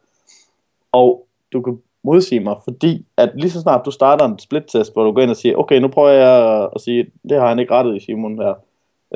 Og 0.91 1.25
du 1.53 1.61
kan 1.61 1.79
modsige 2.03 2.39
mig, 2.39 2.55
fordi 2.63 3.05
at 3.17 3.31
lige 3.35 3.51
så 3.51 3.61
snart 3.61 3.85
du 3.85 3.91
starter 3.91 4.25
en 4.25 4.39
split-test, 4.39 4.93
hvor 4.93 5.03
du 5.03 5.11
går 5.11 5.21
ind 5.21 5.29
og 5.29 5.35
siger, 5.35 5.55
okay, 5.55 5.79
nu 5.79 5.87
prøver 5.87 6.09
jeg 6.09 6.69
at 6.75 6.81
sige, 6.81 7.07
det 7.29 7.39
har 7.39 7.47
han 7.47 7.59
ikke 7.59 7.73
rettet 7.73 7.95
i 7.95 8.05
Simon 8.05 8.39
her. 8.39 8.53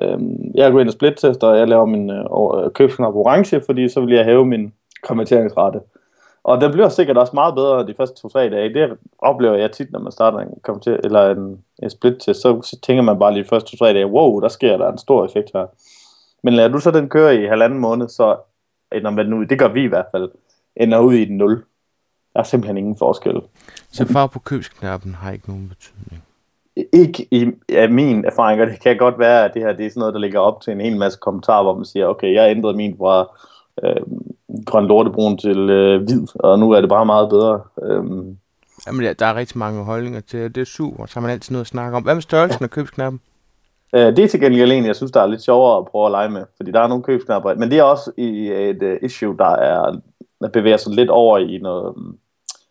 Øhm, 0.02 0.52
jeg 0.56 0.72
går 0.72 0.80
ind 0.80 0.90
og 0.90 0.94
split-tester, 0.94 1.48
og 1.48 1.58
jeg 1.58 1.68
laver 1.68 1.86
min 1.86 2.10
øh, 2.10 2.72
købsknap 2.72 3.14
orange, 3.14 3.62
fordi 3.66 3.90
så 3.90 4.02
vil 4.02 4.14
jeg 4.14 4.26
hæve 4.26 4.46
min 4.46 4.74
konverteringsrate. 5.04 5.80
Og 6.46 6.62
den 6.62 6.72
bliver 6.72 6.90
sikkert 6.90 7.18
også 7.18 7.32
meget 7.34 7.56
bedre 7.56 7.88
de 7.88 7.94
første 7.98 8.22
to-tre 8.22 8.50
dage. 8.50 8.74
Det 8.74 8.98
oplever 9.20 9.56
jeg 9.56 9.72
tit, 9.72 9.92
når 9.92 10.00
man 10.00 10.12
starter 10.12 10.40
en, 10.40 10.48
kommenter- 10.64 11.00
eller 11.04 11.32
en, 11.32 11.64
en 11.84 11.90
split-test, 11.90 12.42
så, 12.42 12.62
så 12.62 12.80
tænker 12.82 13.04
man 13.04 13.20
bare 13.20 13.34
lige 13.34 13.44
de 13.44 13.50
første 13.50 13.72
to-tre 13.72 13.94
dage, 13.94 14.08
wow, 14.08 14.40
der 14.40 14.48
sker 14.48 14.78
der 14.78 14.92
en 14.92 14.98
stor 14.98 15.26
effekt 15.26 15.50
her. 15.54 15.66
Men 16.44 16.54
lader 16.54 16.70
du 16.70 16.80
så 16.80 16.92
den 16.92 17.10
køre 17.10 17.36
i 17.36 17.46
halvanden 17.46 17.80
måned, 17.80 18.10
så 18.10 18.38
ender 18.92 19.12
man 19.12 19.34
ud, 19.34 19.46
det 19.46 19.60
gør 19.60 19.68
vi 19.68 19.84
i 19.84 19.88
hvert 19.88 20.06
fald, 20.12 20.32
ender 20.76 21.00
ud 21.00 21.14
i 21.14 21.26
den 21.26 21.38
0. 21.38 21.64
Der 22.34 22.40
er 22.40 22.44
simpelthen 22.44 22.78
ingen 22.78 22.98
forskel. 22.98 23.42
Så 23.92 24.06
farve 24.06 24.30
på 24.30 24.40
købsknappen 24.40 25.16
har 25.16 25.32
ikke 25.32 25.50
nogen 25.50 25.70
betydning? 25.70 26.24
Ikke 26.94 27.28
i 27.32 27.52
af 27.70 27.90
min 27.90 28.26
erfaring, 28.26 28.62
og 28.62 28.68
det 28.68 28.80
kan 28.80 28.98
godt 28.98 29.20
være, 29.20 29.46
at 29.46 29.54
det 29.54 29.62
her 29.62 29.74
det 29.74 29.86
er 29.86 29.90
sådan 29.90 30.00
noget, 30.00 30.14
der 30.14 30.20
ligger 30.20 30.40
op 30.40 30.62
til 30.62 30.74
en 30.74 30.82
hel 30.82 30.98
masse 30.98 31.20
kommentarer, 31.22 31.64
hvor 31.64 31.76
man 31.76 31.86
siger, 31.86 32.08
okay, 32.08 32.34
jeg 32.34 32.52
ændrede 32.52 32.78
min 32.78 32.98
fra 32.98 33.38
øh, 33.84 34.02
grøn 34.66 34.88
lortebrun 34.88 35.38
til 35.38 35.70
øh, 35.70 36.02
hvid, 36.02 36.28
og 36.36 36.60
nu 36.60 36.72
er 36.72 36.82
det 36.82 36.90
bare 36.90 37.06
meget 37.06 37.30
bedre. 37.30 37.62
Øh, 37.84 38.04
Jamen, 38.88 39.04
ja, 39.04 39.14
der 39.14 39.26
er 39.26 39.36
rigtig 39.36 39.58
mange 39.58 39.84
holdninger 39.84 40.20
til, 40.20 40.46
og 40.46 40.56
det 40.56 40.62
er 40.62 40.66
super, 40.66 41.06
så 41.06 41.14
har 41.14 41.22
man 41.22 41.32
altid 41.32 41.54
noget 41.54 41.64
at 41.64 41.68
snakke 41.68 41.98
om. 41.98 42.04
Hvad 42.04 42.16
med 42.16 42.22
størrelsen 42.22 42.64
af 42.64 42.70
købsknappen? 42.70 43.22
Øh, 43.96 44.16
det 44.16 44.20
er 44.20 44.28
til 44.28 44.40
gengæld 44.40 44.72
en, 44.72 44.86
jeg 44.86 44.96
synes, 44.96 45.12
der 45.12 45.22
er 45.22 45.28
lidt 45.28 45.42
sjovere 45.42 45.78
at 45.78 45.86
prøve 45.86 46.06
at 46.06 46.12
lege 46.12 46.30
med, 46.30 46.44
fordi 46.58 46.72
der 46.72 46.80
er 46.80 46.88
nogle 46.88 47.04
købsknapper, 47.04 47.56
men 47.56 47.72
det 47.72 47.80
er 47.80 47.84
også 47.84 48.12
i 48.18 48.52
et 48.52 48.84
uh, 48.84 48.96
issue, 49.02 49.38
der 49.38 49.56
er 49.56 50.00
der 50.42 50.50
bevæger 50.50 50.78
sig 50.78 50.94
lidt 50.94 51.10
over 51.10 51.38
i 51.38 51.58
noget 51.58 51.88
um, 51.90 52.18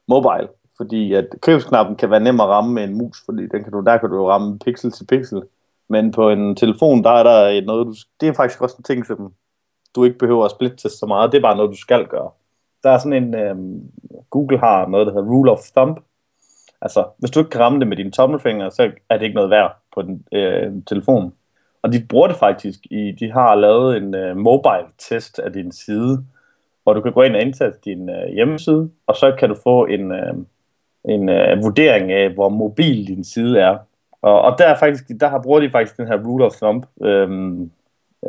mobile, 0.09 0.49
fordi 0.77 1.13
at 1.13 1.27
købsknappen 1.43 1.97
kan 1.97 2.11
være 2.11 2.21
nem 2.21 2.41
at 2.41 2.47
ramme 2.47 2.73
med 2.73 2.85
en 2.85 2.99
mus, 2.99 3.23
fordi 3.25 3.43
den 3.43 3.63
kan 3.63 3.73
du, 3.73 3.81
der 3.81 3.97
kan 3.97 4.11
du 4.11 4.27
ramme 4.27 4.59
pixel 4.59 4.93
til 4.93 5.07
pixel, 5.07 5.43
men 5.89 6.13
på 6.13 6.31
en 6.31 6.57
telefon, 6.57 7.05
der 7.05 7.11
er 7.11 7.23
der 7.23 7.65
noget, 7.65 7.87
du, 7.87 7.95
det 8.21 8.29
er 8.29 8.33
faktisk 8.33 8.63
også 8.63 8.77
en 8.79 8.85
ting, 8.85 9.07
som 9.07 9.33
du 9.95 10.05
ikke 10.05 10.19
behøver 10.19 10.45
at 10.45 10.51
splitte 10.51 10.89
så 10.89 11.07
meget, 11.07 11.33
det 11.33 11.39
er 11.39 11.43
bare 11.43 11.57
noget, 11.57 11.71
du 11.71 11.77
skal 11.77 12.07
gøre. 12.07 12.31
Der 12.83 12.91
er 12.91 12.99
sådan 12.99 13.25
en, 13.25 13.35
øh, 13.35 13.57
Google 14.31 14.59
har 14.59 14.87
noget, 14.89 15.07
der 15.07 15.13
hedder 15.13 15.29
rule 15.29 15.53
of 15.53 15.59
thumb, 15.77 16.01
altså 16.81 17.05
hvis 17.19 17.31
du 17.31 17.41
ikke 17.41 17.51
kan 17.51 17.61
ramme 17.61 17.81
det 17.81 17.89
med 17.89 17.97
dine 17.97 18.11
tommelfingre, 18.11 18.71
så 18.71 18.91
er 19.11 19.17
det 19.17 19.25
ikke 19.25 19.35
noget 19.35 19.51
værd 19.51 19.77
på 19.95 20.03
den 20.03 20.25
øh, 20.33 20.73
telefon. 20.87 21.33
Og 21.83 21.93
de 21.93 22.07
bruger 22.09 22.29
det 22.29 22.37
faktisk 22.37 22.81
i, 22.91 23.13
de 23.13 23.33
har 23.33 23.55
lavet 23.55 23.97
en 23.97 24.15
øh, 24.15 24.37
mobile 24.37 24.87
test 24.99 25.39
af 25.39 25.53
din 25.53 25.73
side, 25.73 26.25
hvor 26.83 26.93
du 26.93 27.01
kan 27.01 27.13
gå 27.13 27.23
ind 27.23 27.37
og 27.37 27.43
indsætte 27.43 27.79
din 27.85 28.11
øh, 28.11 28.35
hjemmeside, 28.35 28.91
og 29.07 29.17
så 29.17 29.37
kan 29.39 29.49
du 29.49 29.57
få 29.63 29.87
en, 29.87 30.13
øh, 30.13 30.35
en 31.05 31.29
øh, 31.29 31.63
vurdering 31.63 32.13
af, 32.13 32.31
hvor 32.31 32.49
mobil 32.49 33.07
din 33.07 33.25
side 33.25 33.61
er. 33.61 33.79
Og, 34.23 34.43
og 34.43 34.59
der, 34.59 34.65
er 34.65 34.79
faktisk, 34.79 35.05
der 35.21 35.29
har 35.29 35.43
bruger 35.43 35.61
de 35.61 35.71
faktisk 35.71 35.97
den 35.97 36.07
her 36.07 36.25
rule 36.25 36.45
of 36.45 36.53
thumb. 36.53 36.87
øh, 37.03 37.59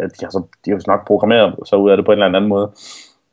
Øh, 0.02 0.10
de, 0.10 0.26
har 0.26 0.30
så, 0.30 0.44
de 0.66 0.72
har 0.72 0.82
nok 0.88 1.08
programmeret 1.08 1.56
så 1.66 1.76
ud 1.76 1.90
af 1.92 1.98
det 1.98 2.06
på 2.06 2.12
en 2.12 2.18
eller 2.18 2.26
anden 2.26 2.50
måde. 2.50 2.72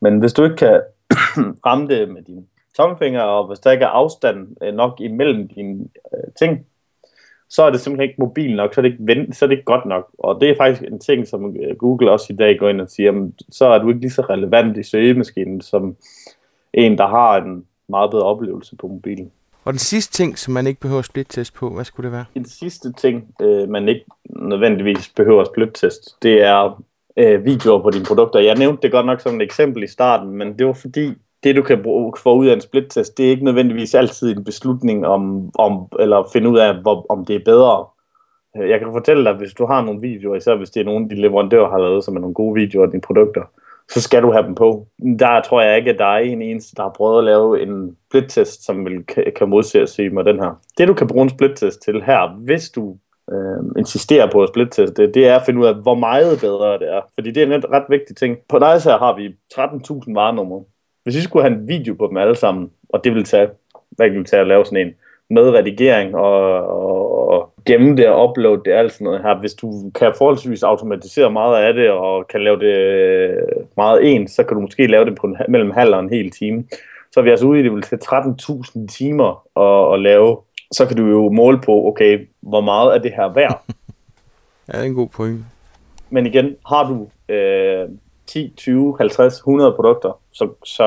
Men 0.01 0.19
hvis 0.19 0.33
du 0.33 0.45
ikke 0.45 0.57
kan 0.57 0.81
ramme 1.67 1.89
det 1.89 2.09
med 2.09 2.23
dine 2.23 2.45
tommelfinger, 2.77 3.21
og 3.21 3.47
hvis 3.47 3.59
der 3.59 3.71
ikke 3.71 3.85
er 3.85 3.89
afstand 3.89 4.57
øh, 4.63 4.75
nok 4.75 5.01
imellem 5.01 5.49
dine 5.49 5.89
øh, 6.15 6.33
ting, 6.39 6.67
så 7.49 7.63
er 7.63 7.71
det 7.71 7.81
simpelthen 7.81 8.09
ikke 8.09 8.21
mobil 8.21 8.57
nok, 8.57 8.75
så 8.75 8.81
er 8.81 8.83
det 8.83 8.93
ikke, 8.93 9.07
ven, 9.07 9.33
så 9.33 9.45
er 9.45 9.47
det 9.47 9.57
ikke 9.57 9.65
godt 9.65 9.87
nok. 9.87 10.11
Og 10.19 10.41
det 10.41 10.51
er 10.51 10.57
faktisk 10.57 10.83
en 10.83 10.99
ting, 10.99 11.29
som 11.29 11.57
øh, 11.57 11.77
Google 11.77 12.11
også 12.11 12.33
i 12.33 12.37
dag 12.37 12.59
går 12.59 12.69
ind 12.69 12.81
og 12.81 12.91
siger, 12.91 13.31
så 13.51 13.67
er 13.67 13.79
du 13.79 13.89
ikke 13.89 14.01
lige 14.01 14.11
så 14.11 14.23
relevant 14.23 14.77
i 14.77 14.83
søgemaskinen, 14.83 15.61
som 15.61 15.97
en, 16.73 16.99
der 16.99 17.07
har 17.07 17.37
en 17.37 17.67
meget 17.89 18.11
bedre 18.11 18.25
oplevelse 18.25 18.77
på 18.77 18.89
mobilen. 18.89 19.33
Og 19.65 19.73
den 19.73 19.79
sidste 19.79 20.13
ting, 20.13 20.39
som 20.39 20.55
man 20.55 20.67
ikke 20.67 20.81
behøver 20.81 21.03
split-test 21.03 21.55
på, 21.55 21.71
hvad 21.71 21.85
skulle 21.85 22.05
det 22.05 22.13
være? 22.13 22.25
Den 22.35 22.49
sidste 22.49 22.93
ting, 22.93 23.35
øh, 23.43 23.69
man 23.69 23.89
ikke 23.89 24.05
nødvendigvis 24.25 25.09
behøver 25.17 25.45
split-test, 25.45 26.23
det 26.23 26.43
er 26.43 26.83
øh, 27.17 27.45
videoer 27.45 27.83
på 27.83 27.91
dine 27.91 28.05
produkter. 28.05 28.41
Jeg 28.41 28.57
nævnte 28.57 28.83
det 28.83 28.93
godt 28.93 29.07
nok 29.07 29.21
som 29.21 29.37
et 29.37 29.43
eksempel 29.43 29.83
i 29.83 29.87
starten, 29.87 30.31
men 30.31 30.59
det 30.59 30.67
var 30.67 30.73
fordi, 30.73 31.15
det 31.45 31.57
du 31.57 31.63
kan 31.63 31.83
bruge, 31.83 32.13
få 32.23 32.35
ud 32.35 32.47
af 32.47 32.55
en 32.55 32.61
split-test, 32.61 33.19
det 33.19 33.27
er 33.27 33.31
ikke 33.31 33.45
nødvendigvis 33.45 33.95
altid 33.95 34.37
en 34.37 34.45
beslutning 34.45 35.07
om, 35.07 35.51
om 35.55 35.87
eller 36.01 36.29
finde 36.33 36.51
ud 36.51 36.59
af, 36.59 36.75
hvor, 36.83 37.07
om 37.09 37.25
det 37.25 37.37
er 37.37 37.45
bedre. 37.45 37.87
Jeg 38.55 38.79
kan 38.79 38.89
fortælle 38.93 39.25
dig, 39.25 39.33
hvis 39.33 39.55
du 39.55 39.67
har 39.67 39.85
nogle 39.85 40.01
videoer, 40.01 40.37
især 40.37 40.57
hvis 40.57 40.71
det 40.71 40.81
er 40.81 40.85
nogle, 40.85 41.09
de 41.09 41.15
leverandører 41.15 41.71
har 41.71 41.79
lavet, 41.79 42.05
som 42.05 42.17
er 42.17 42.21
nogle 42.21 42.35
gode 42.35 42.55
videoer 42.55 42.85
af 42.85 42.91
dine 42.91 43.01
produkter, 43.01 43.43
så 43.95 44.01
skal 44.01 44.23
du 44.23 44.33
have 44.33 44.47
dem 44.47 44.55
på. 44.55 44.87
Der 45.19 45.41
tror 45.41 45.63
jeg 45.63 45.77
ikke, 45.77 45.91
at 45.91 45.99
der 45.99 46.05
er 46.05 46.19
en 46.19 46.43
eneste, 46.43 46.77
der 46.77 46.83
har 46.83 46.91
prøvet 46.91 47.19
at 47.19 47.25
lave 47.25 47.63
en 47.63 47.97
split-test, 48.09 48.65
som 48.65 48.85
vil, 48.85 49.05
kan 49.37 49.49
modsætte 49.49 49.87
sig 49.87 50.15
med 50.15 50.25
den 50.25 50.39
her. 50.39 50.61
Det 50.79 50.89
du 50.89 50.95
kan 50.95 51.07
bruge 51.07 51.23
en 51.23 51.31
split-test 51.31 51.83
til 51.83 52.03
her, 52.03 52.39
hvis 52.45 52.71
du 52.71 52.97
øh, 53.33 53.79
insisterer 53.79 54.31
på 54.31 54.43
at 54.43 54.49
splitteste, 54.49 54.87
det, 54.87 55.15
det 55.15 55.29
er 55.29 55.37
at 55.37 55.43
finde 55.47 55.61
ud 55.61 55.67
af, 55.67 55.75
hvor 55.75 55.95
meget 55.95 56.41
bedre 56.41 56.79
det 56.79 56.95
er. 56.95 57.01
Fordi 57.15 57.31
det 57.31 57.43
er 57.43 57.57
en 57.57 57.73
ret 57.73 57.85
vigtig 57.89 58.17
ting. 58.17 58.39
På 58.49 58.59
NICE 58.59 58.81
så 58.81 58.97
har 58.97 59.17
vi 59.17 59.29
13.000 59.55 60.15
varenumre. 60.15 60.65
Hvis 61.03 61.17
vi 61.17 61.21
skulle 61.21 61.43
have 61.49 61.59
en 61.59 61.69
video 61.69 61.95
på 61.95 62.07
dem 62.07 62.17
alle 62.17 62.37
sammen, 62.37 62.71
og 62.89 63.05
det 63.05 63.13
ville 63.13 63.25
tage, 63.25 63.49
hvad 63.91 64.07
det 64.07 64.13
ville 64.13 64.25
tage 64.25 64.41
at 64.41 64.47
lave 64.47 64.65
sådan 64.65 64.87
en, 64.87 64.95
med 65.31 65.51
redigering 65.51 66.15
og, 66.15 66.67
og, 66.67 67.29
og 67.29 67.52
gemme 67.67 67.97
det 67.97 68.09
og 68.09 68.31
uploade 68.31 68.63
det, 68.65 68.73
alt 68.73 68.93
sådan 68.93 69.05
noget 69.05 69.23
her. 69.23 69.41
Hvis 69.41 69.55
du 69.55 69.91
kan 69.95 70.13
forholdsvis 70.19 70.63
automatisere 70.63 71.31
meget 71.31 71.65
af 71.65 71.75
det, 71.75 71.91
og 71.91 72.29
kan 72.29 72.45
lave 72.45 72.59
det 72.59 72.77
øh, 72.79 73.43
meget 73.77 74.13
ens, 74.13 74.31
så 74.31 74.43
kan 74.43 74.55
du 74.55 74.61
måske 74.61 74.87
lave 74.87 75.05
det 75.05 75.19
på 75.21 75.27
en, 75.27 75.37
mellem 75.49 75.71
halv 75.71 75.95
og 75.95 76.01
en 76.01 76.11
hel 76.11 76.31
time. 76.31 76.65
Så 77.13 77.21
er 77.21 77.25
vi 77.25 77.31
altså 77.31 77.47
ude 77.47 77.61
i, 77.61 77.63
det 77.63 77.73
vil 77.73 77.83
tage 77.83 78.01
13.000 78.05 78.87
timer 78.87 79.47
at, 79.57 79.95
at 79.95 80.03
lave. 80.03 80.37
Så 80.73 80.87
kan 80.87 80.97
du 80.97 81.07
jo 81.07 81.31
måle 81.31 81.61
på, 81.61 81.87
okay, 81.87 82.29
hvor 82.41 82.61
meget 82.61 82.95
er 82.95 82.99
det 82.99 83.13
her 83.17 83.33
værd? 83.33 83.65
ja, 84.69 84.73
det 84.73 84.81
er 84.81 84.89
en 84.89 84.95
god 84.95 85.09
point. 85.09 85.41
Men 86.11 86.27
igen, 86.27 86.57
har 86.67 86.89
du 86.89 87.09
øh, 87.35 87.89
10, 88.27 88.53
20, 88.57 88.97
50, 88.99 89.37
100 89.37 89.73
produkter, 89.73 90.21
så, 90.33 90.49
så, 90.65 90.87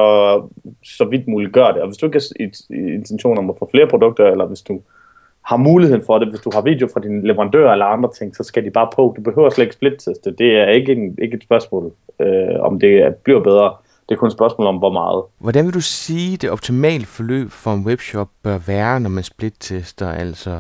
så 0.84 1.06
vidt 1.06 1.28
muligt 1.28 1.54
gør 1.54 1.72
det. 1.72 1.82
Og 1.82 1.88
hvis 1.88 1.98
du 1.98 2.06
ikke 2.06 2.20
har 2.20 2.46
intention 2.96 3.38
om 3.38 3.50
at 3.50 3.56
få 3.60 3.70
flere 3.72 3.88
produkter, 3.88 4.26
eller 4.26 4.46
hvis 4.46 4.62
du 4.62 4.82
har 5.45 5.58
muligheden 5.58 6.03
for 6.05 6.19
det, 6.19 6.27
hvis 6.27 6.39
du 6.39 6.51
har 6.53 6.62
video 6.62 6.88
fra 6.93 6.99
din 6.99 7.27
leverandør 7.27 7.71
eller 7.71 7.86
andre 7.86 8.10
ting, 8.17 8.36
så 8.36 8.43
skal 8.43 8.65
de 8.65 8.71
bare 8.71 8.89
på. 8.95 9.13
Du 9.17 9.21
behøver 9.21 9.49
slet 9.49 9.65
ikke 9.65 9.75
splitteste. 9.75 10.31
Det 10.38 10.58
er 10.58 10.69
ikke, 10.69 10.91
en, 10.91 11.17
ikke 11.21 11.38
et 11.38 11.43
spørgsmål, 11.43 11.91
øh, 12.19 12.60
om 12.60 12.79
det 12.79 13.15
bliver 13.23 13.43
bedre. 13.43 13.73
Det 14.10 14.15
er 14.15 14.19
kun 14.19 14.27
et 14.27 14.34
spørgsmål 14.34 14.67
om, 14.67 14.77
hvor 14.77 14.91
meget. 14.91 15.23
Hvordan 15.39 15.65
vil 15.65 15.73
du 15.73 15.81
sige, 15.81 16.38
det 16.38 16.49
optimale 16.49 17.05
forløb 17.05 17.51
for 17.51 17.73
en 17.73 17.86
webshop 17.86 18.29
bør 18.43 18.58
være, 18.67 18.99
når 18.99 19.10
man 19.10 19.23
split-tester? 19.23 20.10
Altså, 20.10 20.60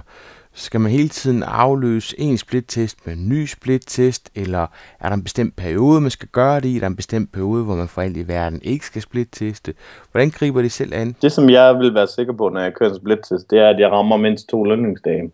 skal 0.55 0.79
man 0.79 0.91
hele 0.91 1.09
tiden 1.09 1.43
afløse 1.43 2.19
en 2.19 2.37
splittest 2.37 3.05
med 3.05 3.13
en 3.13 3.29
ny 3.29 3.45
splittest, 3.45 4.31
eller 4.35 4.67
er 4.99 5.09
der 5.09 5.13
en 5.13 5.23
bestemt 5.23 5.55
periode, 5.55 6.01
man 6.01 6.11
skal 6.11 6.27
gøre 6.27 6.55
det 6.55 6.65
i? 6.65 6.75
Er 6.75 6.79
der 6.79 6.87
en 6.87 6.95
bestemt 6.95 7.31
periode, 7.31 7.63
hvor 7.63 7.75
man 7.75 7.87
for 7.87 8.01
alt 8.01 8.17
i 8.17 8.27
verden 8.27 8.61
ikke 8.63 8.85
skal 8.85 9.01
splitteste? 9.01 9.73
Hvordan 10.11 10.29
griber 10.29 10.61
det 10.61 10.71
selv 10.71 10.93
an? 10.93 11.15
Det, 11.21 11.31
som 11.31 11.49
jeg 11.49 11.79
vil 11.79 11.93
være 11.93 12.07
sikker 12.07 12.33
på, 12.33 12.49
når 12.49 12.61
jeg 12.61 12.73
kører 12.73 12.89
en 12.89 12.95
splittest, 12.95 13.51
det 13.51 13.59
er, 13.59 13.69
at 13.69 13.79
jeg 13.79 13.91
rammer 13.91 14.17
mindst 14.17 14.49
to 14.49 14.63
lønningsdage. 14.63 15.31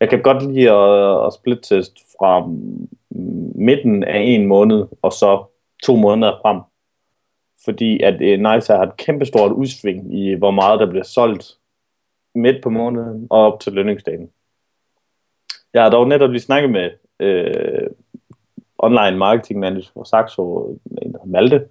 Jeg 0.00 0.10
kan 0.10 0.22
godt 0.22 0.52
lide 0.52 0.70
at, 0.70 1.26
at 1.26 1.32
splittest 1.32 1.92
fra 2.18 2.46
midten 3.54 4.04
af 4.04 4.18
en 4.18 4.46
måned, 4.46 4.86
og 5.02 5.12
så 5.12 5.44
to 5.82 5.96
måneder 5.96 6.32
frem. 6.42 6.60
Fordi 7.64 8.02
at 8.02 8.22
øh, 8.22 8.38
Nice 8.38 8.72
har 8.72 8.82
et 8.82 8.96
kæmpestort 8.96 9.52
udsving 9.52 10.18
i, 10.18 10.34
hvor 10.34 10.50
meget 10.50 10.80
der 10.80 10.90
bliver 10.90 11.04
solgt 11.04 11.44
midt 12.34 12.62
på 12.62 12.70
måneden 12.70 13.26
og 13.30 13.40
op 13.40 13.60
til 13.60 13.72
lønningsdagen. 13.72 14.28
Jeg 15.74 15.82
har 15.82 15.90
dog 15.90 16.08
netop 16.08 16.30
lige 16.30 16.42
snakket 16.42 16.70
med 16.70 16.90
øh, 17.20 17.90
online 18.78 19.18
marketing 19.18 19.60
manager 19.60 19.90
for 19.94 20.04
Saxo, 20.04 20.76
Malte, 21.24 21.64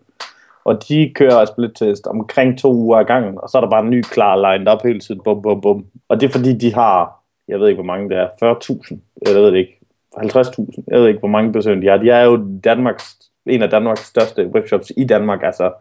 og 0.64 0.90
de 0.90 1.12
kører 1.16 1.36
altså 1.36 1.54
split 1.54 1.72
test 1.76 2.08
omkring 2.08 2.60
to 2.60 2.74
uger 2.74 2.98
ad 2.98 3.06
gangen, 3.06 3.38
og 3.38 3.50
så 3.50 3.58
er 3.58 3.62
der 3.62 3.70
bare 3.70 3.84
en 3.84 3.90
ny 3.90 4.02
klar 4.02 4.54
lined 4.56 4.68
op 4.68 4.84
hele 4.84 5.00
tiden, 5.00 5.22
bum, 5.24 5.42
bum, 5.42 5.62
bum. 5.62 5.86
Og 6.10 6.22
det 6.22 6.28
er 6.28 6.32
fordi, 6.32 6.58
de 6.58 6.74
har, 6.74 7.24
jeg 7.48 7.60
ved 7.60 7.68
ikke, 7.68 7.82
hvor 7.82 7.94
mange 7.94 8.10
det 8.10 8.18
er, 8.18 8.28
40.000, 8.28 8.98
eller 9.22 9.40
jeg 9.40 9.44
ved 9.44 9.52
det 9.52 9.58
ikke, 9.58 9.78
50.000, 10.18 10.84
jeg 10.88 11.00
ved 11.00 11.08
ikke, 11.08 11.20
hvor 11.20 11.28
mange 11.28 11.54
besøgende 11.54 11.86
de 11.86 11.90
har. 11.92 11.98
De 11.98 12.10
er 12.10 12.24
jo 12.24 12.46
Danmarks, 12.64 13.18
en 13.46 13.62
af 13.62 13.70
Danmarks 13.70 14.06
største 14.06 14.48
webshops 14.48 14.92
i 14.98 15.04
Danmark, 15.06 15.44
altså 15.44 15.72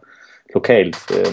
lokalt. 0.53 0.97
Øh, 1.11 1.25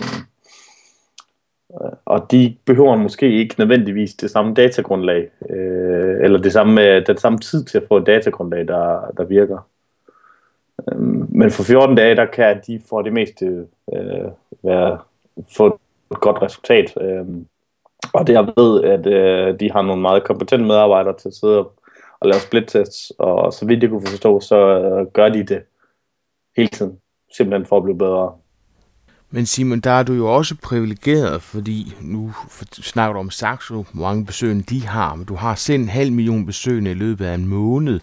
og 2.04 2.30
de 2.30 2.56
behøver 2.64 2.96
måske 2.96 3.32
ikke 3.32 3.54
nødvendigvis 3.58 4.14
det 4.14 4.30
samme 4.30 4.54
datagrundlag, 4.54 5.30
øh, 5.50 6.24
eller 6.24 6.38
det 6.38 6.52
samme, 6.52 6.82
øh, 6.82 7.06
den 7.06 7.16
samme 7.16 7.38
tid 7.38 7.64
til 7.64 7.78
at 7.78 7.84
få 7.88 7.96
et 7.96 8.06
datagrundlag, 8.06 8.68
der, 8.68 9.12
der 9.16 9.24
virker. 9.24 9.68
Øhm, 10.92 11.26
men 11.28 11.50
for 11.50 11.62
14 11.62 11.96
dage, 11.96 12.16
der 12.16 12.26
kan 12.26 12.60
de 12.66 12.80
for 12.88 13.02
det 13.02 13.12
meste 13.12 13.66
øh, 13.94 14.28
være, 14.62 14.98
få 15.56 15.80
et 16.10 16.20
godt 16.20 16.42
resultat. 16.42 16.94
Øh, 17.00 17.26
og 18.12 18.26
det 18.26 18.32
jeg 18.32 18.52
ved, 18.56 18.84
at 18.84 19.06
øh, 19.06 19.60
de 19.60 19.70
har 19.70 19.82
nogle 19.82 20.02
meget 20.02 20.24
kompetente 20.24 20.66
medarbejdere 20.66 21.16
til 21.16 21.28
at 21.28 21.34
sidde 21.34 21.58
og 22.20 22.28
lave 22.28 22.40
split-tests, 22.40 23.12
og 23.18 23.52
så 23.52 23.66
vidt 23.66 23.82
jeg 23.82 23.90
kunne 23.90 24.06
forstå, 24.06 24.40
så 24.40 24.56
øh, 24.56 25.06
gør 25.06 25.28
de 25.28 25.42
det 25.42 25.62
hele 26.56 26.68
tiden, 26.68 26.98
simpelthen 27.36 27.66
for 27.66 27.76
at 27.76 27.82
blive 27.82 27.98
bedre. 27.98 28.32
Men 29.30 29.46
Simon, 29.46 29.80
der 29.80 29.90
er 29.90 30.02
du 30.02 30.12
jo 30.12 30.34
også 30.36 30.54
privilegeret, 30.62 31.42
fordi 31.42 31.94
nu 32.00 32.32
snakker 32.72 33.12
du 33.12 33.18
om 33.18 33.30
Saxo, 33.30 33.84
hvor 33.92 34.02
mange 34.02 34.26
besøgende 34.26 34.62
de 34.62 34.86
har, 34.86 35.14
men 35.14 35.24
du 35.24 35.34
har 35.34 35.54
selv 35.54 35.82
en 35.82 35.88
halv 35.88 36.12
million 36.12 36.46
besøgende 36.46 36.90
i 36.90 36.94
løbet 36.94 37.24
af 37.24 37.34
en 37.34 37.46
måned. 37.46 38.00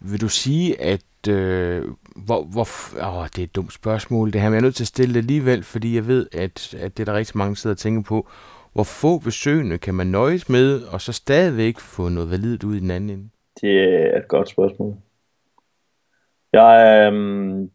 Vil 0.00 0.20
du 0.20 0.28
sige, 0.28 0.80
at 0.80 1.28
øh, 1.28 1.84
hvor, 2.16 2.44
hvor, 2.44 2.68
åh, 3.02 3.26
det 3.26 3.38
er 3.38 3.42
et 3.42 3.56
dumt 3.56 3.72
spørgsmål 3.72 4.32
det 4.32 4.40
her, 4.40 4.48
men 4.48 4.54
jeg 4.54 4.58
er 4.58 4.62
nødt 4.62 4.74
til 4.74 4.84
at 4.84 4.88
stille 4.88 5.14
det 5.14 5.20
alligevel, 5.20 5.62
fordi 5.62 5.94
jeg 5.94 6.06
ved, 6.06 6.26
at, 6.32 6.74
at 6.78 6.96
det 6.96 7.08
er 7.08 7.12
der 7.12 7.18
rigtig 7.18 7.38
mange, 7.38 7.50
der 7.50 7.56
sidder 7.56 7.74
og 7.74 7.78
tænker 7.78 8.02
på. 8.02 8.28
Hvor 8.72 8.84
få 8.84 9.18
besøgende 9.18 9.78
kan 9.78 9.94
man 9.94 10.06
nøjes 10.06 10.48
med, 10.48 10.82
og 10.82 11.00
så 11.00 11.12
stadigvæk 11.12 11.78
få 11.78 12.08
noget 12.08 12.30
validt 12.30 12.64
ud 12.64 12.76
i 12.76 12.80
den 12.80 12.90
anden 12.90 13.10
ende? 13.10 13.28
Det 13.60 13.80
er 13.80 14.18
et 14.18 14.28
godt 14.28 14.48
spørgsmål. 14.48 14.96
Jeg, 16.52 17.10
øh, 17.12 17.68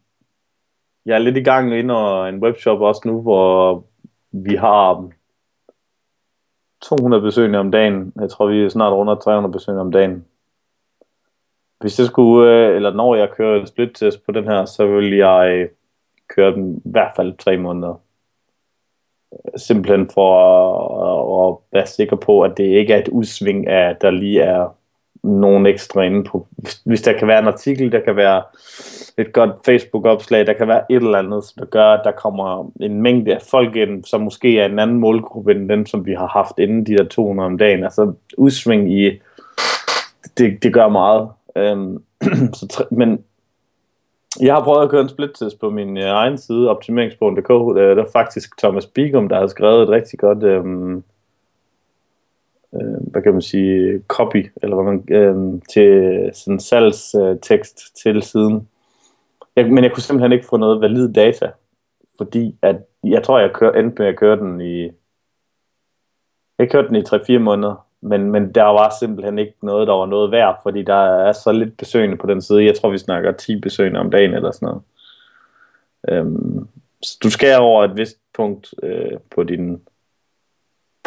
jeg 1.06 1.14
er 1.14 1.18
lidt 1.18 1.36
i 1.36 1.42
gang 1.42 1.74
ind 1.78 1.90
og 1.90 2.28
en 2.28 2.42
webshop 2.42 2.80
også 2.80 3.02
nu, 3.04 3.22
hvor 3.22 3.84
vi 4.32 4.54
har 4.54 5.10
200 6.82 7.22
besøgende 7.22 7.58
om 7.58 7.70
dagen. 7.70 8.12
Jeg 8.20 8.30
tror, 8.30 8.46
vi 8.46 8.64
er 8.64 8.68
snart 8.68 8.92
under 8.92 9.14
300 9.14 9.52
besøgende 9.52 9.80
om 9.80 9.92
dagen. 9.92 10.26
Hvis 11.80 11.98
jeg 11.98 12.06
skulle, 12.06 12.50
øh, 12.50 12.76
eller 12.76 12.94
når 12.94 13.14
jeg 13.14 13.30
kører 13.30 13.60
en 13.60 13.66
split 13.66 13.90
test 13.94 14.26
på 14.26 14.32
den 14.32 14.44
her, 14.44 14.64
så 14.64 14.86
vil 14.86 15.16
jeg 15.16 15.52
øh, 15.52 15.68
køre 16.28 16.52
den 16.52 16.76
i 16.76 16.90
hvert 16.90 17.12
fald 17.16 17.38
tre 17.38 17.56
måneder. 17.56 18.00
simpelthen 19.56 20.10
for 20.10 20.30
at, 21.08 21.48
at 21.48 21.58
være 21.72 21.86
sikker 21.86 22.16
på, 22.16 22.42
at 22.42 22.56
det 22.56 22.64
ikke 22.64 22.94
er 22.94 22.98
et 22.98 23.08
udsving 23.08 23.66
af, 23.66 23.90
at 23.90 24.02
der 24.02 24.10
lige 24.10 24.40
er 24.40 24.76
nogen 25.22 25.66
ekstra 25.66 26.02
inde 26.02 26.24
på. 26.24 26.46
Hvis, 26.50 26.82
hvis 26.84 27.02
der 27.02 27.18
kan 27.18 27.28
være 27.28 27.38
en 27.38 27.46
artikel, 27.46 27.92
der 27.92 28.00
kan 28.00 28.16
være 28.16 28.42
et 29.18 29.32
godt 29.32 29.50
Facebook-opslag, 29.64 30.46
der 30.46 30.52
kan 30.52 30.68
være 30.68 30.82
et 30.90 30.96
eller 30.96 31.18
andet, 31.18 31.44
som 31.44 31.54
der 31.58 31.66
gør, 31.66 31.86
at 31.86 32.00
der 32.04 32.10
kommer 32.10 32.72
en 32.80 33.02
mængde 33.02 33.34
af 33.34 33.42
folk 33.50 33.76
ind, 33.76 34.04
som 34.04 34.20
måske 34.20 34.60
er 34.60 34.66
en 34.66 34.78
anden 34.78 34.98
målgruppe 34.98 35.50
end 35.50 35.68
den, 35.68 35.86
som 35.86 36.06
vi 36.06 36.12
har 36.12 36.26
haft 36.26 36.58
inden 36.58 36.86
de 36.86 36.96
der 36.96 37.04
200 37.04 37.46
om 37.46 37.58
dagen. 37.58 37.84
Altså 37.84 38.12
udsving 38.36 38.92
i, 38.92 39.10
det, 40.38 40.62
det 40.62 40.72
gør 40.72 40.88
meget. 40.88 41.28
Øhm, 41.56 42.02
så, 42.54 42.84
men 42.90 43.24
jeg 44.40 44.54
har 44.54 44.64
prøvet 44.64 44.82
at 44.82 44.90
køre 44.90 45.00
en 45.02 45.08
split-test 45.08 45.60
på 45.60 45.70
min 45.70 45.96
øh, 45.96 46.04
egen 46.04 46.38
side, 46.38 46.70
optimeringsbogen.dk. 46.70 47.50
Øh, 47.50 47.96
der 47.96 48.02
er 48.02 48.10
faktisk 48.12 48.58
Thomas 48.58 48.86
Bigum, 48.86 49.28
der 49.28 49.40
har 49.40 49.46
skrevet 49.46 49.82
et 49.82 49.88
rigtig 49.88 50.18
godt, 50.18 50.42
øhm, 50.42 51.04
øh, 52.74 53.10
hvad 53.10 53.22
kan 53.22 53.32
man 53.32 53.42
sige, 53.42 54.02
copy, 54.08 54.52
eller 54.62 54.76
hvad 54.76 54.92
man, 54.92 55.04
øh, 55.10 55.60
til 55.72 56.30
sådan 56.34 56.60
salgstekst 56.60 57.80
øh, 57.80 58.12
til 58.12 58.22
siden. 58.22 58.68
Jeg, 59.56 59.70
men 59.70 59.84
jeg 59.84 59.92
kunne 59.92 60.02
simpelthen 60.02 60.32
ikke 60.32 60.46
få 60.46 60.56
noget 60.56 60.80
valid 60.80 61.12
data, 61.12 61.50
fordi 62.16 62.56
at, 62.62 62.76
jeg 63.04 63.22
tror, 63.22 63.38
jeg 63.38 63.52
kør, 63.52 63.72
endte 63.72 64.02
med 64.02 64.08
at 64.08 64.18
køre 64.18 64.36
den 64.36 64.60
i, 64.60 64.90
jeg 66.58 66.70
kørte 66.70 66.88
den 66.88 66.96
i 66.96 67.36
3-4 67.36 67.38
måneder, 67.38 67.86
men, 68.00 68.30
men 68.30 68.54
der 68.54 68.62
var 68.62 68.94
simpelthen 69.00 69.38
ikke 69.38 69.54
noget, 69.62 69.86
der 69.86 69.94
var 69.94 70.06
noget 70.06 70.30
værd, 70.30 70.60
fordi 70.62 70.82
der 70.82 71.26
er 71.26 71.32
så 71.32 71.52
lidt 71.52 71.76
besøgende 71.76 72.16
på 72.16 72.26
den 72.26 72.42
side. 72.42 72.64
Jeg 72.64 72.74
tror, 72.74 72.90
vi 72.90 72.98
snakker 72.98 73.32
10 73.32 73.60
besøgende 73.60 74.00
om 74.00 74.10
dagen 74.10 74.34
eller 74.34 74.50
sådan 74.50 74.66
noget. 74.66 74.82
Øhm, 76.08 76.68
så 77.02 77.18
du 77.22 77.30
skal 77.30 77.58
over 77.60 77.84
et 77.84 77.96
vist 77.96 78.18
punkt 78.34 78.74
øh, 78.82 79.18
på 79.34 79.42
din 79.42 79.82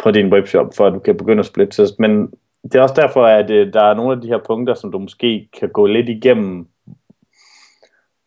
på 0.02 0.10
din 0.10 0.32
webshop, 0.32 0.74
for 0.76 0.86
at 0.86 0.92
du 0.92 0.98
kan 0.98 1.16
begynde 1.16 1.40
at 1.40 1.46
splitte 1.46 1.82
test. 1.82 1.98
Men 1.98 2.30
det 2.62 2.74
er 2.74 2.82
også 2.82 2.94
derfor, 2.94 3.26
at 3.26 3.50
øh, 3.50 3.72
der 3.72 3.82
er 3.82 3.94
nogle 3.94 4.12
af 4.12 4.20
de 4.20 4.28
her 4.28 4.38
punkter, 4.46 4.74
som 4.74 4.92
du 4.92 4.98
måske 4.98 5.48
kan 5.60 5.68
gå 5.68 5.86
lidt 5.86 6.08
igennem, 6.08 6.66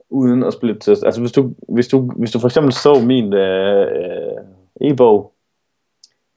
uden 0.09 0.43
at 0.43 0.53
splitte 0.53 0.79
test. 0.79 1.05
Altså 1.05 1.21
hvis 1.21 1.31
du, 1.31 1.53
hvis 1.69 1.87
du, 1.87 2.11
hvis 2.15 2.31
du 2.31 2.39
for 2.39 2.47
eksempel 2.47 2.73
så 2.73 3.01
min 3.05 3.33
øh, 3.33 3.81
øh 3.81 4.91
e-bog, 4.91 5.33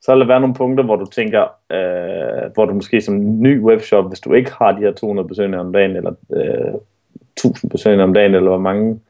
så 0.02 0.12
vil 0.12 0.20
der 0.20 0.26
være 0.26 0.40
nogle 0.40 0.54
punkter, 0.54 0.84
hvor 0.84 0.96
du 0.96 1.06
tænker, 1.06 1.42
øh, 1.72 2.52
hvor 2.54 2.64
du 2.64 2.74
måske 2.74 3.00
som 3.00 3.40
ny 3.40 3.60
webshop, 3.60 4.08
hvis 4.08 4.20
du 4.20 4.32
ikke 4.32 4.52
har 4.52 4.72
de 4.72 4.80
her 4.80 4.92
200 4.92 5.28
besøgende 5.28 5.58
om 5.58 5.72
dagen, 5.72 5.96
eller 5.96 6.12
øh, 6.32 6.74
1000 7.36 7.70
besøgende 7.70 8.04
om 8.04 8.14
dagen, 8.14 8.34
eller 8.34 8.48
hvor 8.48 8.58
mange, 8.58 9.00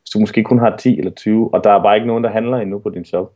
hvis 0.00 0.10
du 0.14 0.18
måske 0.18 0.44
kun 0.44 0.58
har 0.58 0.76
10 0.76 0.98
eller 0.98 1.10
20, 1.10 1.54
og 1.54 1.64
der 1.64 1.70
er 1.70 1.82
bare 1.82 1.96
ikke 1.96 2.06
nogen, 2.06 2.24
der 2.24 2.30
handler 2.30 2.56
endnu 2.56 2.78
på 2.78 2.90
din 2.90 3.04
shop, 3.04 3.32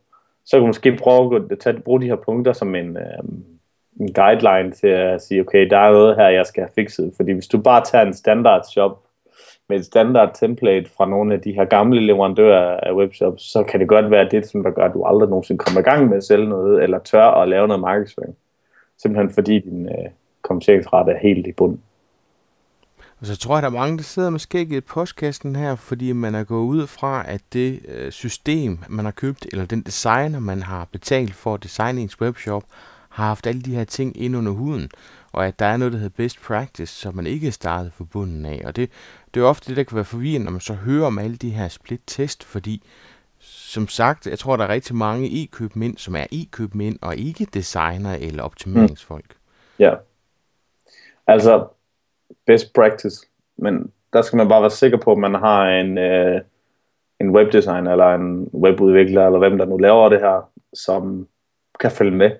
så 0.47 0.51
kan 0.51 0.59
du 0.59 0.67
måske 0.67 0.95
prøve 0.95 1.35
at 1.51 1.59
tage, 1.59 1.79
bruge 1.79 2.01
de 2.01 2.05
her 2.05 2.15
punkter 2.15 2.53
som 2.53 2.75
en, 2.75 2.97
øh, 2.97 3.23
en 3.99 4.13
guideline 4.13 4.71
til 4.71 4.87
at 4.87 5.21
sige, 5.21 5.41
okay, 5.41 5.69
der 5.69 5.77
er 5.77 5.91
noget 5.91 6.15
her, 6.15 6.27
jeg 6.27 6.45
skal 6.45 6.61
have 6.63 6.71
fikset. 6.75 7.13
Fordi 7.15 7.31
hvis 7.31 7.47
du 7.47 7.57
bare 7.57 7.83
tager 7.85 8.05
en 8.05 8.13
standard 8.13 8.63
shop 8.71 9.03
med 9.69 9.79
et 9.79 9.85
standard 9.85 10.31
template 10.35 10.89
fra 10.97 11.09
nogle 11.09 11.33
af 11.33 11.41
de 11.41 11.51
her 11.51 11.65
gamle 11.65 12.01
leverandører 12.05 12.79
af 12.79 12.93
webshops, 12.93 13.43
så 13.43 13.63
kan 13.63 13.79
det 13.79 13.87
godt 13.87 14.11
være 14.11 14.29
det, 14.31 14.47
som 14.47 14.63
der 14.63 14.71
gør, 14.71 14.85
at 14.85 14.93
du 14.93 15.03
aldrig 15.03 15.29
nogensinde 15.29 15.59
kommer 15.59 15.79
i 15.79 15.83
gang 15.83 16.09
med 16.09 16.17
at 16.17 16.23
sælge 16.23 16.49
noget, 16.49 16.83
eller 16.83 16.99
tør 16.99 17.25
at 17.25 17.49
lave 17.49 17.67
noget 17.67 17.81
markedsføring. 17.81 18.35
Simpelthen 18.97 19.33
fordi 19.33 19.59
din 19.59 19.85
øh, 19.85 20.09
kommenteringsrate 20.41 21.11
er 21.11 21.17
helt 21.17 21.47
i 21.47 21.51
bunden. 21.51 21.81
Og 23.19 23.25
så 23.25 23.37
tror 23.37 23.55
jeg, 23.55 23.63
der 23.63 23.69
er 23.69 23.73
mange, 23.73 23.97
der 23.97 24.03
sidder 24.03 24.29
med 24.29 24.39
skægget 24.39 24.77
i 24.77 24.81
postkassen 24.81 25.55
her, 25.55 25.75
fordi 25.75 26.11
man 26.11 26.35
er 26.35 26.43
gået 26.43 26.65
ud 26.65 26.87
fra, 26.87 27.23
at 27.27 27.41
det 27.53 27.81
øh, 27.87 28.11
system, 28.11 28.79
man 28.89 29.05
har 29.05 29.11
købt, 29.11 29.47
eller 29.51 29.65
den 29.65 29.81
designer, 29.81 30.39
man 30.39 30.61
har 30.61 30.87
betalt 30.91 31.35
for 31.35 31.53
at 31.53 31.63
designe 31.63 32.01
ens 32.01 32.21
webshop, 32.21 32.63
har 33.09 33.25
haft 33.25 33.47
alle 33.47 33.61
de 33.61 33.75
her 33.75 33.83
ting 33.83 34.21
ind 34.21 34.35
under 34.37 34.51
huden, 34.51 34.89
og 35.31 35.47
at 35.47 35.59
der 35.59 35.65
er 35.65 35.77
noget, 35.77 35.93
der 35.93 35.99
hedder 35.99 36.15
best 36.17 36.41
practice, 36.41 36.93
som 36.93 37.15
man 37.15 37.27
ikke 37.27 37.47
er 37.47 37.51
startet 37.51 37.93
fra 37.93 38.03
bunden 38.03 38.45
af. 38.45 38.61
Og 38.65 38.75
det, 38.75 38.89
det 39.33 39.39
er 39.39 39.45
ofte 39.45 39.69
det, 39.69 39.77
der 39.77 39.83
kan 39.83 39.95
være 39.95 40.05
forvirrende, 40.05 40.45
når 40.45 40.51
man 40.51 40.61
så 40.61 40.73
hører 40.73 41.05
om 41.05 41.19
alle 41.19 41.37
de 41.37 41.49
her 41.49 41.67
split-test, 41.67 42.43
fordi 42.43 42.83
som 43.39 43.87
sagt, 43.87 44.27
jeg 44.27 44.39
tror, 44.39 44.55
der 44.55 44.63
er 44.63 44.69
rigtig 44.69 44.95
mange 44.95 45.43
e-købmænd, 45.43 45.97
som 45.97 46.15
er 46.15 46.25
e-købmænd 46.31 46.99
og 47.01 47.17
ikke 47.17 47.47
designer 47.53 48.13
eller 48.13 48.43
optimeringsfolk. 48.43 49.29
Mm. 49.29 49.83
Ja. 49.83 49.93
Altså, 51.27 51.67
best 52.45 52.73
practice, 52.73 53.27
men 53.57 53.91
der 54.13 54.21
skal 54.21 54.37
man 54.37 54.47
bare 54.47 54.61
være 54.61 54.71
sikker 54.71 54.97
på, 54.97 55.11
at 55.11 55.17
man 55.17 55.33
har 55.33 55.69
en, 55.69 55.97
øh, 55.97 56.41
en 57.19 57.29
webdesigner 57.29 57.91
eller 57.91 58.15
en 58.15 58.49
webudvikler, 58.53 59.25
eller 59.25 59.39
hvem 59.39 59.57
der 59.57 59.65
nu 59.65 59.77
laver 59.77 60.09
det 60.09 60.19
her, 60.19 60.49
som 60.73 61.27
kan 61.79 61.91
følge 61.91 62.17
med. 62.17 62.31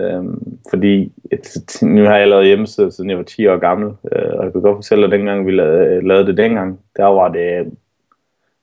Øhm, 0.00 0.58
fordi 0.70 1.12
et, 1.32 1.82
nu 1.82 2.04
har 2.04 2.16
jeg 2.16 2.28
lavet 2.28 2.46
hjemmeside, 2.46 2.92
siden 2.92 3.10
jeg 3.10 3.18
var 3.18 3.24
10 3.24 3.46
år 3.46 3.58
gammel, 3.58 3.88
øh, 4.12 4.32
og 4.38 4.44
jeg 4.44 4.52
kan 4.52 4.62
godt 4.62 4.76
fortælle, 4.76 5.04
at 5.04 5.12
dengang 5.12 5.46
vi 5.46 5.50
lavede, 5.50 6.08
lavede 6.08 6.26
det 6.26 6.36
dengang, 6.36 6.80
der 6.96 7.04
var 7.04 7.28
det, 7.28 7.72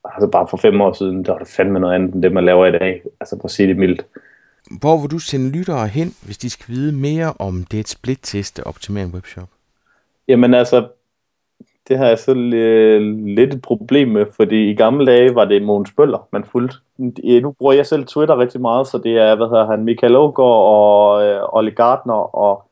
altså 0.06 0.28
bare 0.28 0.48
for 0.50 0.58
fem 0.58 0.82
år 0.82 0.94
siden, 0.94 1.26
der 1.26 1.32
var 1.32 1.40
det 1.40 1.48
fandme 1.48 1.80
noget 1.80 1.96
andet 1.96 2.14
end 2.14 2.24
det, 2.24 2.32
man 2.32 2.46
laver 2.46 2.66
i 2.66 2.72
dag, 2.72 3.04
altså 3.20 3.36
på 3.36 3.44
at 3.44 3.52
sige 3.52 3.68
det 3.68 3.78
mildt. 3.78 4.06
Hvor 4.80 5.02
vil 5.02 5.12
du 5.12 5.20
sende 5.20 5.50
lyttere 5.50 5.88
hen, 5.88 6.16
hvis 6.26 6.38
de 6.38 6.50
skal 6.50 6.76
vide 6.76 6.92
mere 6.92 7.34
om 7.40 7.64
det 7.72 7.88
split-teste 7.88 8.68
optimering 8.68 9.14
webshop? 9.14 9.50
Jamen 10.28 10.54
altså, 10.54 10.88
det 11.88 11.98
har 11.98 12.08
jeg 12.08 12.20
så 12.20 12.34
lidt 12.34 13.54
et 13.54 13.62
problem 13.62 14.08
med, 14.08 14.26
fordi 14.36 14.70
i 14.70 14.76
gamle 14.76 15.06
dage 15.06 15.36
var 15.36 15.46
det 15.46 15.62
Mogens 15.62 15.92
Bøller, 15.98 16.28
man 16.32 16.44
fulgte. 16.44 16.78
Nu 17.42 17.52
bruger 17.52 17.74
jeg 17.74 17.86
selv 17.86 18.06
Twitter 18.06 18.38
rigtig 18.38 18.62
meget, 18.62 18.88
så 18.88 18.98
det 18.98 19.18
er, 19.18 19.36
hvad 19.36 19.48
hedder 19.48 19.66
han, 19.66 19.84
Michael 19.84 20.16
Ågaard 20.16 20.66
og 20.66 21.24
øh, 21.24 21.42
Olle 21.54 21.72
Gardner 21.72 22.36
og, 22.36 22.64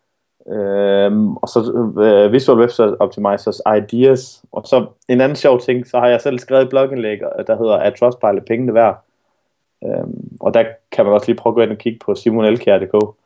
øh, 0.47 1.27
og 1.27 1.47
så 1.47 1.91
øh, 2.01 2.31
Visual 2.31 2.59
Website 2.59 3.01
Optimizers 3.01 3.61
Ideas. 3.77 4.43
Og 4.51 4.63
så 4.65 4.85
en 5.09 5.21
anden 5.21 5.35
sjov 5.35 5.59
ting, 5.59 5.87
så 5.87 5.99
har 5.99 6.07
jeg 6.07 6.21
selv 6.21 6.39
skrevet 6.39 6.63
et 6.63 6.69
blogindlæg, 6.69 7.19
øh, 7.39 7.47
der 7.47 7.57
hedder 7.57 7.77
at 7.77 7.93
Trustpilot 7.95 8.45
pengene 8.45 8.73
værd? 8.73 9.03
Øh, 9.83 10.07
og 10.39 10.53
der 10.53 10.63
kan 10.91 11.05
man 11.05 11.13
også 11.13 11.27
lige 11.27 11.37
prøve 11.37 11.51
at 11.51 11.55
gå 11.55 11.61
ind 11.61 11.71
og 11.71 11.77
kigge 11.77 11.99
på 12.05 12.15
simonelkjær.dk. 12.15 13.20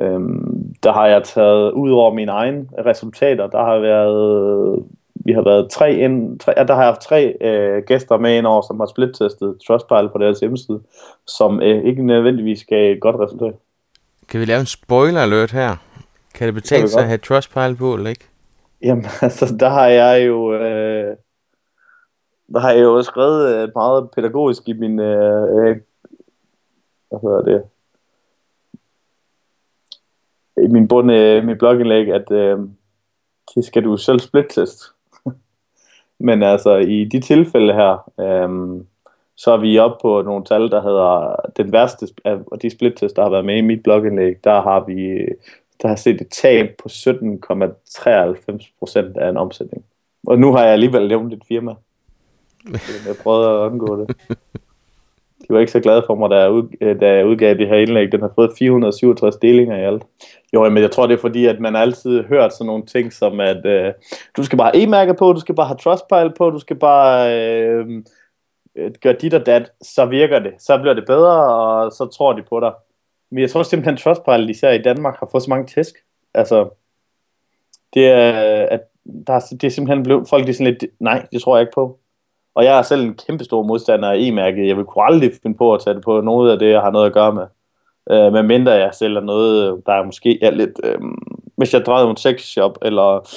Øhm, 0.00 0.74
der 0.82 0.92
har 0.92 1.06
jeg 1.06 1.24
taget 1.24 1.72
ud 1.72 1.90
over 1.90 2.14
mine 2.14 2.32
egne 2.32 2.66
resultater, 2.86 3.46
der 3.46 3.64
har 3.64 3.78
været 3.78 4.84
vi 5.14 5.32
har 5.32 5.42
været 5.42 5.70
tre 5.70 5.94
ind, 5.94 6.38
tre, 6.38 6.52
ja, 6.56 6.64
der 6.64 6.74
har 6.74 6.82
jeg 6.82 6.88
haft 6.88 7.00
tre 7.00 7.36
øh, 7.40 7.82
gæster 7.86 8.18
med 8.18 8.38
ind 8.38 8.46
over, 8.46 8.62
som 8.62 8.80
har 8.80 8.86
splittestet 8.86 9.56
Trustpilot 9.66 10.12
på 10.12 10.18
deres 10.18 10.40
hjemmeside, 10.40 10.80
som 11.26 11.62
øh, 11.62 11.84
ikke 11.84 12.06
nødvendigvis 12.06 12.64
gav 12.64 12.92
et 12.92 13.00
godt 13.00 13.16
resultat. 13.16 13.54
Kan 14.28 14.40
vi 14.40 14.44
lave 14.44 14.60
en 14.60 14.66
spoiler 14.66 15.20
alert 15.20 15.50
her? 15.50 15.76
Kan 16.34 16.46
det 16.46 16.54
betale 16.54 16.88
sig 16.88 17.00
at 17.02 17.08
have 17.08 17.18
Trustpilot 17.18 17.76
på, 17.76 17.94
eller 17.94 18.10
ikke? 18.10 18.24
Jamen, 18.82 19.04
altså, 19.22 19.56
der 19.60 19.68
har 19.68 19.86
jeg 19.86 20.26
jo... 20.26 20.54
Øh, 20.54 21.16
der 22.52 22.60
har 22.60 22.70
jeg 22.70 22.82
jo 22.82 23.02
skrevet 23.02 23.54
øh, 23.54 23.68
meget 23.74 24.10
pædagogisk 24.10 24.68
i 24.68 24.72
min... 24.72 25.00
Øh, 25.00 25.42
øh, 25.42 25.76
hvad 27.08 27.20
hedder 27.22 27.42
det? 27.42 27.62
Min 30.72 30.88
bund, 30.88 31.12
øh, 31.12 31.44
min 31.44 31.58
blogindlæg, 31.58 32.08
at 32.12 32.30
øh, 32.30 32.58
skal 33.62 33.84
du 33.84 33.96
selv 33.96 34.20
splittest. 34.20 34.82
Men 36.26 36.42
altså, 36.42 36.76
i 36.76 37.04
de 37.04 37.20
tilfælde 37.20 37.74
her, 37.74 38.10
øhm, 38.20 38.86
så 39.36 39.52
er 39.52 39.56
vi 39.56 39.78
oppe 39.78 39.96
på 40.02 40.22
nogle 40.22 40.44
tal, 40.44 40.70
der 40.70 40.82
hedder 40.82 41.36
den 41.56 41.72
værste 41.72 42.08
af 42.24 42.58
de 42.62 42.70
splittest, 42.70 43.16
der 43.16 43.22
har 43.22 43.30
været 43.30 43.44
med 43.44 43.56
i 43.56 43.60
mit 43.60 43.82
blogindlæg, 43.82 44.44
der 44.44 44.60
har 44.60 44.84
vi 44.84 45.26
der 45.82 45.88
har 45.88 45.96
set 45.96 46.20
et 46.20 46.28
tab 46.28 46.74
på 46.82 46.88
17,93 46.88 48.72
procent 48.78 49.16
af 49.16 49.28
en 49.28 49.36
omsætning. 49.36 49.84
Og 50.26 50.38
nu 50.38 50.52
har 50.52 50.64
jeg 50.64 50.72
alligevel 50.72 51.08
nævnt 51.08 51.32
et 51.32 51.42
firma. 51.48 51.74
Jeg 53.06 53.16
prøvede 53.22 53.50
at 53.50 53.70
undgå 53.70 54.00
det. 54.00 54.16
De 55.48 55.54
var 55.54 55.60
ikke 55.60 55.72
så 55.72 55.80
glade 55.80 56.02
for 56.06 56.14
mig, 56.14 56.30
da 56.30 56.36
jeg, 56.36 56.50
ud, 56.50 56.76
øh, 56.80 57.00
da 57.00 57.14
jeg 57.14 57.26
udgav 57.26 57.54
det 57.54 57.68
her 57.68 57.76
indlæg. 57.76 58.12
Den 58.12 58.20
har 58.20 58.32
fået 58.34 58.50
467 58.58 59.36
delinger 59.36 59.76
i 59.76 59.84
alt. 59.84 60.02
Jo, 60.54 60.68
men 60.68 60.82
jeg 60.82 60.90
tror, 60.90 61.06
det 61.06 61.14
er 61.14 61.20
fordi, 61.20 61.46
at 61.46 61.60
man 61.60 61.76
altid 61.76 62.24
hørt 62.24 62.52
sådan 62.52 62.66
nogle 62.66 62.86
ting 62.86 63.12
som, 63.12 63.40
at 63.40 63.66
øh, 63.66 63.92
du 64.36 64.42
skal 64.44 64.58
bare 64.58 64.76
e-mærke 64.76 65.14
på, 65.14 65.32
du 65.32 65.40
skal 65.40 65.54
bare 65.54 65.66
have 65.66 65.78
Trustpilot 65.78 66.34
på, 66.38 66.50
du 66.50 66.58
skal 66.58 66.76
bare 66.76 67.40
øh, 67.40 67.86
øh, 68.76 68.90
gøre 69.02 69.12
dit 69.12 69.34
og 69.34 69.46
dat, 69.46 69.72
så 69.82 70.06
virker 70.06 70.38
det. 70.38 70.52
Så 70.58 70.78
bliver 70.78 70.94
det 70.94 71.06
bedre, 71.06 71.54
og 71.54 71.92
så 71.92 72.06
tror 72.06 72.32
de 72.32 72.42
på 72.42 72.60
dig. 72.60 72.72
Men 73.30 73.40
jeg 73.40 73.50
tror 73.50 73.62
simpelthen, 73.62 73.94
at 73.94 74.00
Trustpilot, 74.00 74.50
især 74.50 74.70
i 74.70 74.82
Danmark, 74.82 75.18
har 75.18 75.28
fået 75.30 75.42
så 75.42 75.50
mange 75.50 75.66
tæsk. 75.66 75.94
Altså, 76.34 76.68
det 77.94 78.06
er, 78.06 78.32
at 78.70 78.80
der 79.26 79.40
det 79.50 79.64
er 79.64 79.70
simpelthen 79.70 80.02
blevet, 80.02 80.28
folk 80.28 80.44
de 80.44 80.50
er 80.50 80.54
sådan 80.54 80.72
lidt, 80.72 80.84
nej, 81.00 81.26
det 81.32 81.42
tror 81.42 81.56
jeg 81.56 81.62
ikke 81.62 81.74
på. 81.74 81.98
Og 82.58 82.64
jeg 82.64 82.78
er 82.78 82.82
selv 82.82 83.04
en 83.04 83.14
kæmpe 83.26 83.44
stor 83.44 83.62
modstander 83.62 84.10
af 84.10 84.16
e-mærket. 84.18 84.68
Jeg 84.68 84.76
vil 84.76 84.84
kunne 84.84 85.04
aldrig 85.04 85.30
finde 85.42 85.56
på 85.56 85.74
at 85.74 85.80
tage 85.84 85.94
det 85.94 86.04
på 86.04 86.20
noget 86.20 86.52
af 86.52 86.58
det, 86.58 86.70
jeg 86.70 86.80
har 86.80 86.90
noget 86.90 87.06
at 87.06 87.12
gøre 87.12 87.32
med. 87.32 87.46
Øh, 88.10 88.32
med 88.32 88.42
mindre 88.42 88.72
jeg 88.72 88.90
sælger 88.94 89.20
noget, 89.20 89.82
der 89.86 89.92
er 89.92 90.04
måske 90.04 90.38
er 90.42 90.50
lidt... 90.50 90.80
Øh, 90.84 90.98
hvis 91.56 91.74
jeg 91.74 91.84
drejede 91.86 92.10
en 92.10 92.16
sexshop, 92.16 92.78
eller 92.82 93.28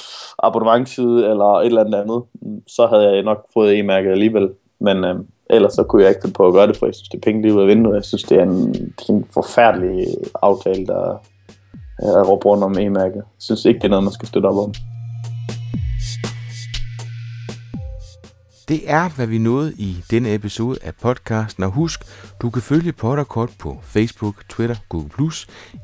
abonnementsside, 0.44 1.30
eller 1.30 1.46
et 1.46 1.66
eller 1.66 1.84
andet 1.84 2.00
andet, 2.00 2.24
så 2.68 2.88
havde 2.88 3.16
jeg 3.16 3.24
nok 3.24 3.46
fået 3.54 3.80
e-mærket 3.80 4.12
alligevel. 4.12 4.50
Men 4.80 5.04
øh, 5.04 5.16
ellers 5.50 5.74
så 5.74 5.84
kunne 5.84 6.02
jeg 6.02 6.10
ikke 6.10 6.22
finde 6.22 6.34
på 6.34 6.48
at 6.48 6.54
gøre 6.54 6.68
det, 6.68 6.78
for 6.78 6.86
jeg 6.86 6.96
synes, 6.96 7.10
det 7.10 7.18
er 7.18 7.22
penge 7.22 7.42
lige 7.42 7.54
ud 7.54 7.62
af 7.62 7.68
vinduet. 7.68 7.96
Jeg 7.96 8.06
synes, 8.06 8.24
det 8.24 8.38
er 8.38 8.44
en, 8.44 8.76
en 9.10 9.26
forfærdelig 9.34 10.08
aftale, 10.42 10.86
der 10.86 11.12
øh, 12.04 12.10
er 12.10 12.24
rundt 12.24 12.64
om 12.64 12.78
e-mærket. 12.80 13.16
Jeg 13.16 13.40
synes 13.40 13.66
ikke, 13.66 13.78
det 13.78 13.86
er 13.86 13.90
noget, 13.90 14.04
man 14.04 14.14
skal 14.14 14.28
støtte 14.28 14.48
op 14.48 14.58
om. 14.58 14.74
Det 18.68 18.89
er, 18.89 19.09
hvad 19.09 19.28
vi 19.28 19.38
nåede 19.38 19.74
i 19.78 20.03
denne 20.12 20.34
episode 20.34 20.80
af 20.82 20.95
podcasten. 20.95 21.64
Og 21.64 21.72
husk, 21.72 21.99
du 22.41 22.49
kan 22.49 22.62
følge 22.62 22.91
Potterkort 22.91 23.49
på 23.59 23.82
Facebook, 23.84 24.43
Twitter, 24.49 24.76
Google+, 24.89 25.32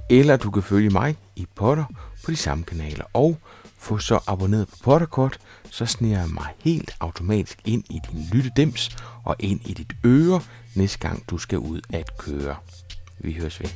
eller 0.10 0.38
du 0.38 0.52
kan 0.52 0.64
følge 0.64 0.90
mig 0.90 1.16
i 1.36 1.48
Potter 1.56 1.86
på 2.26 2.32
de 2.32 2.36
samme 2.36 2.64
kanaler. 2.64 3.06
Og 3.14 3.38
få 3.78 3.98
så 3.98 4.20
abonneret 4.28 4.68
på 4.68 4.76
Potterkort, 4.84 5.40
så 5.70 5.86
sniger 5.86 6.20
jeg 6.20 6.30
mig 6.30 6.48
helt 6.60 6.92
automatisk 7.00 7.60
ind 7.66 7.84
i 7.90 8.00
din 8.12 8.28
lyttedems 8.34 8.98
og 9.24 9.36
ind 9.40 9.62
i 9.66 9.74
dit 9.74 9.94
øre, 10.06 10.42
næste 10.76 11.00
gang 11.00 11.30
du 11.30 11.38
skal 11.38 11.58
ud 11.58 11.82
at 11.94 12.18
køre. 12.18 12.56
Vi 13.20 13.34
høres 13.34 13.62
ved. 13.62 13.70